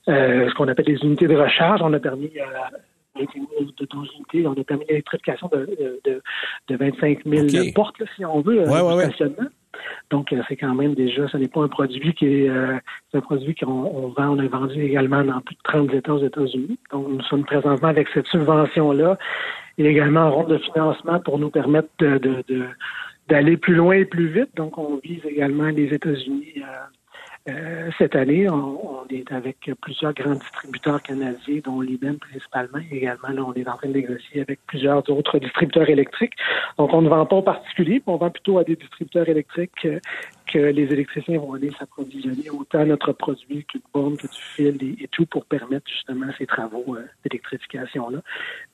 euh, 0.08 0.50
ce 0.50 0.54
qu'on 0.56 0.68
appelle 0.68 0.86
les 0.86 1.00
unités 1.04 1.28
de 1.28 1.36
recharge. 1.36 1.82
On 1.84 1.94
a 1.94 2.00
permis 2.00 2.32
de 3.16 3.86
12 3.86 4.10
unités, 4.16 4.48
on 4.48 4.54
a 4.54 4.64
permis 4.64 4.86
l'électrification 4.88 5.50
de, 5.52 6.00
de, 6.06 6.22
de, 6.68 6.76
25 6.76 7.20
000 7.26 7.46
OK. 7.46 7.74
portes, 7.74 8.00
là, 8.00 8.06
si 8.16 8.24
on 8.26 8.42
veut, 8.42 8.62
Ouais, 8.62 8.82
ouais. 8.82 9.10
Donc, 10.10 10.34
c'est 10.48 10.56
quand 10.56 10.74
même 10.74 10.94
déjà, 10.96 11.28
ce 11.28 11.38
n'est 11.38 11.48
pas 11.48 11.62
un 11.62 11.68
produit 11.68 12.14
qui 12.14 12.26
est, 12.26 12.50
euh, 12.50 12.78
un 13.14 13.22
produit 13.22 13.56
qu'on 13.56 13.68
on 13.72 14.08
vend, 14.10 14.30
on 14.30 14.40
a 14.40 14.48
vendu 14.48 14.82
également 14.82 15.24
dans 15.24 15.42
plus 15.42 15.56
de 15.56 15.62
30 15.64 15.94
États 15.94 16.14
aux 16.14 16.24
États-Unis. 16.24 16.78
Donc, 16.92 17.08
nous 17.10 17.22
sommes 17.24 17.44
présentement 17.46 17.90
avec 17.90 18.08
cette 18.14 18.28
subvention-là 18.28 19.18
et 19.78 19.86
également 19.86 20.22
en 20.22 20.32
ronde 20.32 20.50
de 20.50 20.58
financement 20.58 21.20
pour 21.20 21.38
nous 21.40 21.50
permettre 21.50 21.90
de- 22.00 22.44
d'aller 23.28 23.58
plus 23.58 23.76
loin 23.76 23.96
et 23.96 24.06
plus 24.06 24.28
vite. 24.28 24.56
Donc, 24.56 24.78
on 24.78 25.00
vise 25.04 25.24
également 25.26 25.66
les 25.68 25.94
États-Unis 25.94 26.54
euh, 26.58 26.62
euh, 27.50 27.90
cette 27.98 28.16
année. 28.16 28.50
On, 28.50 29.00
on 29.02 29.08
est 29.10 29.32
avec 29.32 29.70
plusieurs 29.82 30.14
grands 30.14 30.36
distributeurs 30.36 31.02
canadiens, 31.02 31.60
dont 31.64 31.82
l'IBM 31.82 32.16
principalement. 32.16 32.80
Également, 32.92 33.30
là, 33.30 33.44
on 33.44 33.54
est 33.54 33.68
en 33.68 33.76
train 33.76 33.90
de 33.90 33.94
négocier 33.94 34.42
avec 34.42 34.60
plusieurs 34.68 35.10
autres 35.10 35.40
distributeurs 35.40 35.90
électriques. 35.90 36.34
Donc, 36.78 36.94
on 36.94 37.02
ne 37.02 37.10
vend 37.10 37.26
pas 37.26 37.38
au 37.38 37.42
particulier, 37.42 38.02
on 38.06 38.18
vend 38.18 38.30
plutôt 38.30 38.58
à 38.60 38.64
des 38.64 38.76
distributeurs 38.76 39.28
électriques 39.30 39.86
euh, 39.86 40.00
que 40.52 40.60
les 40.60 40.84
électriciens 40.94 41.40
vont 41.40 41.54
aller 41.54 41.72
s'approvisionner 41.78 42.50
autant 42.50 42.86
notre 42.86 43.12
produit 43.12 43.66
qu'une 43.66 43.82
borne, 43.94 44.18
que 44.18 44.28
du 44.28 44.42
fil 44.56 44.98
et, 45.02 45.08
tout 45.10 45.26
pour 45.26 45.46
permettre 45.46 45.88
justement 45.90 46.28
ces 46.38 46.46
travaux 46.46 46.96
euh, 46.96 47.06
d'électrification-là. 47.24 48.20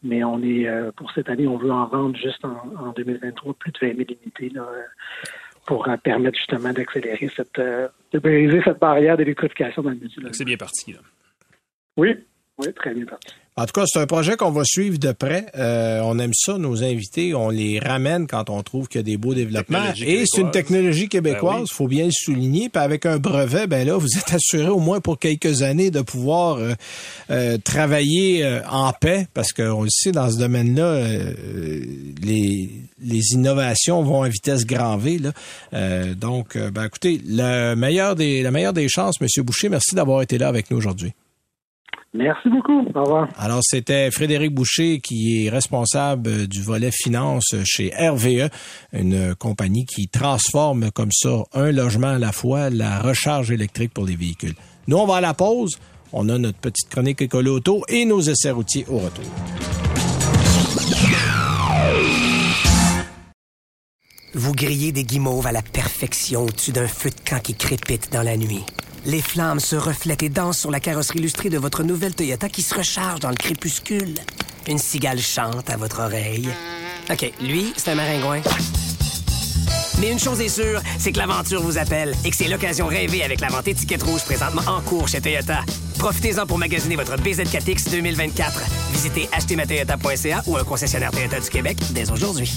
Mais 0.04 0.24
on 0.24 0.42
est, 0.44 0.68
euh, 0.68 0.92
pour 0.96 1.12
cette 1.12 1.30
année, 1.30 1.48
on 1.48 1.58
veut 1.58 1.72
en 1.72 1.86
vendre 1.88 2.16
juste 2.16 2.46
en, 2.46 2.58
en 2.80 2.92
2023 2.92 3.54
plus 3.56 3.72
de 3.72 3.80
20 3.82 3.88
000 3.88 4.00
unités 4.24 4.50
là, 4.50 4.68
pour 5.66 5.88
permettre 6.04 6.38
justement 6.38 6.74
d'accélérer 6.74 7.30
cette, 7.36 7.60
euh, 7.60 7.88
de 8.12 8.20
briser 8.20 8.62
cette 8.64 8.80
barrière 8.80 9.18
d'électrification 9.18 9.82
dans 9.82 9.92
le 9.92 9.98
C'est 10.34 10.46
bien 10.46 10.58
parti. 10.58 10.94
Là. 10.94 11.00
Oui, 11.98 12.16
oui, 12.58 12.74
très 12.74 12.94
bien 12.94 13.06
parti. 13.06 13.34
En 13.56 13.66
tout 13.66 13.74
cas, 13.74 13.84
c'est 13.86 14.00
un 14.00 14.08
projet 14.08 14.36
qu'on 14.36 14.50
va 14.50 14.64
suivre 14.66 14.98
de 14.98 15.12
près. 15.12 15.46
Euh, 15.56 16.02
on 16.04 16.18
aime 16.18 16.34
ça, 16.34 16.58
nos 16.58 16.84
invités. 16.84 17.36
On 17.36 17.50
les 17.50 17.78
ramène 17.78 18.26
quand 18.26 18.50
on 18.50 18.64
trouve 18.64 18.88
qu'il 18.88 18.98
y 18.98 19.02
a 19.02 19.04
des 19.04 19.18
beaux 19.18 19.36
développements. 19.36 19.94
Et 20.04 20.24
c'est 20.26 20.42
une 20.42 20.50
technologie 20.50 21.08
québécoise, 21.08 21.56
Ben 21.58 21.62
oui. 21.62 21.68
faut 21.72 21.88
bien 21.88 22.06
le 22.06 22.12
souligner. 22.12 22.70
Puis 22.70 22.82
avec 22.82 23.06
un 23.06 23.18
brevet, 23.20 23.68
ben 23.68 23.86
là, 23.86 23.96
vous 23.98 24.18
êtes 24.18 24.34
assuré 24.34 24.70
au 24.70 24.80
moins 24.80 25.02
pour 25.02 25.20
quelques 25.20 25.62
années 25.62 25.92
de 25.92 26.02
pouvoir 26.02 26.58
euh, 26.58 26.74
euh, 27.30 27.60
travailler 27.64 28.44
euh, 28.44 28.62
en 28.72 28.92
paix, 28.92 29.28
parce 29.36 29.54
qu'on 29.54 29.84
le 29.84 29.90
sait, 29.92 30.12
dans 30.12 30.32
ce 30.32 30.40
domaine-là, 30.40 30.86
euh, 30.86 31.34
les, 32.24 32.72
les 33.04 33.34
innovations 33.34 34.02
vont 34.02 34.24
à 34.24 34.30
vitesse 34.30 34.66
grand 34.66 34.98
V. 34.98 35.20
Là. 35.20 35.32
Euh, 35.76 36.16
donc, 36.16 36.58
ben 36.58 36.86
écoutez, 36.86 37.22
le 37.28 37.76
meilleur 37.76 38.16
des, 38.16 38.42
la 38.42 38.50
meilleure 38.50 38.74
des 38.74 38.90
chances, 38.90 39.22
Monsieur 39.22 39.44
Boucher, 39.44 39.70
merci 39.70 39.94
d'avoir 39.94 40.24
été 40.24 40.40
là 40.40 40.48
avec 40.48 40.72
nous 40.72 40.78
aujourd'hui. 40.78 41.14
Merci 42.14 42.50
beaucoup. 42.50 42.86
Au 42.94 43.04
revoir. 43.04 43.28
Alors, 43.38 43.62
c'était 43.64 44.12
Frédéric 44.12 44.54
Boucher 44.54 45.00
qui 45.00 45.46
est 45.46 45.50
responsable 45.50 46.30
euh, 46.30 46.48
du 46.48 46.62
volet 46.62 46.92
finance 46.92 47.56
chez 47.64 47.92
RVE, 47.98 48.50
une 48.94 49.34
compagnie 49.36 49.86
qui 49.86 50.08
transforme 50.08 50.92
comme 50.92 51.12
ça 51.12 51.44
un 51.54 51.72
logement 51.72 52.10
à 52.10 52.20
la 52.20 52.32
fois, 52.32 52.70
la 52.70 53.00
recharge 53.00 53.50
électrique 53.50 53.94
pour 53.94 54.06
les 54.06 54.16
véhicules. 54.16 54.54
Nous, 54.88 54.98
on 54.98 55.08
va 55.08 55.16
à 55.16 55.22
la 55.22 55.34
pause. 55.34 55.80
On 56.12 56.30
a 56.30 56.38
notre 56.38 56.60
petite 56.60 56.90
chronique 56.90 57.24
écolo 57.24 57.56
auto 57.56 57.84
et 57.88 58.06
nos 58.06 58.22
essais 58.22 58.52
routiers 58.52 58.86
au 58.88 59.00
retour. 59.00 59.26
Vous 64.36 64.52
grillez 64.52 64.92
des 64.92 65.04
guimauves 65.04 65.48
à 65.48 65.52
la 65.52 65.62
perfection 65.62 66.44
au-dessus 66.44 66.72
d'un 66.72 66.88
feu 66.88 67.10
de 67.10 67.30
camp 67.30 67.40
qui 67.40 67.56
crépite 67.56 68.12
dans 68.12 68.24
la 68.24 68.38
nuit. 68.38 68.64
Les 69.06 69.22
flammes 69.22 69.60
se 69.60 69.76
reflètent 69.76 70.24
et 70.24 70.30
dansent 70.30 70.60
sur 70.60 70.72
la 70.72 70.80
carrosserie 70.80 71.20
illustrée 71.20 71.50
de 71.50 71.58
votre 71.58 71.84
nouvelle 71.84 72.16
Toyota 72.16 72.48
qui 72.48 72.62
se 72.62 72.74
recharge 72.74 73.20
dans 73.20 73.30
le 73.30 73.36
crépuscule. 73.36 74.16
Une 74.68 74.78
cigale 74.78 75.20
chante 75.20 75.70
à 75.70 75.76
votre 75.76 76.00
oreille. 76.00 76.48
OK, 77.12 77.34
lui, 77.42 77.74
c'est 77.76 77.92
un 77.92 77.96
maringouin. 77.96 78.42
Mais 80.00 80.10
une 80.10 80.20
chose 80.20 80.40
est 80.40 80.50
sûre, 80.50 80.82
c'est 80.98 81.12
que 81.12 81.18
l'aventure 81.18 81.62
vous 81.62 81.78
appelle 81.78 82.16
et 82.24 82.30
que 82.30 82.36
c'est 82.36 82.48
l'occasion 82.48 82.88
rêvée 82.88 83.24
avec 83.24 83.42
la 83.42 83.50
vente 83.50 83.68
étiquette 83.68 84.04
rouge 84.04 84.24
présentement 84.24 84.64
en 84.68 84.82
cours 84.82 85.10
chez 85.10 85.20
Toyota. 85.20 85.60
Profitez-en 86.00 86.46
pour 86.46 86.58
magasiner 86.58 86.96
votre 86.96 87.18
BZ4X 87.18 87.92
2024. 87.92 88.62
Visitez 88.94 89.30
achetermatoyota.ca 89.34 90.44
ou 90.48 90.56
un 90.56 90.64
concessionnaire 90.64 91.12
Toyota 91.12 91.42
du 91.42 91.50
Québec 91.50 91.78
dès 91.92 92.10
aujourd'hui. 92.10 92.52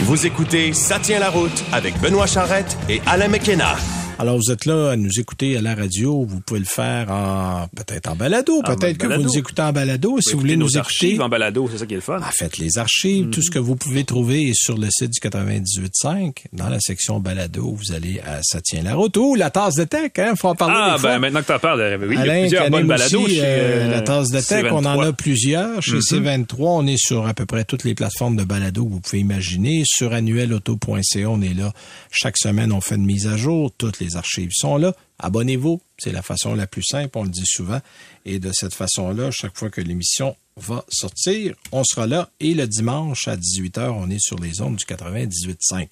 Vous 0.00 0.26
écoutez 0.26 0.72
Ça 0.72 0.98
tient 0.98 1.18
la 1.18 1.28
route 1.28 1.64
avec 1.72 1.98
Benoît 2.00 2.26
Charrette 2.26 2.76
et 2.88 3.02
Alain 3.06 3.28
McKenna. 3.28 3.74
Alors, 4.18 4.36
vous 4.36 4.50
êtes 4.50 4.64
là 4.66 4.90
à 4.90 4.96
nous 4.96 5.20
écouter 5.20 5.56
à 5.56 5.60
la 5.62 5.74
radio. 5.74 6.24
Vous 6.24 6.40
pouvez 6.40 6.60
le 6.60 6.66
faire 6.66 7.10
en 7.10 7.68
peut-être 7.76 8.10
en 8.10 8.16
balado. 8.16 8.62
Peut-être 8.62 8.98
que 8.98 9.06
balado. 9.06 9.22
vous 9.22 9.28
nous 9.28 9.38
écoutez 9.38 9.62
en 9.62 9.72
balado. 9.72 10.18
Si 10.20 10.32
vous 10.32 10.40
voulez 10.40 10.56
nos 10.56 10.64
nous 10.64 10.70
écouter, 10.70 10.78
archives 10.80 11.20
en 11.22 11.28
balado, 11.28 11.68
c'est 11.70 11.78
ça 11.78 11.86
qui 11.86 11.94
est 11.94 11.96
le 11.98 12.02
fun. 12.02 12.18
En 12.18 12.30
fait, 12.32 12.58
les 12.58 12.78
archives, 12.78 13.30
tout 13.30 13.42
ce 13.42 13.50
que 13.50 13.58
vous 13.58 13.76
pouvez 13.76 14.04
trouver 14.04 14.48
est 14.48 14.54
sur 14.54 14.76
le 14.76 14.88
site 14.90 15.10
du 15.12 15.20
98.5. 15.20 16.46
Dans 16.52 16.68
la 16.68 16.80
section 16.80 17.20
balado, 17.20 17.70
vous 17.76 17.92
allez 17.94 18.20
à 18.20 18.40
Ça 18.42 18.60
tient 18.60 18.82
la 18.82 18.94
route 18.94 19.16
ou 19.16 19.34
la 19.34 19.50
tasse 19.50 19.74
de 19.74 19.84
tech, 19.84 20.12
hein, 20.18 20.34
faut 20.36 20.48
en 20.48 20.54
parler 20.54 20.74
Ah, 20.76 20.98
fois. 20.98 21.10
ben 21.12 21.18
maintenant 21.20 21.40
que 21.42 21.46
t'en 21.46 21.58
parles, 21.58 21.98
oui, 22.00 22.06
il 22.10 22.14
y 22.14 22.16
a 22.16 22.20
Alain, 22.22 22.40
plusieurs 22.40 22.70
bonnes 22.70 22.86
balados 22.86 23.20
aussi, 23.22 23.34
chez 23.36 23.40
euh, 23.42 23.86
euh, 23.86 23.90
la 23.90 24.00
tasse 24.02 24.30
de 24.30 24.40
tech. 24.40 24.64
On 24.72 24.84
en 24.84 24.96
C23. 24.96 25.06
a 25.08 25.12
plusieurs. 25.12 25.82
Chez 25.82 25.92
Mhm. 25.94 26.00
C23, 26.00 26.56
on 26.60 26.86
est 26.86 26.96
sur 26.98 27.26
à 27.26 27.34
peu 27.34 27.46
près 27.46 27.64
toutes 27.64 27.84
les 27.84 27.94
plateformes 27.94 28.36
de 28.36 28.44
balado 28.44 28.84
que 28.84 28.90
vous 28.90 29.00
pouvez 29.00 29.20
imaginer. 29.20 29.82
Sur 29.86 30.12
annuelauto.ca, 30.12 31.26
on 31.28 31.40
est 31.40 31.54
là. 31.54 31.72
Chaque 32.10 32.36
semaine, 32.38 32.72
on 32.72 32.80
fait 32.80 32.96
une 32.96 33.04
mise 33.06 33.26
à 33.26 33.36
jour. 33.36 33.70
Toutes 33.76 34.00
les 34.00 34.07
archives 34.16 34.52
sont 34.52 34.76
là. 34.76 34.94
Abonnez-vous. 35.18 35.80
C'est 35.98 36.12
la 36.12 36.22
façon 36.22 36.54
la 36.54 36.66
plus 36.66 36.84
simple, 36.84 37.18
on 37.18 37.24
le 37.24 37.30
dit 37.30 37.46
souvent. 37.46 37.80
Et 38.24 38.38
de 38.38 38.50
cette 38.52 38.74
façon-là, 38.74 39.30
chaque 39.32 39.56
fois 39.56 39.68
que 39.68 39.80
l'émission 39.80 40.36
va 40.56 40.84
sortir, 40.88 41.54
on 41.72 41.82
sera 41.84 42.06
là. 42.06 42.30
Et 42.40 42.54
le 42.54 42.66
dimanche 42.66 43.26
à 43.26 43.36
18h, 43.36 43.90
on 43.90 44.10
est 44.10 44.20
sur 44.20 44.38
les 44.38 44.60
ondes 44.60 44.76
du 44.76 44.84
98.5. 44.84 45.88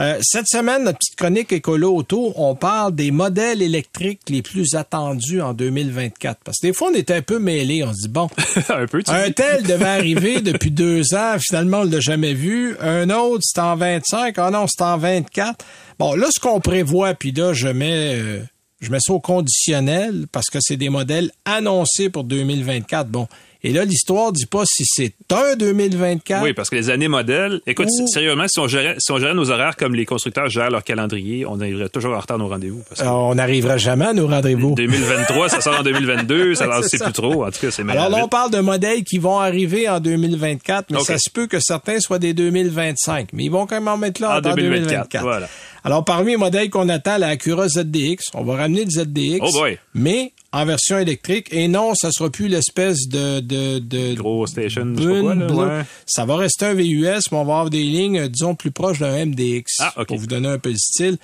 Euh, 0.00 0.18
cette 0.22 0.46
semaine, 0.46 0.84
notre 0.84 0.98
petite 0.98 1.16
chronique 1.16 1.52
écolo 1.52 1.96
auto, 1.96 2.32
on 2.36 2.54
parle 2.54 2.94
des 2.94 3.10
modèles 3.10 3.62
électriques 3.62 4.22
les 4.28 4.42
plus 4.42 4.74
attendus 4.74 5.40
en 5.40 5.52
2024. 5.52 6.40
Parce 6.44 6.58
que 6.58 6.68
des 6.68 6.72
fois, 6.72 6.90
on 6.92 6.94
est 6.94 7.10
un 7.10 7.22
peu 7.22 7.38
mêlés. 7.38 7.82
On 7.82 7.92
se 7.92 8.02
dit, 8.02 8.08
bon, 8.08 8.28
un 8.68 8.86
peu, 8.86 9.02
tu 9.02 9.10
un 9.10 9.28
dis. 9.28 9.34
tel 9.34 9.64
devait 9.64 9.84
arriver 9.86 10.40
depuis 10.40 10.70
deux 10.70 11.14
ans. 11.14 11.36
Finalement, 11.40 11.80
on 11.80 11.84
l'a 11.84 12.00
jamais 12.00 12.34
vu. 12.34 12.76
Un 12.80 13.10
autre, 13.10 13.42
c'est 13.44 13.60
en 13.60 13.76
25. 13.76 14.38
Ah 14.38 14.50
non, 14.50 14.66
c'est 14.68 14.84
en 14.84 14.98
24. 14.98 15.64
Bon, 16.00 16.14
là, 16.14 16.28
ce 16.34 16.40
qu'on 16.40 16.60
prévoit, 16.60 17.12
puis 17.12 17.30
là, 17.30 17.52
je 17.52 17.68
mets, 17.68 18.14
euh, 18.14 18.40
je 18.80 18.90
mets 18.90 19.00
ça 19.00 19.12
au 19.12 19.20
conditionnel 19.20 20.24
parce 20.32 20.46
que 20.46 20.56
c'est 20.58 20.78
des 20.78 20.88
modèles 20.88 21.30
annoncés 21.44 22.08
pour 22.08 22.24
2024. 22.24 23.10
Bon. 23.10 23.28
Et 23.62 23.72
là, 23.72 23.84
l'histoire 23.84 24.32
dit 24.32 24.46
pas 24.46 24.62
si 24.66 24.84
c'est 24.86 25.12
un 25.30 25.54
2024. 25.56 26.42
Oui, 26.42 26.52
parce 26.54 26.70
que 26.70 26.76
les 26.76 26.88
années 26.88 27.08
modèles, 27.08 27.60
écoute, 27.66 27.88
Ou- 27.90 28.06
sérieusement, 28.08 28.46
si 28.48 28.58
on, 28.58 28.66
gérait, 28.68 28.96
si 28.98 29.12
on 29.12 29.18
gérait 29.18 29.34
nos 29.34 29.50
horaires 29.50 29.76
comme 29.76 29.94
les 29.94 30.06
constructeurs 30.06 30.48
gèrent 30.48 30.70
leur 30.70 30.82
calendrier, 30.82 31.44
on 31.46 31.60
arriverait 31.60 31.88
toujours 31.90 32.14
en 32.16 32.20
retard 32.20 32.36
à 32.36 32.38
nos 32.38 32.48
rendez-vous. 32.48 32.82
Parce 32.88 33.02
que 33.02 33.06
Euh, 33.06 33.10
on 33.10 33.34
n'arrivera 33.34 33.76
jamais 33.76 34.06
à 34.06 34.12
nos 34.14 34.26
rendez-vous. 34.26 34.74
2023, 34.76 35.48
ça 35.50 35.60
sort 35.60 35.78
en 35.80 35.82
2022, 35.82 36.54
ça 36.54 36.66
Ouais, 36.70 36.76
ne 36.78 36.82
c'est 36.82 36.96
sait 36.98 37.04
plus 37.04 37.12
trop. 37.12 37.44
En 37.44 37.50
tout 37.50 37.60
cas, 37.60 37.70
c'est 37.70 37.88
Alors 37.88 38.08
là, 38.08 38.24
on 38.24 38.28
parle 38.28 38.50
de 38.50 38.60
modèles 38.60 39.04
qui 39.04 39.18
vont 39.18 39.38
arriver 39.38 39.88
en 39.88 40.00
2024, 40.00 40.90
mais 40.90 41.00
ça 41.04 41.18
se 41.18 41.28
peut 41.30 41.46
que 41.46 41.60
certains 41.60 42.00
soient 42.00 42.18
des 42.18 42.32
2025. 42.32 43.28
Mais 43.32 43.44
ils 43.44 43.50
vont 43.50 43.66
quand 43.66 43.76
même 43.76 43.88
en 43.88 43.96
mettre 43.98 44.20
là 44.22 44.34
En 44.34 44.38
en 44.38 44.40
2024, 44.40 44.86
2024. 45.10 45.22
voilà. 45.22 45.48
Alors, 45.84 46.04
parmi 46.04 46.32
les 46.32 46.36
modèles 46.36 46.70
qu'on 46.70 46.88
attend, 46.88 47.18
la 47.18 47.28
Acura 47.28 47.68
ZDX, 47.68 48.18
on 48.34 48.44
va 48.44 48.56
ramener 48.56 48.84
le 48.84 48.90
ZDX. 48.90 49.38
Oh 49.42 49.50
boy. 49.52 49.78
Mais 49.94 50.32
en 50.52 50.64
version 50.64 50.98
électrique. 50.98 51.48
Et 51.52 51.68
non, 51.68 51.94
ça 51.94 52.10
sera 52.10 52.30
plus 52.30 52.48
l'espèce 52.48 53.08
de, 53.08 53.40
de, 53.40 53.78
de 53.78 54.14
Gros 54.14 54.46
station, 54.46 54.94
je 54.96 55.02
sais 55.02 55.06
Bune 55.06 55.14
pas 55.14 55.20
quoi, 55.20 55.34
là, 55.34 55.46
bleu. 55.46 55.56
ouais. 55.78 55.84
Ça 56.06 56.24
va 56.24 56.36
rester 56.36 56.66
un 56.66 56.74
VUS, 56.74 57.04
mais 57.04 57.38
on 57.38 57.44
va 57.44 57.52
avoir 57.54 57.70
des 57.70 57.82
lignes, 57.84 58.18
euh, 58.18 58.28
disons, 58.28 58.54
plus 58.54 58.70
proches 58.70 58.98
d'un 58.98 59.26
MDX. 59.26 59.64
Ah. 59.80 60.04
Pour 60.06 60.18
vous 60.18 60.26
donner 60.26 60.48
un 60.48 60.58
peu 60.58 60.70
le 60.70 60.76
style. 60.78 61.18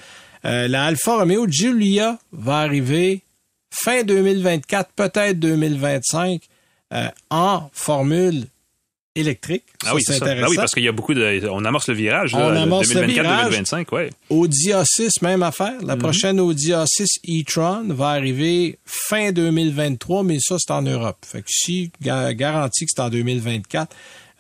Euh, 0.45 0.69
la 0.69 0.85
Alfa 0.85 1.17
Romeo 1.17 1.47
Giulia 1.49 2.19
va 2.33 2.59
arriver 2.59 3.23
fin 3.71 4.05
2024, 4.05 4.91
peut-être 4.95 5.39
2025, 5.41 6.41
euh, 6.93 7.09
en 7.31 7.69
formule 7.73 8.47
électrique. 9.17 9.65
Ah 9.85 9.95
oui, 9.95 10.03
c'est 10.05 10.13
ça. 10.19 10.25
intéressant. 10.25 10.47
Ah 10.47 10.51
oui, 10.51 10.57
parce 10.57 10.73
qu'il 10.73 10.85
y 10.85 10.89
a 10.89 10.93
beaucoup 10.93 11.15
de. 11.15 11.49
On 11.51 11.65
amorce 11.65 11.89
le 11.89 11.95
virage, 11.95 12.35
On 12.35 12.49
là, 12.51 12.63
amorce 12.63 12.93
le 12.95 13.03
2024-2025, 13.03 13.93
ouais. 13.95 14.11
Audi 14.31 14.71
A6, 14.71 15.11
même 15.23 15.43
affaire. 15.43 15.75
Mhm. 15.81 15.87
La 15.89 15.97
prochaine 15.97 16.39
Audi 16.41 16.73
A6 16.73 17.07
e-tron 17.29 17.85
va 17.89 18.11
arriver 18.11 18.79
fin 18.85 19.33
2023, 19.33 20.23
mais 20.23 20.39
ça, 20.41 20.57
c'est 20.59 20.73
en 20.73 20.83
Europe. 20.83 21.19
Fait 21.27 21.41
que 21.41 21.49
si, 21.49 21.91
ga- 22.03 22.33
garantie 22.35 22.85
que 22.85 22.91
c'est 22.95 23.03
en 23.03 23.11
2024. 23.11 23.93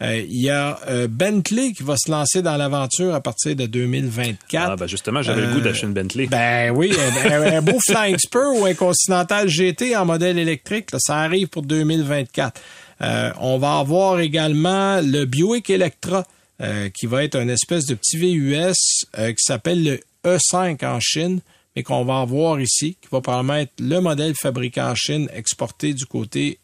Euh, 0.02 0.22
Il 0.28 0.42
y 0.42 0.50
a 0.50 0.78
euh, 0.90 1.08
Bentley 1.08 1.72
qui 1.72 1.82
va 1.82 1.96
se 1.96 2.10
lancer 2.10 2.42
dans 2.42 2.58
l'aventure 2.58 3.14
à 3.14 3.22
partir 3.22 3.56
de 3.56 3.64
2024. 3.64 4.68
Ah, 4.72 4.76
ben 4.76 4.86
justement, 4.86 5.22
j'avais 5.22 5.40
le 5.40 5.46
Euh, 5.48 5.54
goût 5.54 5.60
d'acheter 5.62 5.86
une 5.86 5.94
Bentley. 5.94 6.26
Ben 6.26 6.70
oui, 6.76 6.92
un, 7.24 7.30
un- 7.32 7.56
un 7.56 7.62
beau 7.62 7.78
Flying 7.82 8.18
Spur 8.18 8.52
ou 8.56 8.66
un 8.66 8.74
Continental 8.74 9.48
GT 9.48 9.96
en 9.96 10.04
modèle 10.04 10.38
électrique, 10.38 10.92
là, 10.92 10.98
ça 11.00 11.16
arrive 11.16 11.48
pour 11.48 11.62
2024. 11.62 12.60
Euh, 13.02 13.30
on 13.40 13.58
va 13.58 13.78
avoir 13.78 14.20
également 14.20 15.00
le 15.00 15.24
Buick 15.24 15.70
Electra 15.70 16.26
euh, 16.62 16.88
qui 16.88 17.06
va 17.06 17.24
être 17.24 17.36
un 17.36 17.48
espèce 17.48 17.84
de 17.86 17.94
petit 17.94 18.16
VUS 18.16 18.74
euh, 19.18 19.30
qui 19.30 19.44
s'appelle 19.44 19.84
le 19.84 20.00
E5 20.24 20.84
en 20.86 20.98
Chine, 21.00 21.40
mais 21.74 21.82
qu'on 21.82 22.04
va 22.04 22.20
avoir 22.20 22.60
ici, 22.60 22.96
qui 23.00 23.08
va 23.12 23.20
probablement 23.20 23.56
être 23.56 23.74
le 23.80 24.00
modèle 24.00 24.34
fabriqué 24.34 24.80
en 24.80 24.94
Chine, 24.94 25.28
exporté 25.34 25.92
du 25.92 26.06
côté 26.06 26.58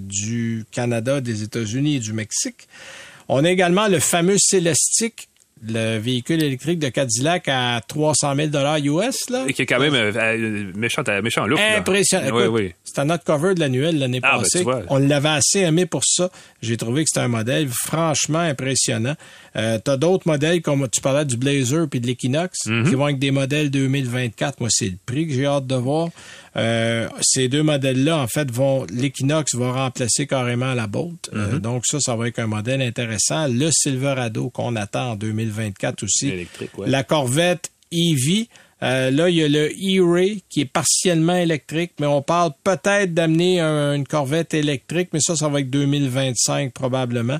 du 0.00 0.66
Canada, 0.72 1.20
des 1.20 1.44
États-Unis 1.44 1.96
et 1.96 2.00
du 2.00 2.12
Mexique. 2.12 2.66
On 3.28 3.44
a 3.44 3.50
également 3.50 3.86
le 3.86 4.00
fameux 4.00 4.38
Celestic 4.38 5.28
le 5.66 5.96
véhicule 5.98 6.42
électrique 6.42 6.78
de 6.78 6.88
Cadillac 6.90 7.48
à 7.48 7.80
300 7.88 8.34
000 8.36 8.50
US. 9.00 9.30
Là. 9.30 9.44
Et 9.48 9.52
qui 9.54 9.62
est 9.62 9.66
quand 9.66 9.80
même 9.80 9.94
euh, 9.94 10.12
euh, 10.14 10.72
méchant, 10.74 11.02
euh, 11.08 11.22
méchant 11.22 11.46
look. 11.46 11.58
là. 11.58 11.78
Impressionnant. 11.78 12.36
Oui, 12.36 12.44
oui. 12.46 12.74
C'était 12.84 13.04
notre 13.06 13.24
cover 13.24 13.54
de 13.54 13.60
l'annuel 13.60 13.98
l'année 13.98 14.20
Ah, 14.22 14.32
ben, 14.36 14.42
passée. 14.42 14.58
tu 14.58 14.64
vois. 14.64 14.82
On 14.88 14.98
l'avait 14.98 15.28
assez 15.30 15.60
aimé 15.60 15.86
pour 15.86 16.02
ça. 16.04 16.30
J'ai 16.60 16.76
trouvé 16.76 17.04
que 17.04 17.08
c'était 17.08 17.24
un 17.24 17.28
modèle 17.28 17.68
franchement 17.68 18.38
impressionnant. 18.40 19.14
Euh, 19.56 19.78
T'as 19.82 19.96
d'autres 19.96 20.28
modèles 20.28 20.60
comme 20.60 20.86
tu 20.90 21.00
parlais 21.00 21.24
du 21.24 21.36
Blazer 21.38 21.88
puis 21.88 22.00
de 22.00 22.06
l'Equinox 22.06 22.58
Mm-hmm. 22.66 22.88
qui 22.88 22.94
vont 22.94 23.04
avec 23.04 23.18
des 23.18 23.30
modèles 23.30 23.70
2024. 23.70 24.60
Moi, 24.60 24.68
c'est 24.70 24.86
le 24.86 24.96
prix 25.06 25.26
que 25.26 25.32
j'ai 25.32 25.46
hâte 25.46 25.66
de 25.66 25.74
voir. 25.76 26.08
Euh, 26.56 27.08
ces 27.20 27.48
deux 27.48 27.62
modèles-là, 27.62 28.18
en 28.18 28.26
fait, 28.26 28.50
vont 28.50 28.86
l'Equinox 28.90 29.54
va 29.54 29.72
remplacer 29.72 30.26
carrément 30.26 30.72
la 30.74 30.86
Bolt. 30.86 31.28
Euh, 31.34 31.58
donc 31.58 31.84
ça, 31.86 31.98
ça 32.00 32.16
va 32.16 32.28
être 32.28 32.38
un 32.38 32.46
modèle 32.46 32.80
intéressant. 32.80 33.46
Le 33.48 33.70
Silverado 33.70 34.48
qu'on 34.50 34.74
attend 34.76 35.10
en 35.12 35.16
2024 35.16 36.02
aussi. 36.02 36.28
Électrique, 36.28 36.78
ouais. 36.78 36.88
La 36.88 37.04
Corvette 37.04 37.70
EV. 37.92 38.48
Euh, 38.82 39.10
là, 39.10 39.30
il 39.30 39.36
y 39.36 39.42
a 39.42 39.48
le 39.48 39.68
E-Ray 39.70 40.42
qui 40.50 40.60
est 40.60 40.64
partiellement 40.66 41.36
électrique, 41.36 41.92
mais 41.98 42.06
on 42.06 42.20
parle 42.20 42.52
peut-être 42.62 43.14
d'amener 43.14 43.58
un- 43.60 43.94
une 43.94 44.06
Corvette 44.06 44.52
électrique, 44.52 45.08
mais 45.14 45.20
ça, 45.20 45.34
ça 45.34 45.48
va 45.48 45.60
être 45.60 45.70
2025 45.70 46.72
probablement. 46.72 47.38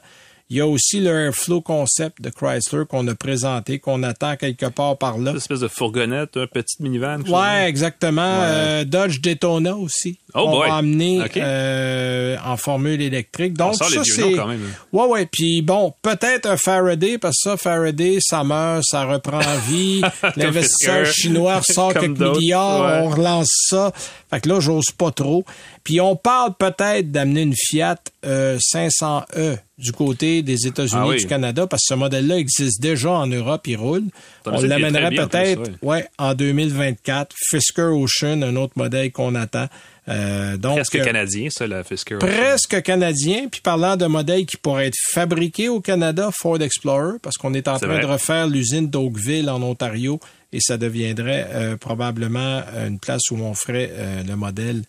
Il 0.48 0.58
y 0.58 0.60
a 0.60 0.66
aussi 0.66 1.00
le 1.00 1.10
Airflow 1.10 1.60
Concept 1.60 2.22
de 2.22 2.30
Chrysler 2.30 2.84
qu'on 2.88 3.08
a 3.08 3.16
présenté, 3.16 3.80
qu'on 3.80 4.04
attend 4.04 4.36
quelque 4.36 4.66
part 4.66 4.96
par 4.96 5.18
là. 5.18 5.32
Une 5.32 5.38
espèce 5.38 5.58
de 5.58 5.66
fourgonnette, 5.66 6.36
un 6.36 6.46
petit 6.46 6.80
minivan. 6.80 7.20
Ouais, 7.22 7.68
exactement. 7.68 8.22
Euh, 8.22 8.84
Dodge 8.84 9.20
Daytona 9.20 9.74
aussi. 9.74 10.20
Oh 10.34 10.44
on 10.46 10.50
boy. 10.52 10.68
va 10.68 10.76
amener 10.76 11.20
euh, 11.36 12.36
en 12.44 12.56
formule 12.56 13.02
électrique. 13.02 13.54
Donc 13.54 13.74
sort 13.74 13.88
les 13.88 13.96
ça 13.96 14.04
c'est 14.04 14.34
même. 14.34 14.60
Ouais 14.92 15.06
ouais, 15.06 15.26
puis 15.26 15.62
bon, 15.62 15.92
peut-être 16.02 16.46
un 16.46 16.56
Faraday 16.56 17.18
parce 17.18 17.36
que 17.42 17.50
ça 17.50 17.56
Faraday 17.56 18.18
ça 18.20 18.44
meurt, 18.44 18.84
ça 18.84 19.04
reprend 19.04 19.40
vie. 19.68 20.02
L'investisseur 20.36 21.06
chinois 21.06 21.60
Comme 21.74 21.92
quelques 21.92 22.18
milliards, 22.20 22.82
ouais. 22.82 23.00
on 23.02 23.08
relance 23.08 23.50
ça. 23.68 23.92
Fait 24.30 24.40
que 24.40 24.48
là 24.48 24.60
j'ose 24.60 24.90
pas 24.96 25.10
trop. 25.10 25.44
Puis 25.86 26.00
on 26.00 26.16
parle 26.16 26.52
peut-être 26.58 27.12
d'amener 27.12 27.42
une 27.42 27.54
Fiat 27.54 27.94
euh, 28.24 28.58
500e 28.58 29.56
du 29.78 29.92
côté 29.92 30.42
des 30.42 30.66
États-Unis 30.66 31.00
Ah 31.00 31.06
oui. 31.06 31.18
du 31.18 31.26
Canada 31.28 31.68
parce 31.68 31.82
que 31.84 31.94
ce 31.94 31.98
modèle-là 31.98 32.38
existe 32.38 32.82
déjà 32.82 33.10
en 33.12 33.28
Europe, 33.28 33.68
il 33.68 33.76
roule. 33.76 34.02
On 34.46 34.60
l'amènerait 34.62 35.14
peut-être 35.14 35.60
ouais. 35.82 35.98
Ouais, 35.98 36.08
en 36.18 36.34
2024. 36.34 37.36
Fisker 37.38 37.82
Ocean, 37.82 38.42
un 38.42 38.56
autre 38.56 38.72
modèle 38.74 39.12
qu'on 39.12 39.36
attend. 39.36 39.68
Euh, 40.08 40.56
donc, 40.56 40.74
Presque 40.74 40.96
euh, 40.96 41.04
canadien, 41.04 41.50
ça, 41.50 41.68
la 41.68 41.84
Fisker. 41.84 42.18
Presque 42.18 42.82
canadien. 42.82 43.46
Puis 43.48 43.60
parlant 43.60 43.96
de 43.96 44.06
modèles 44.06 44.44
qui 44.44 44.56
pourraient 44.56 44.88
être 44.88 44.98
fabriqués 45.12 45.68
au 45.68 45.80
Canada, 45.80 46.30
Ford 46.36 46.60
Explorer, 46.60 47.18
parce 47.22 47.36
qu'on 47.36 47.54
est 47.54 47.68
en 47.68 47.78
train 47.78 47.86
vrai. 47.86 48.00
de 48.00 48.06
refaire 48.06 48.48
l'usine 48.48 48.90
d'Oakville 48.90 49.48
en 49.48 49.62
Ontario 49.62 50.18
et 50.52 50.58
ça 50.60 50.78
deviendrait 50.78 51.46
euh, 51.52 51.76
probablement 51.76 52.62
une 52.86 52.98
place 52.98 53.30
où 53.30 53.36
on 53.36 53.54
ferait 53.54 53.90
euh, 53.92 54.22
le 54.26 54.34
modèle 54.36 54.82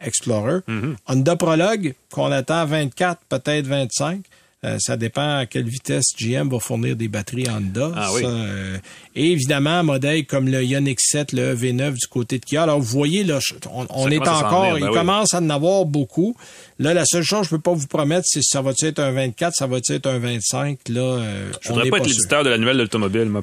Explorer. 0.00 0.60
Mm-hmm. 0.68 0.96
Honda 1.06 1.36
Prologue, 1.36 1.94
qu'on 2.12 2.30
attend 2.30 2.64
24, 2.66 3.20
peut-être 3.28 3.66
25. 3.66 4.24
Euh, 4.64 4.76
ça 4.80 4.96
dépend 4.96 5.38
à 5.38 5.46
quelle 5.46 5.68
vitesse 5.68 6.06
GM 6.18 6.48
va 6.48 6.58
fournir 6.58 6.96
des 6.96 7.06
batteries 7.06 7.46
Honda. 7.48 7.92
Ah 7.94 8.10
oui. 8.12 8.22
Euh, 8.24 8.76
et 9.14 9.30
évidemment, 9.30 9.70
un 9.70 9.82
modèle 9.84 10.26
comme 10.26 10.48
le 10.48 10.64
Ioniq 10.64 11.00
7, 11.00 11.32
le 11.32 11.54
V9 11.54 11.92
du 11.92 12.06
côté 12.08 12.38
de 12.40 12.44
Kia. 12.44 12.64
Alors, 12.64 12.80
vous 12.80 12.86
voyez, 12.86 13.22
là, 13.22 13.38
on, 13.72 13.86
on 13.90 14.10
est 14.10 14.18
encore, 14.18 14.70
venir, 14.70 14.74
ben 14.74 14.86
il 14.86 14.90
oui. 14.90 14.94
commence 14.94 15.32
à 15.32 15.38
en 15.38 15.50
avoir 15.50 15.84
beaucoup. 15.84 16.34
Là, 16.80 16.94
la 16.94 17.04
seule 17.04 17.24
chose 17.24 17.40
que 17.40 17.44
je 17.46 17.50
peux 17.50 17.60
pas 17.60 17.72
vous 17.72 17.86
promettre, 17.88 18.24
c'est 18.26 18.40
si 18.40 18.48
ça 18.50 18.62
va 18.62 18.72
être 18.80 18.98
un 19.00 19.10
24, 19.10 19.52
ça 19.54 19.66
va 19.66 19.78
être 19.78 20.06
un 20.06 20.18
25. 20.18 20.78
Là, 20.88 21.00
euh, 21.00 21.50
Je 21.60 21.68
on 21.68 21.72
voudrais 21.72 21.84
n'est 21.84 21.90
pas 21.90 21.96
être 21.98 22.06
l'éditeur 22.06 22.44
de 22.44 22.50
l'annuel 22.50 22.76
de 22.76 22.82
l'automobile, 22.82 23.24
moi, 23.24 23.40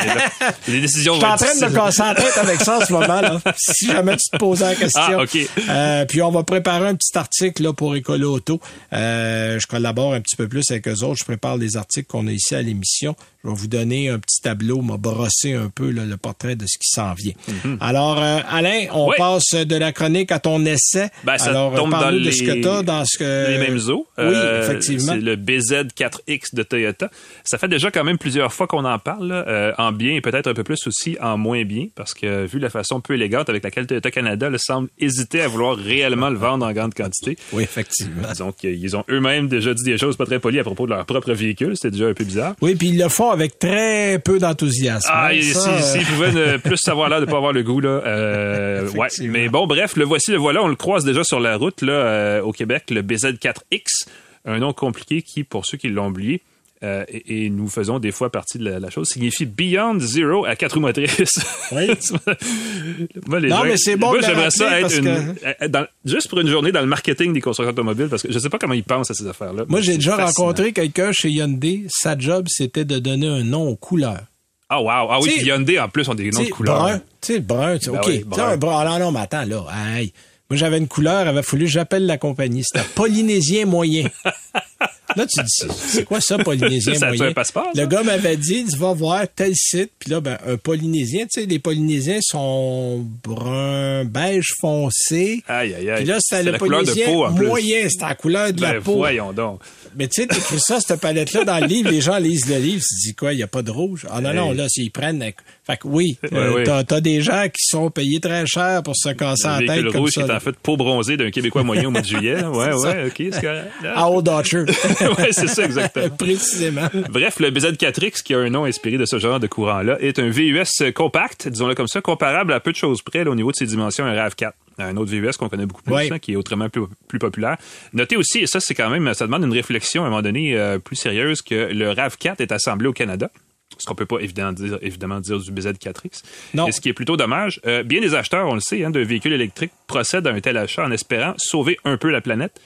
des 0.66 0.80
décisions. 0.80 1.14
Je 1.14 1.18
suis 1.18 1.28
en 1.28 1.36
train 1.36 1.54
de 1.54 1.66
me 1.66 1.74
casser 1.74 2.02
la 2.02 2.14
tête 2.14 2.38
avec 2.38 2.60
ça 2.60 2.78
en 2.78 2.84
ce 2.84 2.92
moment. 2.92 3.20
Là. 3.20 3.40
Si 3.56 3.86
jamais 3.86 4.16
tu 4.16 4.30
te 4.30 4.36
posais 4.38 4.64
la 4.64 4.74
question. 4.74 5.02
Ah, 5.02 5.22
OK. 5.22 5.38
Euh, 5.68 6.04
puis 6.06 6.22
on 6.22 6.30
va 6.30 6.42
préparer 6.42 6.88
un 6.88 6.94
petit 6.94 7.16
article 7.16 7.62
là, 7.62 7.72
pour 7.72 7.94
Écolo 7.94 8.34
Auto. 8.34 8.60
Euh, 8.92 9.58
je 9.58 9.66
collabore 9.66 10.14
un 10.14 10.20
petit 10.20 10.36
peu 10.36 10.41
plus 10.48 10.70
avec 10.70 10.86
eux 10.88 11.04
autres. 11.04 11.18
Je 11.20 11.24
prépare 11.24 11.56
les 11.56 11.76
articles 11.76 12.06
qu'on 12.08 12.26
a 12.26 12.32
ici 12.32 12.54
à 12.54 12.62
l'émission. 12.62 13.14
Je 13.44 13.48
vais 13.48 13.54
vous 13.56 13.66
donner 13.66 14.08
un 14.08 14.18
petit 14.20 14.40
tableau, 14.40 14.82
m'a 14.82 14.96
brossé 14.96 15.54
un 15.54 15.68
peu 15.68 15.90
là, 15.90 16.04
le 16.04 16.16
portrait 16.16 16.54
de 16.54 16.64
ce 16.66 16.78
qui 16.78 16.88
s'en 16.88 17.12
vient. 17.14 17.32
Alors, 17.80 18.22
euh, 18.22 18.40
Alain, 18.48 18.86
on. 18.92 19.08
Oui. 19.08 19.16
passe 19.18 19.54
de 19.54 19.76
la 19.76 19.92
chronique 19.92 20.30
à 20.32 20.38
ton 20.38 20.64
essai. 20.64 21.08
Ben, 21.24 21.36
ça 21.38 21.50
Alors, 21.50 21.74
tombe 21.74 21.90
dans 21.90 21.98
parle-nous 21.98 22.20
les, 22.20 22.26
de 22.26 22.30
ce 22.30 22.42
que 22.44 22.52
tu 22.52 22.84
dans 22.84 23.04
ce 23.04 23.18
que... 23.18 23.50
les 23.50 23.58
mêmes 23.58 23.80
eaux. 23.88 24.06
Oui, 24.16 24.24
Euh, 24.24 24.62
effectivement. 24.62 25.12
C'est 25.14 25.20
le 25.20 25.36
BZ4X 25.36 26.54
de 26.54 26.62
Toyota. 26.62 27.10
Ça 27.44 27.58
fait 27.58 27.68
déjà 27.68 27.90
quand 27.90 28.04
même 28.04 28.18
plusieurs 28.18 28.52
fois 28.52 28.66
qu'on 28.66 28.84
en 28.84 28.98
parle, 28.98 29.28
là, 29.28 29.44
euh, 29.48 29.72
en 29.78 29.92
bien 29.92 30.14
et 30.14 30.20
peut-être 30.20 30.46
un 30.46 30.54
peu 30.54 30.64
plus 30.64 30.86
aussi 30.86 31.16
en 31.20 31.36
moins 31.36 31.64
bien, 31.64 31.86
parce 31.94 32.14
que 32.14 32.46
vu 32.46 32.58
la 32.58 32.70
façon 32.70 33.00
peu 33.00 33.14
élégante 33.14 33.48
avec 33.48 33.64
laquelle 33.64 33.86
Toyota 33.86 34.10
Canada 34.10 34.50
là, 34.50 34.58
semble 34.58 34.88
hésiter 34.98 35.40
à 35.42 35.48
vouloir 35.48 35.76
réellement 35.76 36.30
le 36.30 36.38
vendre 36.38 36.64
en 36.66 36.72
grande 36.72 36.94
quantité. 36.94 37.36
Oui, 37.52 37.64
effectivement. 37.64 38.28
Donc, 38.38 38.62
ils 38.62 38.96
ont 38.96 39.04
eux-mêmes 39.10 39.48
déjà 39.48 39.74
dit 39.74 39.84
des 39.84 39.98
choses 39.98 40.16
pas 40.16 40.26
très 40.26 40.31
polies 40.38 40.60
à 40.60 40.64
propos 40.64 40.86
de 40.86 40.92
leur 40.92 41.04
propre 41.04 41.32
véhicule. 41.32 41.76
C'était 41.76 41.90
déjà 41.90 42.08
un 42.08 42.14
peu 42.14 42.24
bizarre. 42.24 42.54
Oui, 42.60 42.74
puis 42.74 42.88
ils 42.88 42.98
le 42.98 43.08
font 43.08 43.30
avec 43.30 43.58
très 43.58 44.18
peu 44.18 44.38
d'enthousiasme. 44.38 45.08
Ah, 45.12 45.28
hein, 45.28 45.38
si, 45.40 45.54
ça, 45.54 45.70
euh, 45.70 45.80
s'ils 45.80 46.06
pouvaient 46.06 46.32
ne 46.32 46.56
plus 46.62 46.76
savoir 46.76 47.08
l'air 47.08 47.20
de 47.20 47.26
pas 47.26 47.36
avoir 47.36 47.52
le 47.52 47.62
goût, 47.62 47.80
là. 47.80 48.02
Euh, 48.06 48.88
ouais. 48.90 49.08
Mais 49.22 49.48
bon, 49.48 49.66
bref, 49.66 49.96
le 49.96 50.04
voici, 50.04 50.32
le 50.32 50.38
voilà. 50.38 50.62
On 50.62 50.68
le 50.68 50.76
croise 50.76 51.04
déjà 51.04 51.24
sur 51.24 51.40
la 51.40 51.56
route, 51.56 51.82
là, 51.82 51.92
euh, 51.92 52.42
au 52.42 52.52
Québec, 52.52 52.84
le 52.90 53.02
BZ4X. 53.02 54.06
Un 54.44 54.58
nom 54.58 54.72
compliqué 54.72 55.22
qui, 55.22 55.44
pour 55.44 55.66
ceux 55.66 55.78
qui 55.78 55.88
l'ont 55.88 56.08
oublié, 56.08 56.42
euh, 56.82 57.04
et, 57.08 57.44
et 57.46 57.50
nous 57.50 57.68
faisons 57.68 57.98
des 57.98 58.10
fois 58.12 58.30
partie 58.30 58.58
de 58.58 58.64
la, 58.68 58.80
la 58.80 58.90
chose, 58.90 59.08
signifie 59.08 59.46
Beyond 59.46 59.98
Zero 60.00 60.44
à 60.44 60.56
quatre 60.56 60.74
roues 60.74 60.80
motrices. 60.80 61.38
Oui. 61.70 61.86
Moi, 63.26 63.40
les 63.40 63.48
Non, 63.48 63.58
gens- 63.58 63.64
mais 63.64 63.76
c'est 63.76 63.96
bon 63.96 64.08
Moi, 64.10 64.20
j'aimerais 64.20 64.50
ça 64.50 64.80
être 64.80 64.96
une, 64.98 65.06
euh, 65.08 65.68
dans- 65.68 65.86
juste 66.04 66.28
pour 66.28 66.40
une 66.40 66.48
journée 66.48 66.72
dans 66.72 66.80
le 66.80 66.86
marketing 66.86 67.32
des 67.32 67.40
constructeurs 67.40 67.72
automobiles, 67.72 68.08
parce 68.08 68.22
que 68.22 68.32
je 68.32 68.38
sais 68.38 68.48
pas 68.48 68.58
comment 68.58 68.74
ils 68.74 68.82
pensent 68.84 69.10
à 69.10 69.14
ces 69.14 69.26
affaires-là. 69.26 69.64
Moi, 69.68 69.80
j'ai 69.80 69.94
déjà 69.94 70.16
fascinant. 70.16 70.46
rencontré 70.46 70.72
quelqu'un 70.72 71.12
chez 71.12 71.30
Hyundai. 71.30 71.84
Sa 71.88 72.18
job, 72.18 72.46
c'était 72.48 72.84
de 72.84 72.98
donner 72.98 73.28
un 73.28 73.44
nom 73.44 73.68
aux 73.68 73.76
couleurs. 73.76 74.22
Ah, 74.68 74.80
wow. 74.80 74.88
Ah 75.10 75.18
oui, 75.20 75.30
puis 75.36 75.46
Hyundai, 75.46 75.78
en 75.78 75.88
plus, 75.88 76.08
ont 76.08 76.14
des 76.14 76.30
noms 76.30 76.42
de 76.42 76.48
couleurs. 76.48 76.78
brun. 76.78 76.98
Tu 77.20 77.34
sais, 77.34 77.40
brun. 77.40 77.78
tu 77.78 77.84
sais, 77.84 77.90
Ben 77.90 77.98
OK. 77.98 78.04
oui, 78.08 78.24
brun. 78.24 78.48
un 78.48 78.56
brun. 78.56 78.78
Ah, 78.86 78.98
non, 78.98 79.04
non, 79.06 79.12
mais 79.12 79.20
attends, 79.20 79.44
là. 79.44 79.64
Hey. 79.96 80.12
Moi, 80.50 80.56
j'avais 80.56 80.78
une 80.78 80.88
couleur. 80.88 81.22
Il 81.22 81.28
avait 81.28 81.42
fallu 81.42 81.66
que 81.66 81.70
j'appelle 81.70 82.06
la 82.06 82.18
compagnie. 82.18 82.62
C'était 82.64 82.84
polynésien 82.94 83.66
moyen. 83.66 84.08
Là, 85.16 85.26
tu 85.26 85.42
dis, 85.42 85.74
c'est 85.88 86.04
quoi 86.04 86.20
ça, 86.20 86.38
polynésien 86.38 86.94
Ça, 87.02 87.08
moyen? 87.08 87.26
un 87.26 87.32
passeport, 87.32 87.68
ça? 87.74 87.80
Le 87.80 87.86
gars 87.86 88.02
m'avait 88.02 88.36
dit, 88.36 88.64
tu 88.70 88.76
vas 88.78 88.92
voir 88.92 89.24
tel 89.34 89.52
site. 89.54 89.90
Puis 89.98 90.10
là, 90.10 90.20
ben, 90.20 90.38
un 90.46 90.56
polynésien, 90.56 91.24
tu 91.32 91.40
sais, 91.40 91.46
les 91.46 91.58
polynésiens 91.58 92.18
sont 92.22 93.04
brun, 93.24 94.04
beige 94.04 94.52
foncé. 94.60 95.42
Aïe, 95.48 95.74
aïe, 95.74 95.90
aïe. 95.90 95.96
Puis 95.96 96.04
là, 96.06 96.18
C'est 96.20 96.42
le 96.42 96.52
la 96.52 96.58
couleur 96.58 96.80
de 96.80 96.86
polynésien 96.86 97.12
peau, 97.14 97.30
moyen. 97.30 97.88
C'était 97.88 98.04
la 98.04 98.14
couleur 98.14 98.52
de 98.52 98.60
la 98.62 98.72
Ben, 98.74 98.82
peau. 98.82 98.96
voyons 98.96 99.32
donc. 99.32 99.60
Mais 99.96 100.08
tu 100.08 100.22
sais, 100.22 100.26
t'écris 100.28 100.58
ça, 100.58 100.80
cette 100.80 101.00
palette-là, 101.00 101.44
dans 101.44 101.58
le 101.58 101.66
livre, 101.66 101.90
les 101.90 102.00
gens 102.00 102.16
lisent 102.16 102.48
le 102.48 102.56
livre, 102.58 102.82
tu 102.82 103.08
dis 103.08 103.14
quoi, 103.14 103.32
il 103.34 103.36
n'y 103.36 103.42
a 103.42 103.46
pas 103.46 103.60
de 103.62 103.70
rouge? 103.70 104.06
Ah 104.10 104.20
non, 104.22 104.32
non, 104.32 104.52
là, 104.52 104.66
s'ils 104.68 104.90
prennent... 104.90 105.22
Fait 105.64 105.76
que 105.76 105.86
oui, 105.86 106.16
Ouais, 106.24 106.28
euh, 106.32 106.64
t'as, 106.64 106.82
t'as 106.82 107.00
des 107.00 107.20
gens 107.20 107.44
qui 107.44 107.64
sont 107.66 107.88
payés 107.90 108.18
très 108.18 108.46
cher 108.46 108.82
pour 108.82 108.96
se 108.96 109.10
casser 109.10 109.46
la 109.46 109.58
tête 109.58 109.84
comme 109.92 110.00
rouge 110.00 110.10
ça. 110.12 110.22
qui 110.24 110.28
est 110.30 110.34
en 110.34 110.40
fait 110.40 110.56
peau 110.60 110.76
bronzée 110.76 111.16
d'un 111.16 111.30
Québécois 111.30 111.62
moyen 111.62 111.86
au 111.86 111.90
mois 111.92 112.00
de 112.00 112.06
juillet. 112.06 112.42
Ouais, 112.42 112.70
C'est 112.82 112.88
ouais, 112.88 113.04
ok, 113.06 113.34
c'est. 113.40 113.86
À 113.94 114.10
Old 114.10 114.28
Archer. 114.28 114.64
ouais, 115.18 115.32
c'est 115.32 115.48
ça, 115.48 115.64
exactement. 115.64 116.10
Précisément. 116.10 116.88
Bref, 117.10 117.40
le 117.40 117.50
BZ4X, 117.50 118.22
qui 118.22 118.34
a 118.34 118.38
un 118.38 118.50
nom 118.50 118.64
inspiré 118.64 118.98
de 118.98 119.04
ce 119.04 119.18
genre 119.18 119.40
de 119.40 119.46
courant-là, 119.46 119.96
est 120.00 120.18
un 120.18 120.28
VUS 120.28 120.92
compact, 120.94 121.48
disons-le 121.48 121.74
comme 121.74 121.88
ça, 121.88 122.00
comparable 122.00 122.52
à 122.52 122.60
peu 122.60 122.72
de 122.72 122.76
choses 122.76 123.02
près 123.02 123.24
là, 123.24 123.30
au 123.30 123.34
niveau 123.34 123.50
de 123.50 123.56
ses 123.56 123.66
dimensions, 123.66 124.04
un 124.04 124.14
RAV4. 124.14 124.52
Un 124.78 124.96
autre 124.96 125.10
VUS 125.10 125.32
qu'on 125.38 125.48
connaît 125.48 125.66
beaucoup 125.66 125.82
plus, 125.82 126.10
hein, 126.10 126.18
qui 126.18 126.32
est 126.32 126.36
autrement 126.36 126.68
plus, 126.68 126.82
plus 127.06 127.18
populaire. 127.18 127.56
Notez 127.92 128.16
aussi, 128.16 128.38
et 128.38 128.46
ça, 128.46 128.58
c'est 128.58 128.74
quand 128.74 128.90
même, 128.90 129.12
ça 129.14 129.26
demande 129.26 129.44
une 129.44 129.52
réflexion 129.52 130.02
à 130.02 130.06
un 130.06 130.10
moment 130.10 130.22
donné 130.22 130.56
euh, 130.56 130.78
plus 130.78 130.96
sérieuse, 130.96 131.42
que 131.42 131.72
le 131.72 131.92
RAV4 131.92 132.36
est 132.40 132.52
assemblé 132.52 132.88
au 132.88 132.92
Canada. 132.92 133.30
Ce 133.78 133.86
qu'on 133.86 133.94
peut 133.94 134.06
pas 134.06 134.18
évidemment 134.18 134.52
dire, 134.52 134.78
évidemment 134.82 135.20
dire 135.20 135.38
du 135.38 135.50
BZ4X. 135.50 136.22
Non. 136.54 136.66
Et 136.66 136.72
ce 136.72 136.80
qui 136.80 136.88
est 136.88 136.92
plutôt 136.92 137.16
dommage, 137.16 137.60
euh, 137.66 137.82
bien 137.82 138.00
des 138.00 138.14
acheteurs, 138.14 138.46
on 138.46 138.54
le 138.54 138.60
sait, 138.60 138.84
hein, 138.84 138.90
de 138.90 139.00
véhicules 139.00 139.32
électriques 139.32 139.72
procèdent 139.86 140.26
à 140.26 140.30
un 140.30 140.40
tel 140.40 140.56
achat 140.56 140.84
en 140.84 140.90
espérant 140.90 141.34
sauver 141.36 141.78
un 141.84 141.96
peu 141.96 142.10
la 142.10 142.20
planète. 142.20 142.60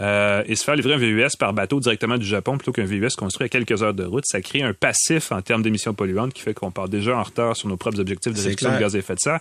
Euh, 0.00 0.44
et 0.46 0.54
se 0.54 0.62
faire 0.62 0.76
livrer 0.76 0.94
un 0.94 0.98
VUS 0.98 1.36
par 1.38 1.52
bateau 1.52 1.80
directement 1.80 2.18
du 2.18 2.24
Japon 2.24 2.56
plutôt 2.56 2.70
qu'un 2.70 2.84
VUS 2.84 3.08
construit 3.16 3.46
à 3.46 3.48
quelques 3.48 3.82
heures 3.82 3.94
de 3.94 4.04
route, 4.04 4.22
ça 4.26 4.40
crée 4.40 4.62
un 4.62 4.72
passif 4.72 5.32
en 5.32 5.42
termes 5.42 5.62
d'émissions 5.62 5.92
polluantes 5.92 6.32
qui 6.32 6.40
fait 6.42 6.54
qu'on 6.54 6.70
part 6.70 6.88
déjà 6.88 7.16
en 7.16 7.22
retard 7.24 7.56
sur 7.56 7.68
nos 7.68 7.76
propres 7.76 7.98
objectifs 7.98 8.32
de 8.32 8.38
réduction 8.44 8.68
de 8.76 8.80
gaz 8.80 8.94
à 8.94 8.98
effet 9.00 9.14
de 9.14 9.18
serre. 9.20 9.40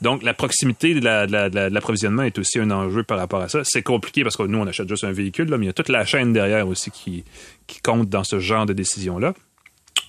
Donc, 0.00 0.22
la 0.22 0.32
proximité 0.32 0.94
de 0.94 1.04
la- 1.04 1.26
de 1.26 1.54
la- 1.54 1.68
l'approvisionnement 1.68 2.22
est 2.22 2.38
aussi 2.38 2.58
un 2.58 2.70
enjeu 2.70 3.02
par 3.02 3.18
rapport 3.18 3.42
à 3.42 3.48
ça. 3.48 3.60
C'est 3.64 3.82
compliqué 3.82 4.22
parce 4.22 4.36
que 4.36 4.44
nous, 4.44 4.58
on 4.58 4.66
achète 4.66 4.88
juste 4.88 5.04
un 5.04 5.12
véhicule, 5.12 5.50
là, 5.50 5.58
mais 5.58 5.64
il 5.64 5.68
y 5.68 5.70
a 5.70 5.74
toute 5.74 5.90
la 5.90 6.06
chaîne 6.06 6.32
derrière 6.32 6.66
aussi 6.68 6.90
qui, 6.90 7.24
qui 7.66 7.80
compte 7.82 8.08
dans 8.08 8.24
ce 8.24 8.38
genre 8.40 8.64
de 8.64 8.72
décision-là. 8.72 9.34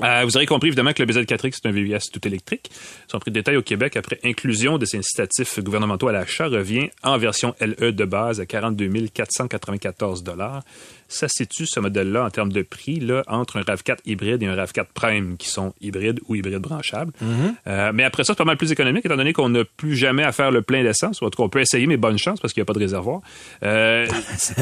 Euh, 0.01 0.23
vous 0.23 0.37
aurez 0.37 0.45
compris 0.45 0.67
évidemment 0.67 0.93
que 0.93 1.03
le 1.03 1.11
BZ4X 1.11 1.59
c'est 1.61 1.67
un 1.67 1.71
VUS 1.71 2.09
tout 2.11 2.25
électrique. 2.27 2.71
Son 3.07 3.19
prix 3.19 3.31
de 3.31 3.35
détail 3.39 3.57
au 3.57 3.61
Québec 3.61 3.97
après 3.97 4.19
inclusion 4.23 4.77
de 4.77 4.85
ces 4.85 4.97
incitatifs 4.97 5.59
gouvernementaux 5.59 6.07
à 6.07 6.11
l'achat 6.11 6.47
revient 6.47 6.89
en 7.03 7.17
version 7.17 7.55
LE 7.59 7.91
de 7.91 8.05
base 8.05 8.39
à 8.39 8.45
42 8.45 9.07
494 9.13 10.23
dollars 10.23 10.63
ça 11.09 11.27
situe 11.27 11.65
ce 11.65 11.79
modèle-là 11.79 12.23
en 12.23 12.29
termes 12.29 12.51
de 12.51 12.61
prix 12.61 12.99
là, 12.99 13.23
entre 13.27 13.57
un 13.57 13.61
RAV4 13.61 13.97
hybride 14.05 14.41
et 14.43 14.45
un 14.45 14.55
RAV4 14.55 14.85
Prime 14.93 15.37
qui 15.37 15.49
sont 15.49 15.73
hybrides 15.81 16.19
ou 16.27 16.35
hybrides 16.35 16.59
branchables. 16.59 17.11
Mhm. 17.19 17.55
Euh, 17.67 17.91
mais 17.93 18.03
après 18.03 18.23
ça, 18.23 18.33
c'est 18.33 18.37
pas 18.37 18.45
mal 18.45 18.57
plus 18.57 18.71
économique 18.71 19.05
étant 19.05 19.17
donné 19.17 19.33
qu'on 19.33 19.49
n'a 19.49 19.65
plus 19.65 19.95
jamais 19.95 20.23
à 20.23 20.31
faire 20.31 20.51
le 20.51 20.61
plein 20.61 20.83
d'essence. 20.83 21.21
En 21.21 21.29
tout 21.29 21.37
cas, 21.37 21.43
on 21.43 21.49
peut 21.49 21.59
essayer, 21.59 21.87
mais 21.87 21.97
bonne 21.97 22.17
chance 22.17 22.39
parce 22.39 22.53
qu'il 22.53 22.61
n'y 22.61 22.65
a 22.65 22.67
pas 22.67 22.73
de 22.73 22.79
réservoir. 22.79 23.21
Euh, 23.63 24.07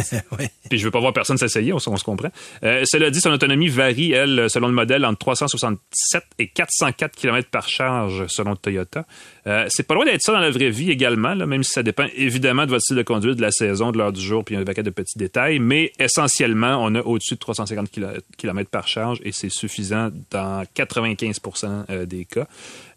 Puis 0.70 0.80
je 0.80 0.86
veux 0.86 0.91
pas 0.91 1.00
voir 1.00 1.14
personne 1.14 1.38
s'essayer, 1.38 1.74
on, 1.74 1.80
se 1.80 2.04
comprend. 2.04 2.30
Euh, 2.64 2.84
cela 2.86 3.10
dit, 3.10 3.20
son 3.20 3.32
autonomie 3.32 3.68
varie, 3.68 4.14
elle, 4.14 4.50
selon 4.50 4.68
le 4.68 4.74
modèle, 4.74 5.06
entre 5.06 5.20
367 5.20 6.24
et 6.39 6.48
404 6.48 7.16
km 7.16 7.50
par 7.50 7.68
charge 7.68 8.26
selon 8.28 8.56
Toyota. 8.56 9.06
Euh, 9.48 9.66
c'est 9.70 9.84
pas 9.84 9.93
loin 9.93 10.04
d'être 10.04 10.22
ça 10.22 10.34
dans 10.34 10.39
la 10.39 10.52
vraie 10.52 10.70
vie 10.70 10.91
également, 10.91 11.34
même 11.36 11.64
si 11.64 11.72
ça 11.72 11.82
dépend 11.82 12.06
évidemment 12.16 12.66
de 12.66 12.72
votre 12.72 12.82
style 12.82 12.98
de 12.98 13.04
conduite, 13.04 13.36
de 13.36 13.41
la 13.41 13.52
saison, 13.52 13.91
de 13.91 13.98
l'heure 13.98 14.12
du 14.12 14.20
jour, 14.20 14.43
puis 14.43 14.58
un 14.58 14.66
paquet 14.66 14.84
de 14.84 14.89
petits 14.89 15.18
détails. 15.18 15.60
Mais 15.60 15.93
essentiellement, 16.00 16.84
on 16.84 16.93
a 16.95 17.02
au-dessus 17.02 17.36
de 17.36 17.39
350 17.39 17.89
km 18.38 18.70
par 18.70 18.89
charge 18.89 19.20
et 19.24 19.32
c'est 19.32 19.50
suffisant 19.50 20.10
dans 20.32 20.66
95% 20.76 21.86
euh, 21.89 22.06
des 22.06 22.26
cas. 22.26 22.48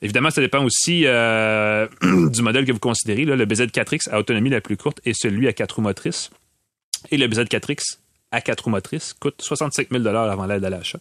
Évidemment, 0.02 0.30
ça 0.30 0.40
dépend 0.40 0.64
aussi 0.64 1.02
euh, 1.06 1.86
du 2.02 2.42
modèle 2.42 2.64
que 2.64 2.72
vous 2.72 2.80
considérez. 2.80 3.24
Le 3.24 3.46
BZ4X 3.46 4.10
à 4.10 4.18
autonomie 4.18 4.50
la 4.50 4.60
plus 4.60 4.76
courte 4.76 5.00
est 5.04 5.14
celui 5.14 5.46
à 5.46 5.52
4 5.52 5.76
roues 5.76 5.82
motrices. 5.82 6.30
Et 7.12 7.16
le 7.16 7.28
BZ4X 7.28 7.98
à 8.32 8.40
4 8.40 8.64
roues 8.64 8.70
motrices 8.70 9.12
coûte 9.12 9.40
65 9.40 9.88
000 9.90 10.04
avant 10.06 10.46
l'aide 10.46 10.64
à 10.64 10.70
l'achat 10.70 10.98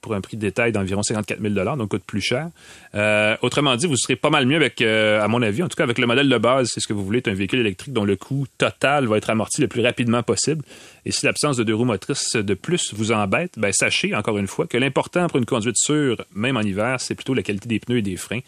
pour 0.00 0.14
un 0.14 0.20
prix 0.20 0.36
de 0.36 0.42
détail 0.42 0.72
d'environ 0.72 1.02
54 1.02 1.40
000 1.40 1.76
donc 1.76 1.90
coûte 1.90 2.04
plus 2.06 2.20
cher. 2.20 2.48
Euh, 2.94 3.36
autrement 3.42 3.76
dit, 3.76 3.86
vous 3.86 3.96
serez 3.96 4.16
pas 4.16 4.30
mal 4.30 4.46
mieux 4.46 4.56
avec, 4.56 4.80
euh, 4.80 5.22
à 5.22 5.28
mon 5.28 5.42
avis, 5.42 5.62
en 5.62 5.68
tout 5.68 5.76
cas 5.76 5.84
avec 5.84 5.98
le 5.98 6.06
modèle 6.06 6.28
de 6.28 6.38
base, 6.38 6.70
c'est 6.72 6.80
ce 6.80 6.86
que 6.86 6.92
vous 6.92 7.04
voulez, 7.04 7.22
un 7.26 7.34
véhicule 7.34 7.60
électrique 7.60 7.92
dont 7.92 8.04
le 8.04 8.16
coût 8.16 8.46
total 8.58 9.06
va 9.06 9.16
être 9.16 9.30
amorti 9.30 9.60
le 9.60 9.68
plus 9.68 9.82
rapidement 9.82 10.22
possible. 10.22 10.64
Et 11.04 11.12
si 11.12 11.26
l'absence 11.26 11.56
de 11.56 11.64
deux 11.64 11.74
roues 11.74 11.84
motrices 11.84 12.36
de 12.36 12.54
plus 12.54 12.94
vous 12.94 13.12
embête, 13.12 13.52
ben 13.56 13.72
sachez 13.72 14.14
encore 14.14 14.38
une 14.38 14.46
fois 14.46 14.66
que 14.66 14.78
l'important 14.78 15.26
pour 15.28 15.38
une 15.38 15.46
conduite 15.46 15.76
sûre, 15.76 16.24
même 16.34 16.56
en 16.56 16.62
hiver, 16.62 17.00
c'est 17.00 17.14
plutôt 17.14 17.34
la 17.34 17.42
qualité 17.42 17.68
des 17.68 17.80
pneus 17.80 17.98
et 17.98 18.02
des 18.02 18.16
freins 18.16 18.40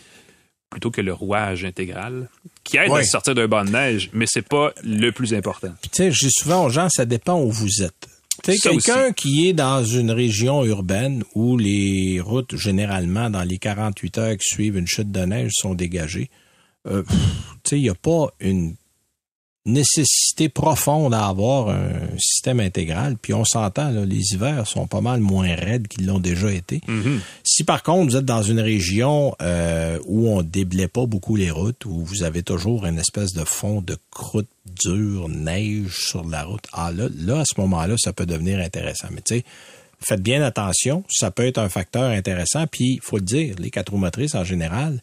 plutôt 0.70 0.92
que 0.92 1.01
le 1.01 1.12
rouage 1.12 1.64
intégral, 1.64 2.28
qui 2.62 2.76
aide 2.76 2.92
à 2.92 3.03
sortir 3.03 3.34
d'un 3.34 3.48
banc 3.48 3.64
de 3.64 3.70
neige, 3.70 4.09
mais 4.12 4.26
c'est 4.28 4.46
pas 4.46 4.72
le 4.84 5.11
plus 5.11 5.34
important. 5.34 5.74
tu 5.82 5.88
sais, 5.92 6.12
je 6.12 6.26
dis 6.26 6.32
souvent 6.32 6.64
aux 6.64 6.70
gens, 6.70 6.88
ça 6.88 7.05
dépend 7.05 7.40
où 7.40 7.51
vous 7.51 7.82
êtes. 7.82 8.09
Tu 8.43 8.59
quelqu'un 8.59 9.12
qui 9.12 9.49
est 9.49 9.53
dans 9.53 9.84
une 9.84 10.11
région 10.11 10.64
urbaine 10.64 11.24
où 11.34 11.57
les 11.57 12.20
routes, 12.20 12.57
généralement, 12.57 13.30
dans 13.30 13.43
les 13.43 13.59
48 13.59 14.18
heures 14.18 14.36
qui 14.36 14.49
suivent 14.49 14.76
une 14.76 14.86
chute 14.86 15.11
de 15.11 15.20
neige, 15.20 15.53
sont 15.55 15.74
dégagées, 15.74 16.30
euh, 16.86 17.03
tu 17.64 17.70
sais, 17.70 17.78
il 17.78 17.82
n'y 17.82 17.91
a 17.91 17.95
pas 17.95 18.28
une 18.41 18.74
nécessité 19.66 20.48
profonde 20.48 21.12
à 21.12 21.26
avoir 21.26 21.68
un 21.68 21.92
système 22.18 22.61
intégral. 22.61 23.16
Puis 23.20 23.34
on 23.34 23.44
s'entend, 23.44 23.90
les 23.90 24.32
hivers 24.32 24.66
sont 24.66 24.86
pas 24.86 25.02
mal 25.02 25.20
moins 25.20 25.54
raides 25.54 25.86
qu'ils 25.86 26.06
l'ont 26.06 26.18
déjà 26.18 26.50
été. 26.52 26.80
Mm-hmm. 26.88 27.18
Si 27.44 27.64
par 27.64 27.82
contre 27.82 28.11
vous 28.11 28.16
êtes 28.16 28.24
dans 28.24 28.42
une 28.42 28.61
région 28.61 29.34
euh, 29.42 29.98
où 30.06 30.28
on 30.28 30.42
déblaye 30.42 30.88
pas 30.88 31.04
beaucoup 31.04 31.36
les 31.36 31.50
routes, 31.50 31.84
où 31.84 32.04
vous 32.04 32.22
avez 32.22 32.42
toujours 32.42 32.86
une 32.86 32.98
espèce 32.98 33.32
de 33.32 33.44
fond 33.44 33.82
de 33.82 33.98
croûte 34.11 34.48
dure, 34.82 35.28
neige 35.28 35.94
sur 36.08 36.26
la 36.26 36.44
route, 36.44 36.64
ah 36.72 36.90
là, 36.90 37.08
là 37.14 37.40
à 37.40 37.44
ce 37.44 37.61
moment-là, 37.61 37.96
ça 37.98 38.14
peut 38.14 38.26
devenir 38.26 38.61
intéressant. 38.61 39.08
Mais 39.11 39.20
tu 39.20 39.36
sais, 39.36 39.44
faites 40.00 40.22
bien 40.22 40.42
attention, 40.42 41.04
ça 41.11 41.30
peut 41.30 41.46
être 41.46 41.58
un 41.58 41.68
facteur 41.68 42.11
intéressant. 42.11 42.66
Puis 42.66 42.94
il 42.94 43.00
faut 43.02 43.16
le 43.16 43.24
dire, 43.24 43.56
les 43.58 43.70
quatre 43.70 43.90
roues 43.90 43.98
motrices 43.98 44.34
en 44.34 44.44
général, 44.44 45.02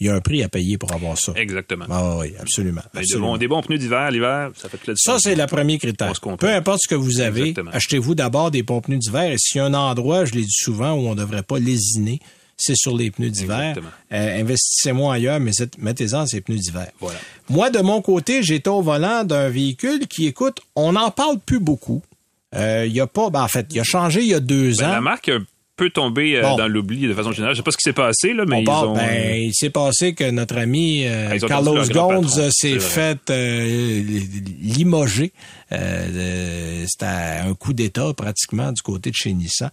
il 0.00 0.06
y 0.06 0.10
a 0.10 0.14
un 0.14 0.20
prix 0.20 0.42
à 0.42 0.48
payer 0.48 0.78
pour 0.78 0.92
avoir 0.92 1.18
ça. 1.18 1.32
Exactement. 1.36 1.86
Ah 1.90 2.18
oui, 2.18 2.32
absolument. 2.38 2.82
Des, 2.94 3.48
bons, 3.48 3.62
pneus 3.62 3.78
d'hiver, 3.78 4.10
l'hiver, 4.10 4.50
ça 4.56 4.68
fait 4.68 4.76
plaisir. 4.76 4.98
Ça, 4.98 5.18
c'est 5.18 5.34
le 5.34 5.46
premier 5.46 5.78
critère. 5.78 6.12
Peu 6.38 6.48
importe 6.48 6.80
ce 6.82 6.88
que 6.88 6.94
vous 6.94 7.20
avez, 7.20 7.54
achetez-vous 7.72 8.14
d'abord 8.14 8.50
des 8.50 8.62
bons 8.62 8.80
pneus 8.80 8.98
d'hiver. 8.98 9.32
Et 9.32 9.38
s'il 9.38 9.58
y 9.58 9.60
a 9.60 9.64
un 9.64 9.74
endroit, 9.74 10.24
je 10.24 10.34
l'ai 10.34 10.42
dit 10.42 10.50
souvent, 10.50 10.92
où 10.92 11.08
on 11.08 11.14
ne 11.14 11.20
devrait 11.20 11.42
pas 11.42 11.58
lésiner, 11.58 12.20
c'est 12.56 12.76
sur 12.76 12.96
les 12.96 13.10
pneus 13.10 13.30
d'hiver. 13.30 13.76
Euh, 14.12 14.40
investissez-moi 14.40 15.14
ailleurs, 15.14 15.40
mais 15.40 15.52
mettez-en 15.78 16.26
ces 16.26 16.40
pneus 16.40 16.58
d'hiver. 16.58 16.90
Voilà. 17.00 17.18
Moi, 17.48 17.70
de 17.70 17.80
mon 17.80 18.00
côté, 18.02 18.42
j'étais 18.42 18.68
au 18.68 18.82
volant 18.82 19.24
d'un 19.24 19.48
véhicule 19.48 20.06
qui, 20.06 20.26
écoute, 20.26 20.60
on 20.76 20.92
n'en 20.92 21.10
parle 21.10 21.38
plus 21.38 21.60
beaucoup. 21.60 22.02
Euh, 22.54 22.84
il 22.86 22.92
y 22.92 23.00
a 23.00 23.06
pas, 23.06 23.30
ben, 23.30 23.42
en 23.42 23.48
fait, 23.48 23.66
il 23.70 23.80
a 23.80 23.84
changé 23.84 24.20
il 24.22 24.28
y 24.28 24.34
a 24.34 24.40
deux 24.40 24.72
ben, 24.76 24.86
ans. 24.86 24.92
La 24.92 25.00
marque 25.00 25.30
peut 25.78 25.90
tomber 25.90 26.36
euh, 26.36 26.56
dans 26.56 26.66
l'oubli 26.66 27.06
de 27.06 27.14
façon 27.14 27.32
générale. 27.32 27.54
Je 27.54 27.58
sais 27.58 27.62
pas 27.62 27.70
ce 27.70 27.76
qui 27.76 27.84
s'est 27.84 27.92
passé, 27.92 28.34
là, 28.34 28.44
mais 28.46 28.62
ils 28.62 28.68
ont... 28.68 28.94
ben, 28.94 29.00
euh, 29.00 29.36
il 29.36 29.54
s'est 29.54 29.70
passé 29.70 30.12
que 30.12 30.28
notre 30.30 30.58
ami 30.58 31.04
euh, 31.06 31.30
ah, 31.32 31.38
Carlos 31.38 31.84
Ghosn 31.86 32.50
s'est 32.50 32.80
fait 32.80 33.30
limoger. 34.60 35.32
C'était 35.70 37.06
un 37.06 37.54
coup 37.54 37.72
d'État 37.72 38.12
pratiquement 38.14 38.72
du 38.72 38.82
côté 38.82 39.10
de 39.10 39.14
chez 39.14 39.32
Nissan. 39.32 39.70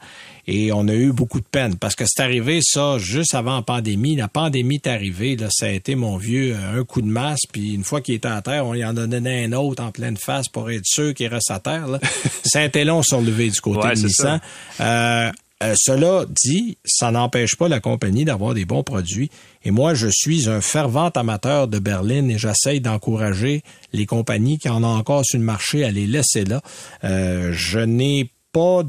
Et 0.48 0.72
on 0.72 0.88
a 0.88 0.94
eu 0.94 1.12
beaucoup 1.12 1.40
de 1.40 1.46
peine 1.46 1.76
parce 1.76 1.96
que 1.96 2.04
c'est 2.06 2.22
arrivé 2.22 2.60
ça 2.62 3.00
juste 3.00 3.34
avant 3.34 3.56
la 3.56 3.62
pandémie. 3.64 4.16
La 4.16 4.28
pandémie 4.28 4.76
est 4.76 4.88
arrivée, 4.88 5.36
là, 5.36 5.48
ça 5.50 5.66
a 5.66 5.70
été 5.70 5.96
mon 5.96 6.18
vieux 6.18 6.56
un 6.56 6.84
coup 6.84 7.02
de 7.02 7.08
masse. 7.08 7.40
Puis 7.52 7.74
une 7.74 7.84
fois 7.84 8.02
qu'il 8.02 8.14
était 8.14 8.28
à 8.28 8.42
terre, 8.44 8.68
on 8.68 8.76
y 8.76 8.86
en 8.86 8.96
a 8.96 9.08
donné 9.08 9.46
un 9.46 9.54
autre 9.54 9.84
en 9.84 9.92
pleine 9.92 10.18
face 10.18 10.48
pour 10.48 10.70
être 10.70 10.86
sûr 10.86 11.16
qu'il 11.16 11.28
reste 11.28 11.50
à 11.50 11.60
terre. 11.60 11.88
Là. 11.88 12.00
ça 12.44 12.60
a 12.60 12.66
été 12.66 12.84
long 12.84 13.02
sur 13.02 13.22
le 13.22 13.32
du 13.32 13.62
côté 13.62 13.88
de 13.88 14.02
Nissan. 14.02 14.40
Euh, 14.80 15.32
cela 15.62 16.26
dit, 16.28 16.78
ça 16.84 17.12
n'empêche 17.12 17.56
pas 17.56 17.70
la 17.70 17.80
compagnie 17.80 18.26
d'avoir 18.26 18.54
des 18.54 18.66
bons 18.66 18.84
produits. 18.84 19.30
Et 19.64 19.72
moi, 19.72 19.94
je 19.94 20.08
suis 20.12 20.50
un 20.50 20.62
fervent 20.62 21.10
amateur 21.10 21.68
de 21.68 21.80
berline 21.80 22.30
et 22.30 22.38
j'essaye 22.38 22.82
d'encourager 22.82 23.64
les 23.94 24.06
compagnies 24.06 24.58
qui 24.58 24.70
en 24.70 24.84
ont 24.84 24.98
encore 24.98 25.24
sur 25.26 25.40
le 25.40 25.46
marché 25.46 25.84
à 25.86 25.92
les 25.92 26.08
laisser 26.08 26.44
là. 26.44 26.62
Euh, 27.04 27.52
je 27.54 27.80
n'ai 27.80 28.32
pas 28.52 28.84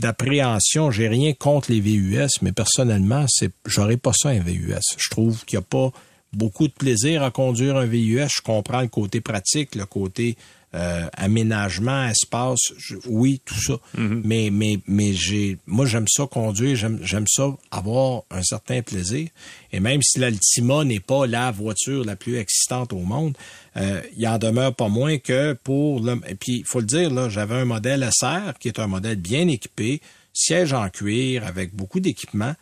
d'appréhension, 0.00 0.90
j'ai 0.90 1.08
rien 1.08 1.32
contre 1.34 1.70
les 1.70 1.80
VUS, 1.80 2.30
mais 2.42 2.52
personnellement, 2.52 3.26
j'aurais 3.64 3.96
pas 3.96 4.12
ça 4.12 4.30
un 4.30 4.40
VUS. 4.40 4.96
Je 4.96 5.08
trouve 5.08 5.44
qu'il 5.44 5.58
n'y 5.58 5.64
a 5.64 5.66
pas 5.68 5.92
beaucoup 6.32 6.66
de 6.66 6.72
plaisir 6.72 7.22
à 7.22 7.30
conduire 7.30 7.76
un 7.76 7.86
VUS. 7.86 8.28
Je 8.28 8.42
comprends 8.42 8.80
le 8.80 8.88
côté 8.88 9.20
pratique, 9.20 9.74
le 9.74 9.86
côté 9.86 10.36
euh, 10.74 11.06
aménagement, 11.16 12.08
espace, 12.08 12.72
oui, 13.06 13.40
tout 13.44 13.60
ça. 13.60 13.74
Mhm. 13.96 14.22
Mais 14.24 14.50
mais 14.50 14.80
mais 14.88 15.12
j'ai, 15.12 15.56
moi 15.66 15.86
j'aime 15.86 16.08
ça 16.08 16.26
conduire, 16.26 16.74
j'aime 16.74 16.98
j'aime 17.00 17.26
ça 17.28 17.56
avoir 17.70 18.22
un 18.30 18.42
certain 18.42 18.82
plaisir. 18.82 19.28
Et 19.72 19.78
même 19.78 20.02
si 20.02 20.18
l'Altima 20.18 20.84
n'est 20.84 20.98
pas 20.98 21.26
la 21.26 21.52
voiture 21.52 22.04
la 22.04 22.16
plus 22.16 22.38
excitante 22.38 22.92
au 22.92 23.00
monde, 23.00 23.36
euh, 23.76 24.00
il 24.16 24.26
en 24.26 24.38
demeure 24.38 24.74
pas 24.74 24.88
moins 24.88 25.18
que 25.18 25.52
pour 25.52 26.00
le. 26.00 26.20
Et 26.26 26.34
puis 26.34 26.58
il 26.58 26.66
faut 26.66 26.80
le 26.80 26.86
dire 26.86 27.08
là, 27.10 27.28
j'avais 27.28 27.54
un 27.54 27.66
modèle 27.66 28.08
SR 28.12 28.58
qui 28.58 28.66
est 28.66 28.80
un 28.80 28.88
modèle 28.88 29.16
bien 29.16 29.46
équipé, 29.46 30.00
siège 30.32 30.72
en 30.72 30.88
cuir 30.88 31.46
avec 31.46 31.74
beaucoup 31.74 32.00
d'équipement. 32.00 32.54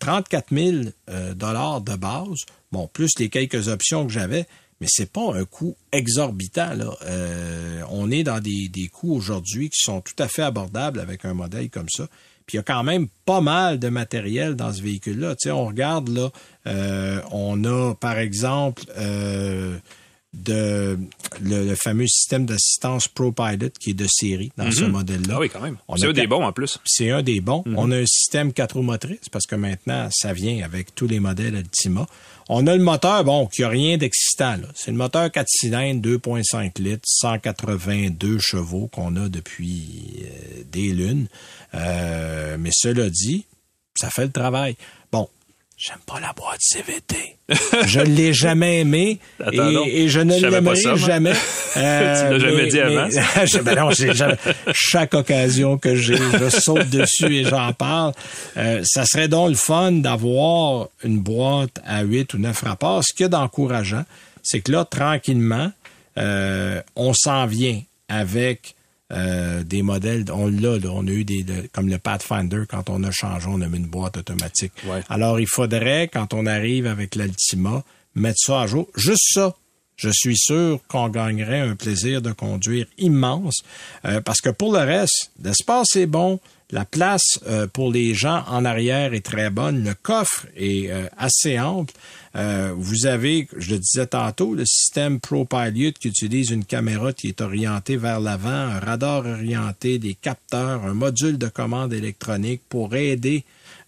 34 0.00 0.46
000 0.52 0.76
euh, 1.08 1.34
dollars 1.34 1.80
de 1.80 1.94
base, 1.94 2.46
bon, 2.72 2.88
plus 2.92 3.10
les 3.20 3.28
quelques 3.28 3.68
options 3.68 4.08
que 4.08 4.12
j'avais, 4.12 4.44
mais 4.80 4.86
c'est 4.88 5.10
pas 5.12 5.34
un 5.34 5.44
coût 5.44 5.76
exorbitant. 5.92 6.74
Là. 6.74 6.90
Euh, 7.06 7.82
on 7.90 8.10
est 8.10 8.22
dans 8.24 8.40
des, 8.40 8.68
des 8.68 8.88
coûts 8.88 9.12
aujourd'hui 9.14 9.70
qui 9.70 9.80
sont 9.82 10.00
tout 10.00 10.14
à 10.22 10.28
fait 10.28 10.42
abordables 10.42 11.00
avec 11.00 11.24
un 11.24 11.34
modèle 11.34 11.68
comme 11.70 11.88
ça. 11.88 12.06
Puis 12.46 12.56
il 12.56 12.58
y 12.58 12.60
a 12.60 12.62
quand 12.62 12.82
même 12.84 13.08
pas 13.26 13.40
mal 13.42 13.78
de 13.78 13.88
matériel 13.88 14.54
dans 14.56 14.72
ce 14.72 14.80
véhicule-là. 14.80 15.34
Tu 15.36 15.48
sais, 15.48 15.50
on 15.50 15.66
regarde 15.66 16.08
là, 16.08 16.30
euh, 16.66 17.20
on 17.30 17.62
a 17.64 17.94
par 17.94 18.18
exemple 18.18 18.84
euh, 18.96 19.76
de 20.34 20.98
le, 21.42 21.74
fameux 21.74 22.06
système 22.06 22.46
d'assistance 22.46 23.08
ProPilot 23.08 23.70
qui 23.80 23.90
est 23.90 23.94
de 23.94 24.06
série 24.08 24.52
dans 24.56 24.70
ce 24.70 24.84
Mhm. 24.84 24.90
modèle-là. 24.92 25.34
Ah 25.36 25.40
oui, 25.40 25.48
quand 25.50 25.60
même. 25.60 25.76
C'est 25.96 26.06
un 26.06 26.12
des 26.12 26.26
bons 26.26 26.44
en 26.44 26.52
plus. 26.52 26.78
C'est 26.84 27.10
un 27.10 27.22
des 27.22 27.40
bons. 27.40 27.62
Mhm. 27.66 27.74
On 27.78 27.90
a 27.90 27.96
un 27.98 28.06
système 28.06 28.52
4 28.52 28.76
roues 28.76 28.82
motrices 28.82 29.28
parce 29.30 29.46
que 29.46 29.54
maintenant, 29.56 30.08
ça 30.12 30.32
vient 30.32 30.62
avec 30.64 30.94
tous 30.94 31.06
les 31.06 31.20
modèles 31.20 31.56
Altima. 31.56 32.06
On 32.50 32.66
a 32.66 32.74
le 32.74 32.82
moteur, 32.82 33.24
bon, 33.24 33.46
qui 33.46 33.62
a 33.62 33.68
rien 33.68 33.98
d'excitant. 33.98 34.56
C'est 34.74 34.90
le 34.90 34.96
moteur 34.96 35.30
4 35.30 35.46
cylindres, 35.48 36.00
2.5 36.00 36.80
litres, 36.80 37.04
182 37.06 38.38
chevaux 38.38 38.88
qu'on 38.88 39.16
a 39.16 39.28
depuis 39.28 40.22
euh, 40.22 40.62
des 40.72 40.88
lunes. 40.92 41.28
Euh, 41.74 42.56
mais 42.58 42.70
cela 42.72 43.10
dit, 43.10 43.44
ça 43.94 44.08
fait 44.08 44.24
le 44.24 44.32
travail. 44.32 44.76
Bon, 45.12 45.28
j'aime 45.78 45.98
pas 46.06 46.18
la 46.20 46.32
boîte 46.32 46.58
CVT. 46.60 47.36
je 47.86 48.00
ne 48.00 48.04
l'ai 48.06 48.32
jamais 48.34 48.80
aimé 48.80 49.18
Attends 49.40 49.70
et, 49.86 50.02
et 50.02 50.08
je 50.08 50.20
ne 50.20 50.34
l'aimerai 50.38 50.96
jamais. 50.96 51.32
Euh, 51.76 52.28
Tu 52.28 52.32
l'as 52.32 52.38
jamais 52.38 52.66
dit 52.66 52.80
avant, 52.80 53.08
Je- 53.10 53.58
ben 53.62 53.74
non, 53.76 53.90
jamais- 53.92 54.36
chaque 54.74 55.14
occasion 55.14 55.78
que 55.78 55.94
j'ai, 55.94 56.16
je 56.16 56.48
saute 56.50 56.88
dessus 56.90 57.36
et 57.36 57.44
j'en 57.44 57.72
parle. 57.72 58.12
Euh, 58.56 58.82
ça 58.84 59.04
serait 59.06 59.28
donc 59.28 59.50
le 59.50 59.54
fun 59.56 59.92
d'avoir 59.92 60.88
une 61.04 61.20
boîte 61.20 61.80
à 61.86 62.02
8 62.02 62.34
ou 62.34 62.38
9 62.38 62.60
rapports. 62.62 63.02
Ce 63.04 63.12
qu'il 63.14 63.24
y 63.24 63.26
a 63.26 63.28
d'encourageant, 63.28 64.04
c'est 64.42 64.60
que 64.60 64.72
là, 64.72 64.84
tranquillement, 64.84 65.70
euh, 66.18 66.82
on 66.96 67.12
s'en 67.14 67.46
vient 67.46 67.80
avec 68.08 68.74
euh, 69.12 69.62
des 69.64 69.82
modèles, 69.82 70.24
on 70.32 70.48
l'a, 70.48 70.76
on 70.92 71.06
a 71.06 71.10
eu 71.10 71.24
des, 71.24 71.42
de- 71.42 71.68
comme 71.72 71.88
le 71.88 71.98
Pathfinder, 71.98 72.64
quand 72.68 72.90
on 72.90 73.02
a 73.04 73.10
changé, 73.10 73.46
on 73.48 73.60
a 73.62 73.66
mis 73.68 73.78
une 73.78 73.86
boîte 73.86 74.16
automatique. 74.18 74.72
Ouais. 74.86 75.02
Alors, 75.08 75.40
il 75.40 75.46
faudrait, 75.48 76.08
quand 76.12 76.34
on 76.34 76.44
arrive 76.46 76.86
avec 76.86 77.14
l'Altima, 77.14 77.82
mettre 78.14 78.38
ça 78.40 78.62
à 78.62 78.66
jour. 78.66 78.88
Juste 78.96 79.32
ça. 79.32 79.54
Je 79.96 80.10
suis 80.12 80.36
sûr 80.36 80.78
qu'on 80.88 81.08
gagnerait 81.08 81.60
un 81.60 81.74
plaisir 81.74 82.22
de 82.22 82.30
conduire 82.32 82.86
immense, 82.98 83.62
euh, 84.04 84.20
parce 84.20 84.40
que 84.40 84.50
pour 84.50 84.72
le 84.72 84.78
reste, 84.78 85.32
l'espace 85.42 85.96
est 85.96 86.06
bon, 86.06 86.38
la 86.70 86.84
place 86.84 87.38
euh, 87.46 87.66
pour 87.66 87.90
les 87.92 88.14
gens 88.14 88.44
en 88.46 88.64
arrière 88.64 89.14
est 89.14 89.24
très 89.24 89.50
bonne, 89.50 89.84
le 89.84 89.94
coffre 89.94 90.46
est 90.56 90.90
euh, 90.90 91.06
assez 91.16 91.58
ample. 91.58 91.94
Euh, 92.36 92.74
vous 92.76 93.06
avez, 93.06 93.48
je 93.56 93.72
le 93.72 93.78
disais 93.78 94.06
tantôt, 94.06 94.54
le 94.54 94.66
système 94.66 95.18
ProPilot 95.18 95.92
qui 95.98 96.08
utilise 96.08 96.50
une 96.50 96.64
caméra 96.64 97.12
qui 97.12 97.28
est 97.28 97.40
orientée 97.40 97.96
vers 97.96 98.20
l'avant, 98.20 98.50
un 98.50 98.78
radar 98.80 99.24
orienté, 99.24 99.98
des 99.98 100.14
capteurs, 100.14 100.84
un 100.84 100.94
module 100.94 101.38
de 101.38 101.48
commande 101.48 101.92
électronique 101.94 102.60
pour 102.68 102.94
aider 102.94 103.44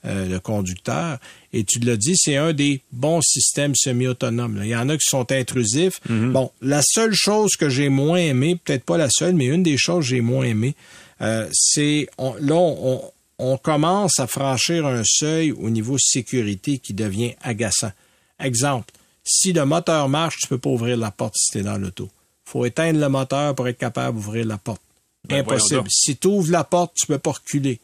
euh, 0.07 0.27
le 0.27 0.41
conducteur. 0.41 1.19
Et 1.53 1.65
tu 1.65 1.81
l'as 1.81 1.99
dit, 1.99 2.15
c'est 2.17 2.37
un 2.37 2.55
des 2.55 2.81
bons 2.93 3.21
systèmes 3.21 3.75
semi-autonomes. 3.75 4.59
Il 4.63 4.69
y 4.69 4.77
en 4.77 4.89
a 4.89 4.97
qui 4.97 5.07
sont 5.07 5.31
intrusifs. 5.31 6.01
Bon, 6.09 6.51
la 6.63 6.81
seule 6.83 7.13
chose 7.13 7.57
que 7.57 7.69
j'ai 7.69 7.91
moins 7.91 8.19
aimé, 8.19 8.57
peut-être 8.57 8.85
pas 8.85 8.97
la 8.97 9.11
seule, 9.11 9.35
mais 9.35 9.47
une 9.47 9.63
des 9.63 9.77
choses 9.77 10.05
que 10.05 10.11
j'ai 10.11 10.23
moins 10.23 10.45
aimé, 10.45 10.75
euh, 11.23 11.49
c'est 11.53 12.09
on- 12.19 12.35
là, 12.35 12.55
on, 12.55 13.03
on 13.39 13.57
commence 13.59 14.19
à 14.21 14.27
franchir 14.27 14.87
un 14.87 15.03
seuil 15.05 15.53
au 15.53 15.71
niveau 15.71 15.97
sécurité 15.99 16.79
qui 16.79 16.93
devient 16.95 17.35
agaçant. 17.43 17.93
Exemple, 18.39 18.93
si 19.25 19.53
le 19.53 19.65
moteur 19.65 20.09
marche, 20.09 20.37
tu 20.41 20.47
peux 20.49 20.59
pas 20.59 20.71
ouvrir 20.71 20.97
la 20.97 21.11
porte 21.11 21.35
si 21.37 21.53
tu 21.53 21.59
es 21.59 21.63
dans 21.63 21.77
l'auto. 21.79 22.09
faut 22.45 22.65
éteindre 22.65 22.99
le 22.99 23.09
moteur 23.09 23.55
pour 23.55 23.69
être 23.69 23.79
capable 23.79 24.17
d'ouvrir 24.17 24.45
la 24.47 24.59
porte. 24.59 24.83
Ben, 25.29 25.41
Impossible. 25.41 25.85
Si 25.89 26.17
tu 26.17 26.27
ouvres 26.27 26.51
la 26.51 26.65
porte, 26.65 26.95
tu 26.97 27.07
peux 27.07 27.19
pas 27.19 27.31
reculer. 27.33 27.79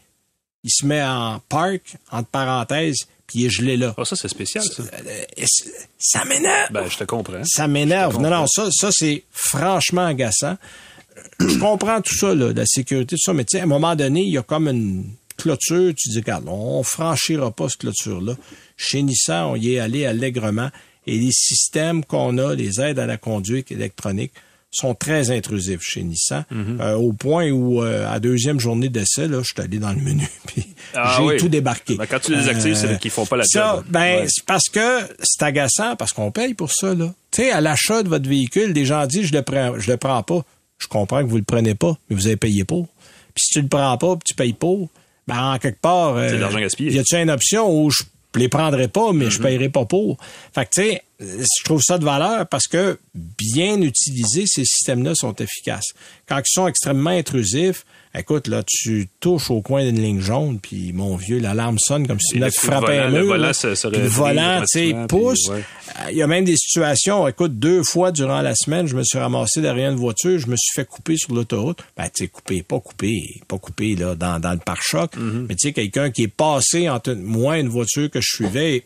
Il 0.64 0.70
se 0.70 0.84
met 0.84 1.02
en 1.02 1.38
park, 1.48 1.96
entre 2.10 2.28
parenthèses, 2.30 3.06
puis 3.26 3.40
il 3.40 3.46
est 3.46 3.50
gelé 3.50 3.76
là. 3.76 3.94
Ah, 3.96 4.04
ça, 4.04 4.16
c'est 4.16 4.26
spécial, 4.28 4.64
ça. 4.64 4.82
Euh, 4.82 5.24
c- 5.46 5.70
ça 5.98 6.24
m'énerve? 6.24 6.72
Ben, 6.72 6.88
je 6.88 6.96
te 6.98 7.04
comprends. 7.04 7.42
Ça 7.44 7.68
m'énerve. 7.68 8.20
Non, 8.20 8.30
non, 8.30 8.46
ça, 8.48 8.68
ça 8.72 8.88
c'est 8.90 9.22
franchement 9.30 10.06
agaçant. 10.06 10.56
Je 11.40 11.58
comprends 11.58 12.00
tout 12.00 12.14
ça, 12.16 12.34
là, 12.34 12.52
la 12.54 12.64
sécurité, 12.66 13.16
tout 13.16 13.22
ça, 13.22 13.32
mais 13.32 13.44
tu 13.44 13.56
sais, 13.56 13.60
à 13.60 13.64
un 13.64 13.66
moment 13.66 13.94
donné, 13.96 14.22
il 14.22 14.32
y 14.32 14.38
a 14.38 14.42
comme 14.42 14.68
une 14.68 15.04
clôture. 15.36 15.92
Tu 15.96 16.08
dis, 16.10 16.18
regarde, 16.18 16.44
on 16.48 16.82
franchira 16.82 17.50
pas 17.50 17.68
cette 17.68 17.80
clôture-là. 17.80 18.34
Chez 18.76 19.02
Nissan, 19.02 19.44
on 19.46 19.56
y 19.56 19.74
est 19.74 19.78
allé 19.78 20.06
allègrement. 20.06 20.70
Et 21.06 21.18
les 21.18 21.30
systèmes 21.32 22.04
qu'on 22.04 22.38
a, 22.38 22.54
les 22.54 22.80
aides 22.80 22.98
à 22.98 23.06
la 23.06 23.16
conduite 23.16 23.70
électronique, 23.70 24.32
sont 24.72 24.94
très 24.94 25.30
intrusifs 25.30 25.80
chez 25.82 26.02
Nissan, 26.02 26.44
Mhm. 26.50 26.78
euh, 26.82 26.94
au 26.96 27.12
point 27.12 27.48
où, 27.50 27.82
euh, 27.82 28.06
à 28.12 28.18
deuxième 28.20 28.58
journée 28.60 28.88
d'essai, 28.90 29.26
là, 29.28 29.38
je 29.40 29.46
suis 29.54 29.62
allé 29.62 29.78
dans 29.78 29.92
le 29.92 30.00
menu, 30.00 30.28
puis 30.46 30.66
Ah 30.92 31.14
j'ai 31.16 31.22
oui. 31.24 31.36
tout 31.38 31.48
débarqué. 31.48 31.94
Ben, 31.94 32.06
quand 32.06 32.18
tu 32.18 32.32
les 32.32 32.38
désactives, 32.38 32.74
c'est 32.74 32.98
qu'ils 32.98 33.10
font 33.12 33.24
pas 33.24 33.36
la 33.36 33.44
ça, 33.44 33.76
job. 33.76 33.84
Ben, 33.88 34.20
Ouais. 34.22 34.26
c'est 34.28 34.44
parce 34.44 34.68
que 34.68 35.00
c'est 35.22 35.44
agaçant, 35.44 35.96
parce 35.96 36.12
qu'on 36.12 36.30
paye 36.30 36.52
pour 36.54 36.72
ça, 36.72 36.94
là. 36.94 37.14
Tu 37.30 37.42
sais, 37.42 37.50
à 37.52 37.60
l'achat 37.62 38.02
de 38.02 38.08
votre 38.08 38.28
véhicule, 38.28 38.72
des 38.74 38.84
gens 38.84 39.06
disent, 39.06 39.26
je 39.28 39.32
le 39.34 39.42
prends, 39.42 39.78
je 39.78 39.90
le 39.90 39.96
prends 39.96 40.22
pas. 40.22 40.44
Je 40.78 40.88
comprends 40.88 41.22
que 41.22 41.28
vous 41.28 41.36
le 41.38 41.42
prenez 41.42 41.74
pas, 41.74 41.96
mais 42.08 42.16
vous 42.16 42.26
avez 42.26 42.36
payé 42.36 42.64
pour. 42.64 42.86
Puis 43.34 43.44
si 43.46 43.50
tu 43.54 43.62
le 43.62 43.68
prends 43.68 43.96
pas, 43.98 44.16
puis 44.16 44.24
tu 44.24 44.34
payes 44.34 44.52
pour, 44.52 44.88
ben, 45.26 45.54
en 45.54 45.58
quelque 45.58 45.80
part, 45.80 46.16
C'est 46.28 46.36
de 46.36 46.40
l'argent 46.40 46.60
gaspillé. 46.60 46.92
y 46.92 46.98
a-tu 46.98 47.16
une 47.16 47.30
option 47.30 47.68
où 47.70 47.90
je 47.90 48.02
les 48.36 48.48
prendrai 48.48 48.88
pas, 48.88 49.12
mais 49.12 49.30
je 49.30 49.40
payerai 49.40 49.68
pas 49.68 49.84
pour? 49.84 50.18
Fait 50.54 50.64
que, 50.66 50.70
tu 50.74 50.82
sais, 50.82 51.02
je 51.20 51.64
trouve 51.64 51.80
ça 51.82 51.98
de 51.98 52.04
valeur 52.04 52.46
parce 52.46 52.66
que 52.66 52.98
bien 53.14 53.80
utilisés, 53.80 54.44
ces 54.46 54.64
systèmes-là 54.64 55.14
sont 55.14 55.34
efficaces. 55.36 55.92
Quand 56.28 56.38
ils 56.38 56.42
sont 56.52 56.66
extrêmement 56.68 57.10
intrusifs, 57.10 57.84
écoute, 58.14 58.48
là, 58.48 58.62
tu 58.66 59.08
touches 59.20 59.50
au 59.50 59.60
coin 59.62 59.84
d'une 59.84 60.00
ligne 60.00 60.20
jaune, 60.20 60.58
puis 60.60 60.92
mon 60.92 61.16
vieux, 61.16 61.38
l'alarme 61.38 61.78
sonne 61.78 62.06
comme 62.06 62.20
si 62.20 62.38
tu 62.38 62.50
frapper 62.50 62.98
un 62.98 63.08
volant- 63.08 63.18
le 63.18 63.18
mur. 63.24 63.26
volant 63.28 63.52
se- 63.52 63.74
se 63.74 63.88
le 63.88 64.06
volant, 64.06 64.60
tu 64.70 64.90
sais, 64.90 64.94
pousse. 65.08 65.48
ouais. 65.48 65.64
Euh, 66.00 66.10
Il 66.10 66.16
y 66.18 66.22
a 66.22 66.26
même 66.26 66.44
des 66.44 66.56
situations, 66.56 67.26
écoute, 67.28 67.58
deux 67.58 67.82
fois 67.82 68.12
durant 68.12 68.42
la 68.42 68.54
semaine, 68.54 68.86
je 68.86 68.96
me 68.96 69.02
suis 69.04 69.18
ramassé 69.18 69.60
derrière 69.62 69.90
une 69.90 69.96
voiture, 69.96 70.38
je 70.38 70.46
me 70.48 70.56
suis 70.56 70.72
fait 70.74 70.86
couper 70.86 71.16
sur 71.16 71.32
l'autoroute. 71.34 71.78
Ben, 71.96 72.04
tu 72.04 72.24
sais, 72.24 72.28
couper, 72.28 72.62
pas 72.62 72.80
couper, 72.80 73.40
pas 73.48 73.58
couper, 73.58 73.94
là, 73.96 74.14
dans, 74.14 74.38
dans 74.40 74.52
le 74.52 74.58
pare-choc. 74.58 75.14
Mm-hmm. 75.16 75.46
Mais 75.48 75.54
tu 75.54 75.68
sais, 75.68 75.72
quelqu'un 75.72 76.10
qui 76.10 76.24
est 76.24 76.28
passé 76.28 76.88
entre 76.90 77.12
moi 77.14 77.56
et 77.56 77.60
une 77.62 77.68
voiture 77.68 78.10
que 78.10 78.20
je 78.20 78.28
suivais, 78.34 78.76
et, 78.76 78.84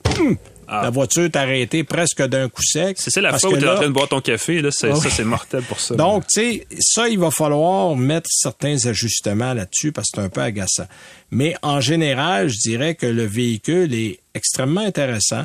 hum, 0.70 0.82
la 0.82 0.90
voiture 0.90 1.24
est 1.24 1.36
arrêtée 1.36 1.84
presque 1.84 2.22
d'un 2.22 2.48
coup 2.48 2.62
sec. 2.62 2.96
Ah. 2.98 3.02
C'est 3.02 3.10
ça 3.10 3.20
la 3.20 3.38
fois 3.38 3.50
où 3.50 3.56
tu 3.56 3.64
es 3.64 3.68
en 3.68 3.74
train 3.74 3.88
de 3.88 3.92
boire 3.92 4.08
ton 4.08 4.20
café, 4.20 4.62
là, 4.62 4.70
c'est, 4.72 4.90
Ah 4.90 4.96
ça, 4.96 5.10
c'est 5.10 5.24
mortel 5.24 5.62
pour 5.62 5.80
ça. 5.80 5.94
donc, 5.94 6.26
tu 6.26 6.40
sais, 6.40 6.66
ça, 6.80 7.08
il 7.08 7.18
va 7.18 7.30
falloir 7.30 7.96
mettre 7.96 8.28
certains 8.30 8.86
ajustements 8.86 9.52
là-dessus 9.54 9.92
parce 9.92 10.10
que 10.10 10.20
c'est 10.20 10.24
un 10.26 10.28
peu 10.28 10.40
agaçant. 10.42 10.86
Mais 11.30 11.54
en 11.62 11.80
général, 11.80 12.48
je 12.48 12.58
dirais 12.58 12.94
que 12.94 13.06
le 13.06 13.24
véhicule 13.24 13.92
est 13.94 14.20
extrêmement 14.34 14.80
intéressant. 14.80 15.44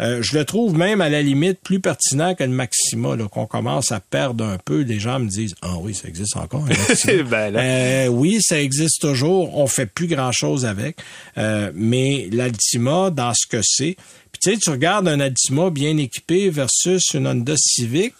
Euh, 0.00 0.22
je 0.22 0.36
le 0.36 0.44
trouve 0.44 0.76
même 0.76 1.00
à 1.00 1.08
la 1.08 1.22
limite 1.22 1.58
plus 1.62 1.80
pertinent 1.80 2.34
que 2.34 2.44
le 2.44 2.50
Maxima, 2.50 3.16
là, 3.16 3.28
qu'on 3.28 3.46
commence 3.46 3.92
à 3.92 4.00
perdre 4.00 4.44
un 4.44 4.58
peu. 4.58 4.80
Les 4.82 4.98
gens 5.00 5.18
me 5.18 5.28
disent, 5.28 5.54
ah 5.62 5.76
oui, 5.80 5.94
ça 5.94 6.06
existe 6.08 6.36
encore. 6.36 6.64
un 6.64 6.68
Maxima. 6.88 7.22
Ben. 7.22 7.56
Euh, 7.56 8.06
oui, 8.08 8.38
ça 8.42 8.60
existe 8.60 9.00
toujours. 9.00 9.56
On 9.56 9.66
fait 9.66 9.86
plus 9.86 10.06
grand-chose 10.06 10.66
avec. 10.66 10.98
Euh, 11.38 11.70
mais 11.74 12.28
l'Altima, 12.30 13.10
dans 13.10 13.32
ce 13.34 13.46
que 13.46 13.60
c'est, 13.62 13.96
puis 14.32 14.40
tu 14.42 14.50
sais, 14.52 14.58
tu 14.58 14.68
regardes 14.70 15.08
un 15.08 15.18
Altima 15.20 15.70
bien 15.70 15.96
équipé 15.96 16.50
versus 16.50 17.02
une 17.14 17.26
Honda 17.26 17.54
Civic, 17.56 18.12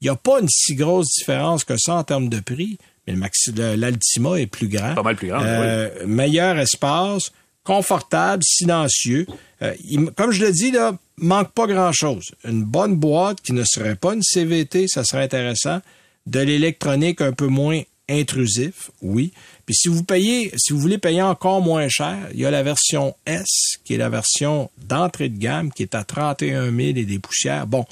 il 0.00 0.04
n'y 0.04 0.10
a 0.10 0.16
pas 0.16 0.40
une 0.40 0.48
si 0.50 0.74
grosse 0.74 1.08
différence 1.18 1.64
que 1.64 1.74
ça 1.78 1.94
en 1.94 2.04
termes 2.04 2.28
de 2.28 2.38
prix, 2.40 2.76
mais 3.06 3.14
le 3.14 3.18
Maxi- 3.18 3.56
le- 3.56 3.74
l'Altima 3.76 4.36
est 4.38 4.46
plus 4.46 4.68
grand. 4.68 4.94
Pas 4.94 5.02
mal 5.02 5.16
plus 5.16 5.28
grand, 5.28 5.40
Euh, 5.42 5.88
Meilleur 6.06 6.58
espace, 6.58 7.32
confortable, 7.68 8.42
silencieux. 8.44 9.26
Euh, 9.60 9.74
comme 10.16 10.30
je 10.32 10.42
le 10.46 10.52
dis, 10.52 10.70
là, 10.70 10.96
manque 11.18 11.52
pas 11.52 11.66
grand-chose. 11.66 12.30
Une 12.44 12.64
bonne 12.64 12.96
boîte 12.96 13.42
qui 13.42 13.52
ne 13.52 13.62
serait 13.64 13.94
pas 13.94 14.14
une 14.14 14.22
CVT, 14.22 14.86
ça 14.88 15.04
serait 15.04 15.22
intéressant. 15.24 15.80
De 16.26 16.40
l'électronique 16.40 17.20
un 17.20 17.32
peu 17.32 17.46
moins 17.46 17.82
intrusif, 18.08 18.90
oui. 19.02 19.32
Puis 19.66 19.74
si 19.74 19.88
vous 19.88 20.02
payez, 20.02 20.50
si 20.56 20.72
vous 20.72 20.78
voulez 20.78 20.96
payer 20.96 21.20
encore 21.20 21.60
moins 21.60 21.88
cher, 21.90 22.16
il 22.32 22.40
y 22.40 22.46
a 22.46 22.50
la 22.50 22.62
version 22.62 23.14
S, 23.26 23.76
qui 23.84 23.92
est 23.94 23.98
la 23.98 24.08
version 24.08 24.70
d'entrée 24.86 25.28
de 25.28 25.36
gamme, 25.38 25.70
qui 25.70 25.82
est 25.82 25.94
à 25.94 26.04
31 26.04 26.74
000 26.74 26.80
et 26.96 27.04
des 27.04 27.18
poussières. 27.18 27.66
Bon, 27.66 27.84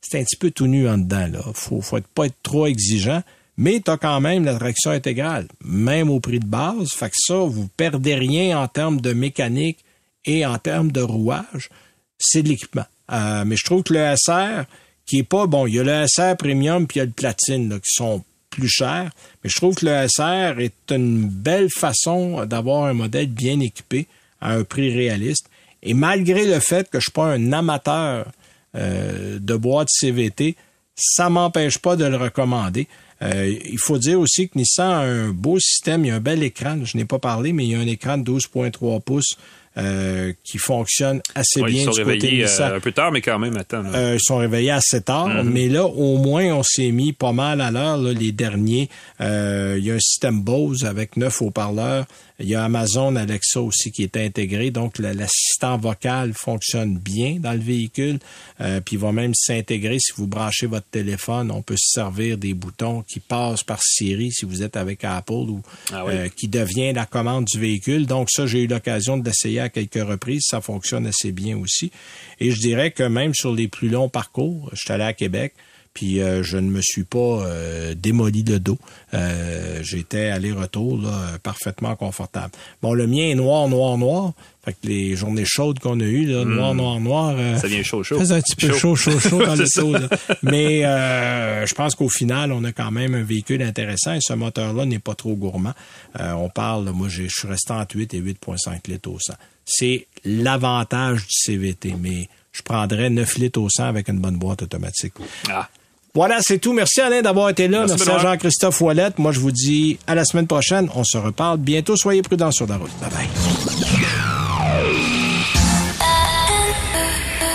c'est 0.00 0.20
un 0.20 0.22
petit 0.22 0.36
peu 0.36 0.52
tout 0.52 0.68
nu 0.68 0.88
en 0.88 0.98
dedans, 0.98 1.26
là. 1.32 1.40
Faut, 1.52 1.80
faut 1.80 1.96
être- 1.96 2.06
pas 2.06 2.26
être 2.26 2.40
trop 2.44 2.66
exigeant. 2.68 3.22
Mais 3.56 3.80
tu 3.80 3.90
as 3.90 3.96
quand 3.96 4.20
même 4.20 4.44
la 4.44 4.58
traction 4.58 4.90
intégrale, 4.90 5.48
même 5.64 6.10
au 6.10 6.20
prix 6.20 6.40
de 6.40 6.46
base. 6.46 6.90
Fait 6.90 7.08
que 7.08 7.16
ça, 7.16 7.36
vous 7.36 7.68
perdez 7.76 8.14
rien 8.14 8.58
en 8.58 8.68
termes 8.68 9.00
de 9.00 9.12
mécanique 9.12 9.78
et 10.24 10.44
en 10.44 10.58
termes 10.58 10.92
de 10.92 11.00
rouage. 11.00 11.70
C'est 12.18 12.42
de 12.42 12.48
l'équipement. 12.48 12.84
Euh, 13.12 13.44
mais 13.46 13.56
je 13.56 13.64
trouve 13.64 13.82
que 13.82 13.94
le 13.94 14.14
SR, 14.16 14.64
qui 15.06 15.18
est 15.18 15.28
pas 15.28 15.46
bon, 15.46 15.66
il 15.66 15.74
y 15.74 15.80
a 15.80 15.84
le 15.84 16.06
SR 16.06 16.36
Premium 16.36 16.86
puis 16.86 16.96
il 16.96 16.98
y 16.98 17.02
a 17.02 17.06
le 17.06 17.12
Platine, 17.12 17.68
là, 17.70 17.76
qui 17.76 17.92
sont 17.92 18.24
plus 18.50 18.68
chers. 18.68 19.10
Mais 19.42 19.50
je 19.50 19.56
trouve 19.56 19.74
que 19.74 19.86
le 19.86 20.06
SR 20.08 20.60
est 20.60 20.90
une 20.90 21.28
belle 21.28 21.68
façon 21.70 22.44
d'avoir 22.44 22.84
un 22.84 22.94
modèle 22.94 23.28
bien 23.28 23.60
équipé 23.60 24.06
à 24.40 24.52
un 24.52 24.64
prix 24.64 24.92
réaliste. 24.92 25.48
Et 25.82 25.94
malgré 25.94 26.46
le 26.46 26.58
fait 26.60 26.90
que 26.90 26.98
je 26.98 27.04
suis 27.04 27.12
pas 27.12 27.26
un 27.26 27.52
amateur 27.52 28.26
euh, 28.74 29.38
de 29.38 29.56
boîte 29.56 29.88
CVT, 29.90 30.56
ça 30.96 31.30
m'empêche 31.30 31.78
pas 31.78 31.96
de 31.96 32.04
le 32.04 32.16
recommander. 32.16 32.88
Euh, 33.22 33.54
il 33.64 33.78
faut 33.78 33.98
dire 33.98 34.20
aussi 34.20 34.48
que 34.48 34.58
Nissan 34.58 34.90
a 34.90 34.98
un 35.00 35.28
beau 35.30 35.58
système, 35.58 36.04
il 36.04 36.08
y 36.08 36.10
a 36.10 36.16
un 36.16 36.20
bel 36.20 36.42
écran, 36.42 36.78
je 36.84 36.96
n'ai 36.96 37.04
pas 37.06 37.18
parlé, 37.18 37.52
mais 37.52 37.64
il 37.64 37.70
y 37.70 37.74
a 37.74 37.78
un 37.78 37.86
écran 37.86 38.18
de 38.18 38.30
12.3 38.30 39.00
pouces 39.00 39.36
euh, 39.78 40.32
qui 40.42 40.56
fonctionne 40.58 41.20
assez 41.34 41.60
Ouais, 41.60 41.70
bien 41.70 41.82
ils 41.82 41.84
sont 41.84 41.90
du 41.92 41.98
côté 42.04 42.12
réveillés 42.12 42.42
Nissan. 42.44 42.72
euh, 42.72 42.76
un 42.76 42.80
peu 42.80 42.92
tard, 42.92 43.12
mais 43.12 43.20
quand 43.20 43.38
même, 43.38 43.56
attends. 43.56 43.84
Euh, 43.94 44.14
ils 44.18 44.22
sont 44.22 44.38
réveillés 44.38 44.70
assez 44.70 45.00
tard, 45.02 45.44
mais 45.44 45.68
là, 45.68 45.84
au 45.86 46.16
moins, 46.18 46.44
on 46.54 46.62
s'est 46.62 46.90
mis 46.92 47.12
pas 47.12 47.32
mal 47.32 47.60
à 47.60 47.70
l'heure, 47.70 47.98
les 47.98 48.32
derniers. 48.32 48.88
Euh, 49.20 49.76
il 49.78 49.84
y 49.84 49.90
a 49.90 49.94
un 49.94 50.00
système 50.00 50.40
Bose 50.40 50.84
avec 50.84 51.16
neuf 51.16 51.40
haut-parleurs. 51.42 52.06
Il 52.38 52.48
y 52.48 52.54
a 52.54 52.62
Amazon 52.64 53.16
Alexa 53.16 53.60
aussi 53.62 53.90
qui 53.92 54.02
est 54.02 54.16
intégré. 54.16 54.70
Donc, 54.70 54.98
la- 54.98 55.14
l'assistant 55.14 55.78
vocal 55.78 56.34
fonctionne 56.34 56.98
bien 56.98 57.36
dans 57.40 57.52
le 57.52 57.58
véhicule. 57.60 58.18
Euh, 58.60 58.80
puis, 58.80 58.96
il 58.96 58.98
va 58.98 59.10
même 59.12 59.32
s'intégrer 59.34 59.98
si 59.98 60.12
vous 60.16 60.26
branchez 60.26 60.66
votre 60.66 60.86
téléphone. 60.90 61.50
On 61.50 61.62
peut 61.62 61.76
se 61.78 61.92
servir 61.92 62.36
des 62.36 62.52
boutons 62.52 63.02
qui 63.02 63.20
passent 63.20 63.62
par 63.62 63.80
Siri 63.82 64.30
si 64.32 64.44
vous 64.44 64.62
êtes 64.62 64.76
avec 64.76 65.02
Apple 65.04 65.32
ou 65.32 65.62
Ah 65.92 66.04
oui. 66.04 66.12
euh, 66.14 66.28
qui 66.28 66.48
devient 66.48 66.92
la 66.92 67.06
commande 67.06 67.46
du 67.46 67.58
véhicule. 67.58 68.06
Donc, 68.06 68.28
ça, 68.30 68.46
j'ai 68.46 68.64
eu 68.64 68.66
l'occasion 68.66 69.16
de 69.16 69.24
l'essayer 69.24 69.60
à 69.60 69.68
quelques 69.70 69.94
reprises. 70.06 70.42
Ça 70.48 70.60
fonctionne 70.60 71.06
assez 71.06 71.32
bien 71.32 71.56
aussi. 71.56 71.90
Et 72.38 72.50
je 72.50 72.58
dirais 72.60 72.90
que 72.90 73.02
même 73.04 73.32
sur 73.34 73.54
les 73.54 73.68
plus 73.68 73.88
longs 73.88 74.10
parcours, 74.10 74.68
je 74.74 74.80
suis 74.82 74.92
allé 74.92 75.04
à 75.04 75.14
Québec, 75.14 75.54
puis 75.96 76.20
euh, 76.20 76.42
je 76.42 76.58
ne 76.58 76.68
me 76.68 76.82
suis 76.82 77.04
pas 77.04 77.18
euh, 77.46 77.94
démoli 77.94 78.42
le 78.42 78.60
dos. 78.60 78.76
Euh, 79.14 79.80
J'étais 79.82 80.26
aller-retour 80.26 81.00
parfaitement 81.42 81.96
confortable. 81.96 82.52
Bon, 82.82 82.92
le 82.92 83.06
mien 83.06 83.30
est 83.30 83.34
noir, 83.34 83.66
noir, 83.68 83.96
noir. 83.96 84.32
Fait 84.62 84.72
que 84.72 84.78
les 84.88 85.16
journées 85.16 85.44
chaudes 85.46 85.78
qu'on 85.78 85.98
a 86.00 86.04
eues, 86.04 86.26
là, 86.26 86.44
noir, 86.44 86.74
noir, 86.74 87.00
noir. 87.00 87.34
euh, 87.38 87.56
Ça 87.56 87.66
vient 87.68 87.82
chaud, 87.82 88.02
chaud. 88.02 88.18
faisait 88.18 88.34
un 88.34 88.40
petit 88.42 88.56
peu 88.56 88.68
chaud, 88.74 88.94
Chaud. 88.94 89.18
chaud, 89.18 89.20
chaud 89.30 89.38
dans 89.46 89.54
le 89.54 89.64
C'est 89.64 89.80
dos. 89.80 89.92
ça. 89.94 89.98
là. 90.00 90.08
Mais 90.42 90.84
euh, 90.84 91.64
je 91.66 91.74
pense 91.74 91.94
qu'au 91.94 92.08
final, 92.10 92.52
on 92.52 92.62
a 92.64 92.72
quand 92.72 92.90
même 92.90 93.14
un 93.14 93.22
véhicule 93.22 93.62
intéressant 93.62 94.12
et 94.14 94.20
ce 94.20 94.34
moteur-là 94.34 94.84
n'est 94.84 94.98
pas 94.98 95.14
trop 95.14 95.34
gourmand. 95.34 95.72
Euh, 96.20 96.32
on 96.32 96.50
parle, 96.50 96.84
là, 96.84 96.92
moi, 96.92 97.08
je 97.08 97.22
suis 97.28 97.48
resté 97.48 97.72
entre 97.72 97.96
8 97.96 98.12
et 98.14 98.20
8,5 98.20 98.90
litres 98.90 99.10
au 99.10 99.18
100. 99.18 99.32
C'est 99.64 100.06
l'avantage 100.24 101.22
du 101.22 101.32
CVT, 101.32 101.94
mais 102.00 102.28
je 102.52 102.62
prendrais 102.62 103.08
9 103.10 103.36
litres 103.38 103.60
au 103.60 103.68
100 103.70 103.84
avec 103.84 104.08
une 104.08 104.18
bonne 104.18 104.36
boîte 104.36 104.62
automatique. 104.62 105.14
Ah. 105.48 105.68
Voilà, 106.16 106.38
c'est 106.40 106.58
tout. 106.58 106.72
Merci 106.72 107.02
Alain 107.02 107.20
d'avoir 107.20 107.50
été 107.50 107.68
là. 107.68 107.80
Merci, 107.80 108.06
Merci, 108.06 108.10
à. 108.10 108.18
Jean-Christophe 108.18 108.80
Ouellette. 108.80 109.18
Moi, 109.18 109.32
je 109.32 109.38
vous 109.38 109.50
dis 109.50 109.98
à 110.06 110.14
la 110.14 110.24
semaine 110.24 110.46
prochaine. 110.46 110.88
On 110.94 111.04
se 111.04 111.18
reparle 111.18 111.58
bientôt. 111.58 111.94
Soyez 111.94 112.22
prudents 112.22 112.50
sur 112.50 112.66
la 112.66 112.78
route. 112.78 112.90
Bye 113.02 113.10
bye. 113.10 113.28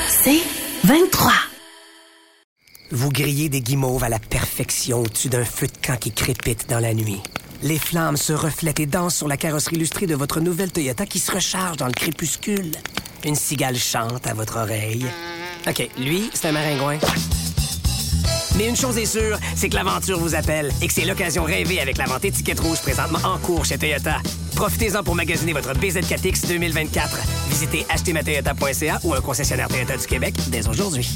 C'est 0.10 0.44
23. 0.84 1.32
Vous 2.92 3.10
grillez 3.10 3.50
des 3.50 3.62
guimauves 3.62 4.04
à 4.04 4.10
la 4.10 4.20
perfection 4.20 5.02
au-dessus 5.02 5.30
d'un 5.30 5.44
feu 5.44 5.66
de 5.66 5.88
camp 5.88 5.98
qui 5.98 6.12
crépite 6.12 6.70
dans 6.70 6.80
la 6.80 6.94
nuit. 6.94 7.20
Les 7.64 7.80
flammes 7.80 8.18
se 8.18 8.34
reflètent 8.34 8.80
et 8.80 8.86
dansent 8.86 9.16
sur 9.16 9.28
la 9.28 9.38
carrosserie 9.38 9.78
illustrée 9.78 10.06
de 10.06 10.14
votre 10.14 10.40
nouvelle 10.40 10.72
Toyota 10.72 11.08
qui 11.08 11.18
se 11.18 11.32
recharge 11.32 11.78
dans 11.78 11.88
le 11.88 11.94
crépuscule. 11.94 12.74
Une 13.26 13.36
cigale 13.36 13.78
chante 13.78 14.28
à 14.28 14.36
votre 14.36 14.58
oreille. 14.58 15.08
OK, 15.68 15.90
lui, 15.98 16.30
c'est 16.36 16.50
un 16.50 16.52
maringouin. 16.52 17.00
Mais 18.58 18.68
une 18.68 18.76
chose 18.76 18.98
est 18.98 19.06
sûre, 19.06 19.38
c'est 19.56 19.70
que 19.70 19.76
l'aventure 19.76 20.20
vous 20.20 20.36
appelle 20.36 20.72
et 20.82 20.88
que 20.88 20.94
c'est 20.94 21.06
l'occasion 21.06 21.44
rêvée 21.44 21.80
avec 21.80 21.98
la 21.98 22.06
vente 22.06 22.26
étiquette 22.26 22.60
rouge 22.60 22.82
présentement 22.82 23.20
en 23.24 23.38
cours 23.38 23.66
chez 23.66 23.78
Toyota. 23.78 24.18
Profitez-en 24.56 25.04
pour 25.04 25.16
magasiner 25.16 25.54
votre 25.54 25.74
BZ4X 25.74 26.48
2024. 26.48 27.20
Visitez 27.50 27.86
achetermatoyota.ca 27.90 29.00
ou 29.04 29.14
un 29.14 29.22
concessionnaire 29.22 29.68
Toyota 29.68 29.98
du 29.98 30.06
Québec 30.06 30.36
dès 30.50 30.68
aujourd'hui. 30.68 31.10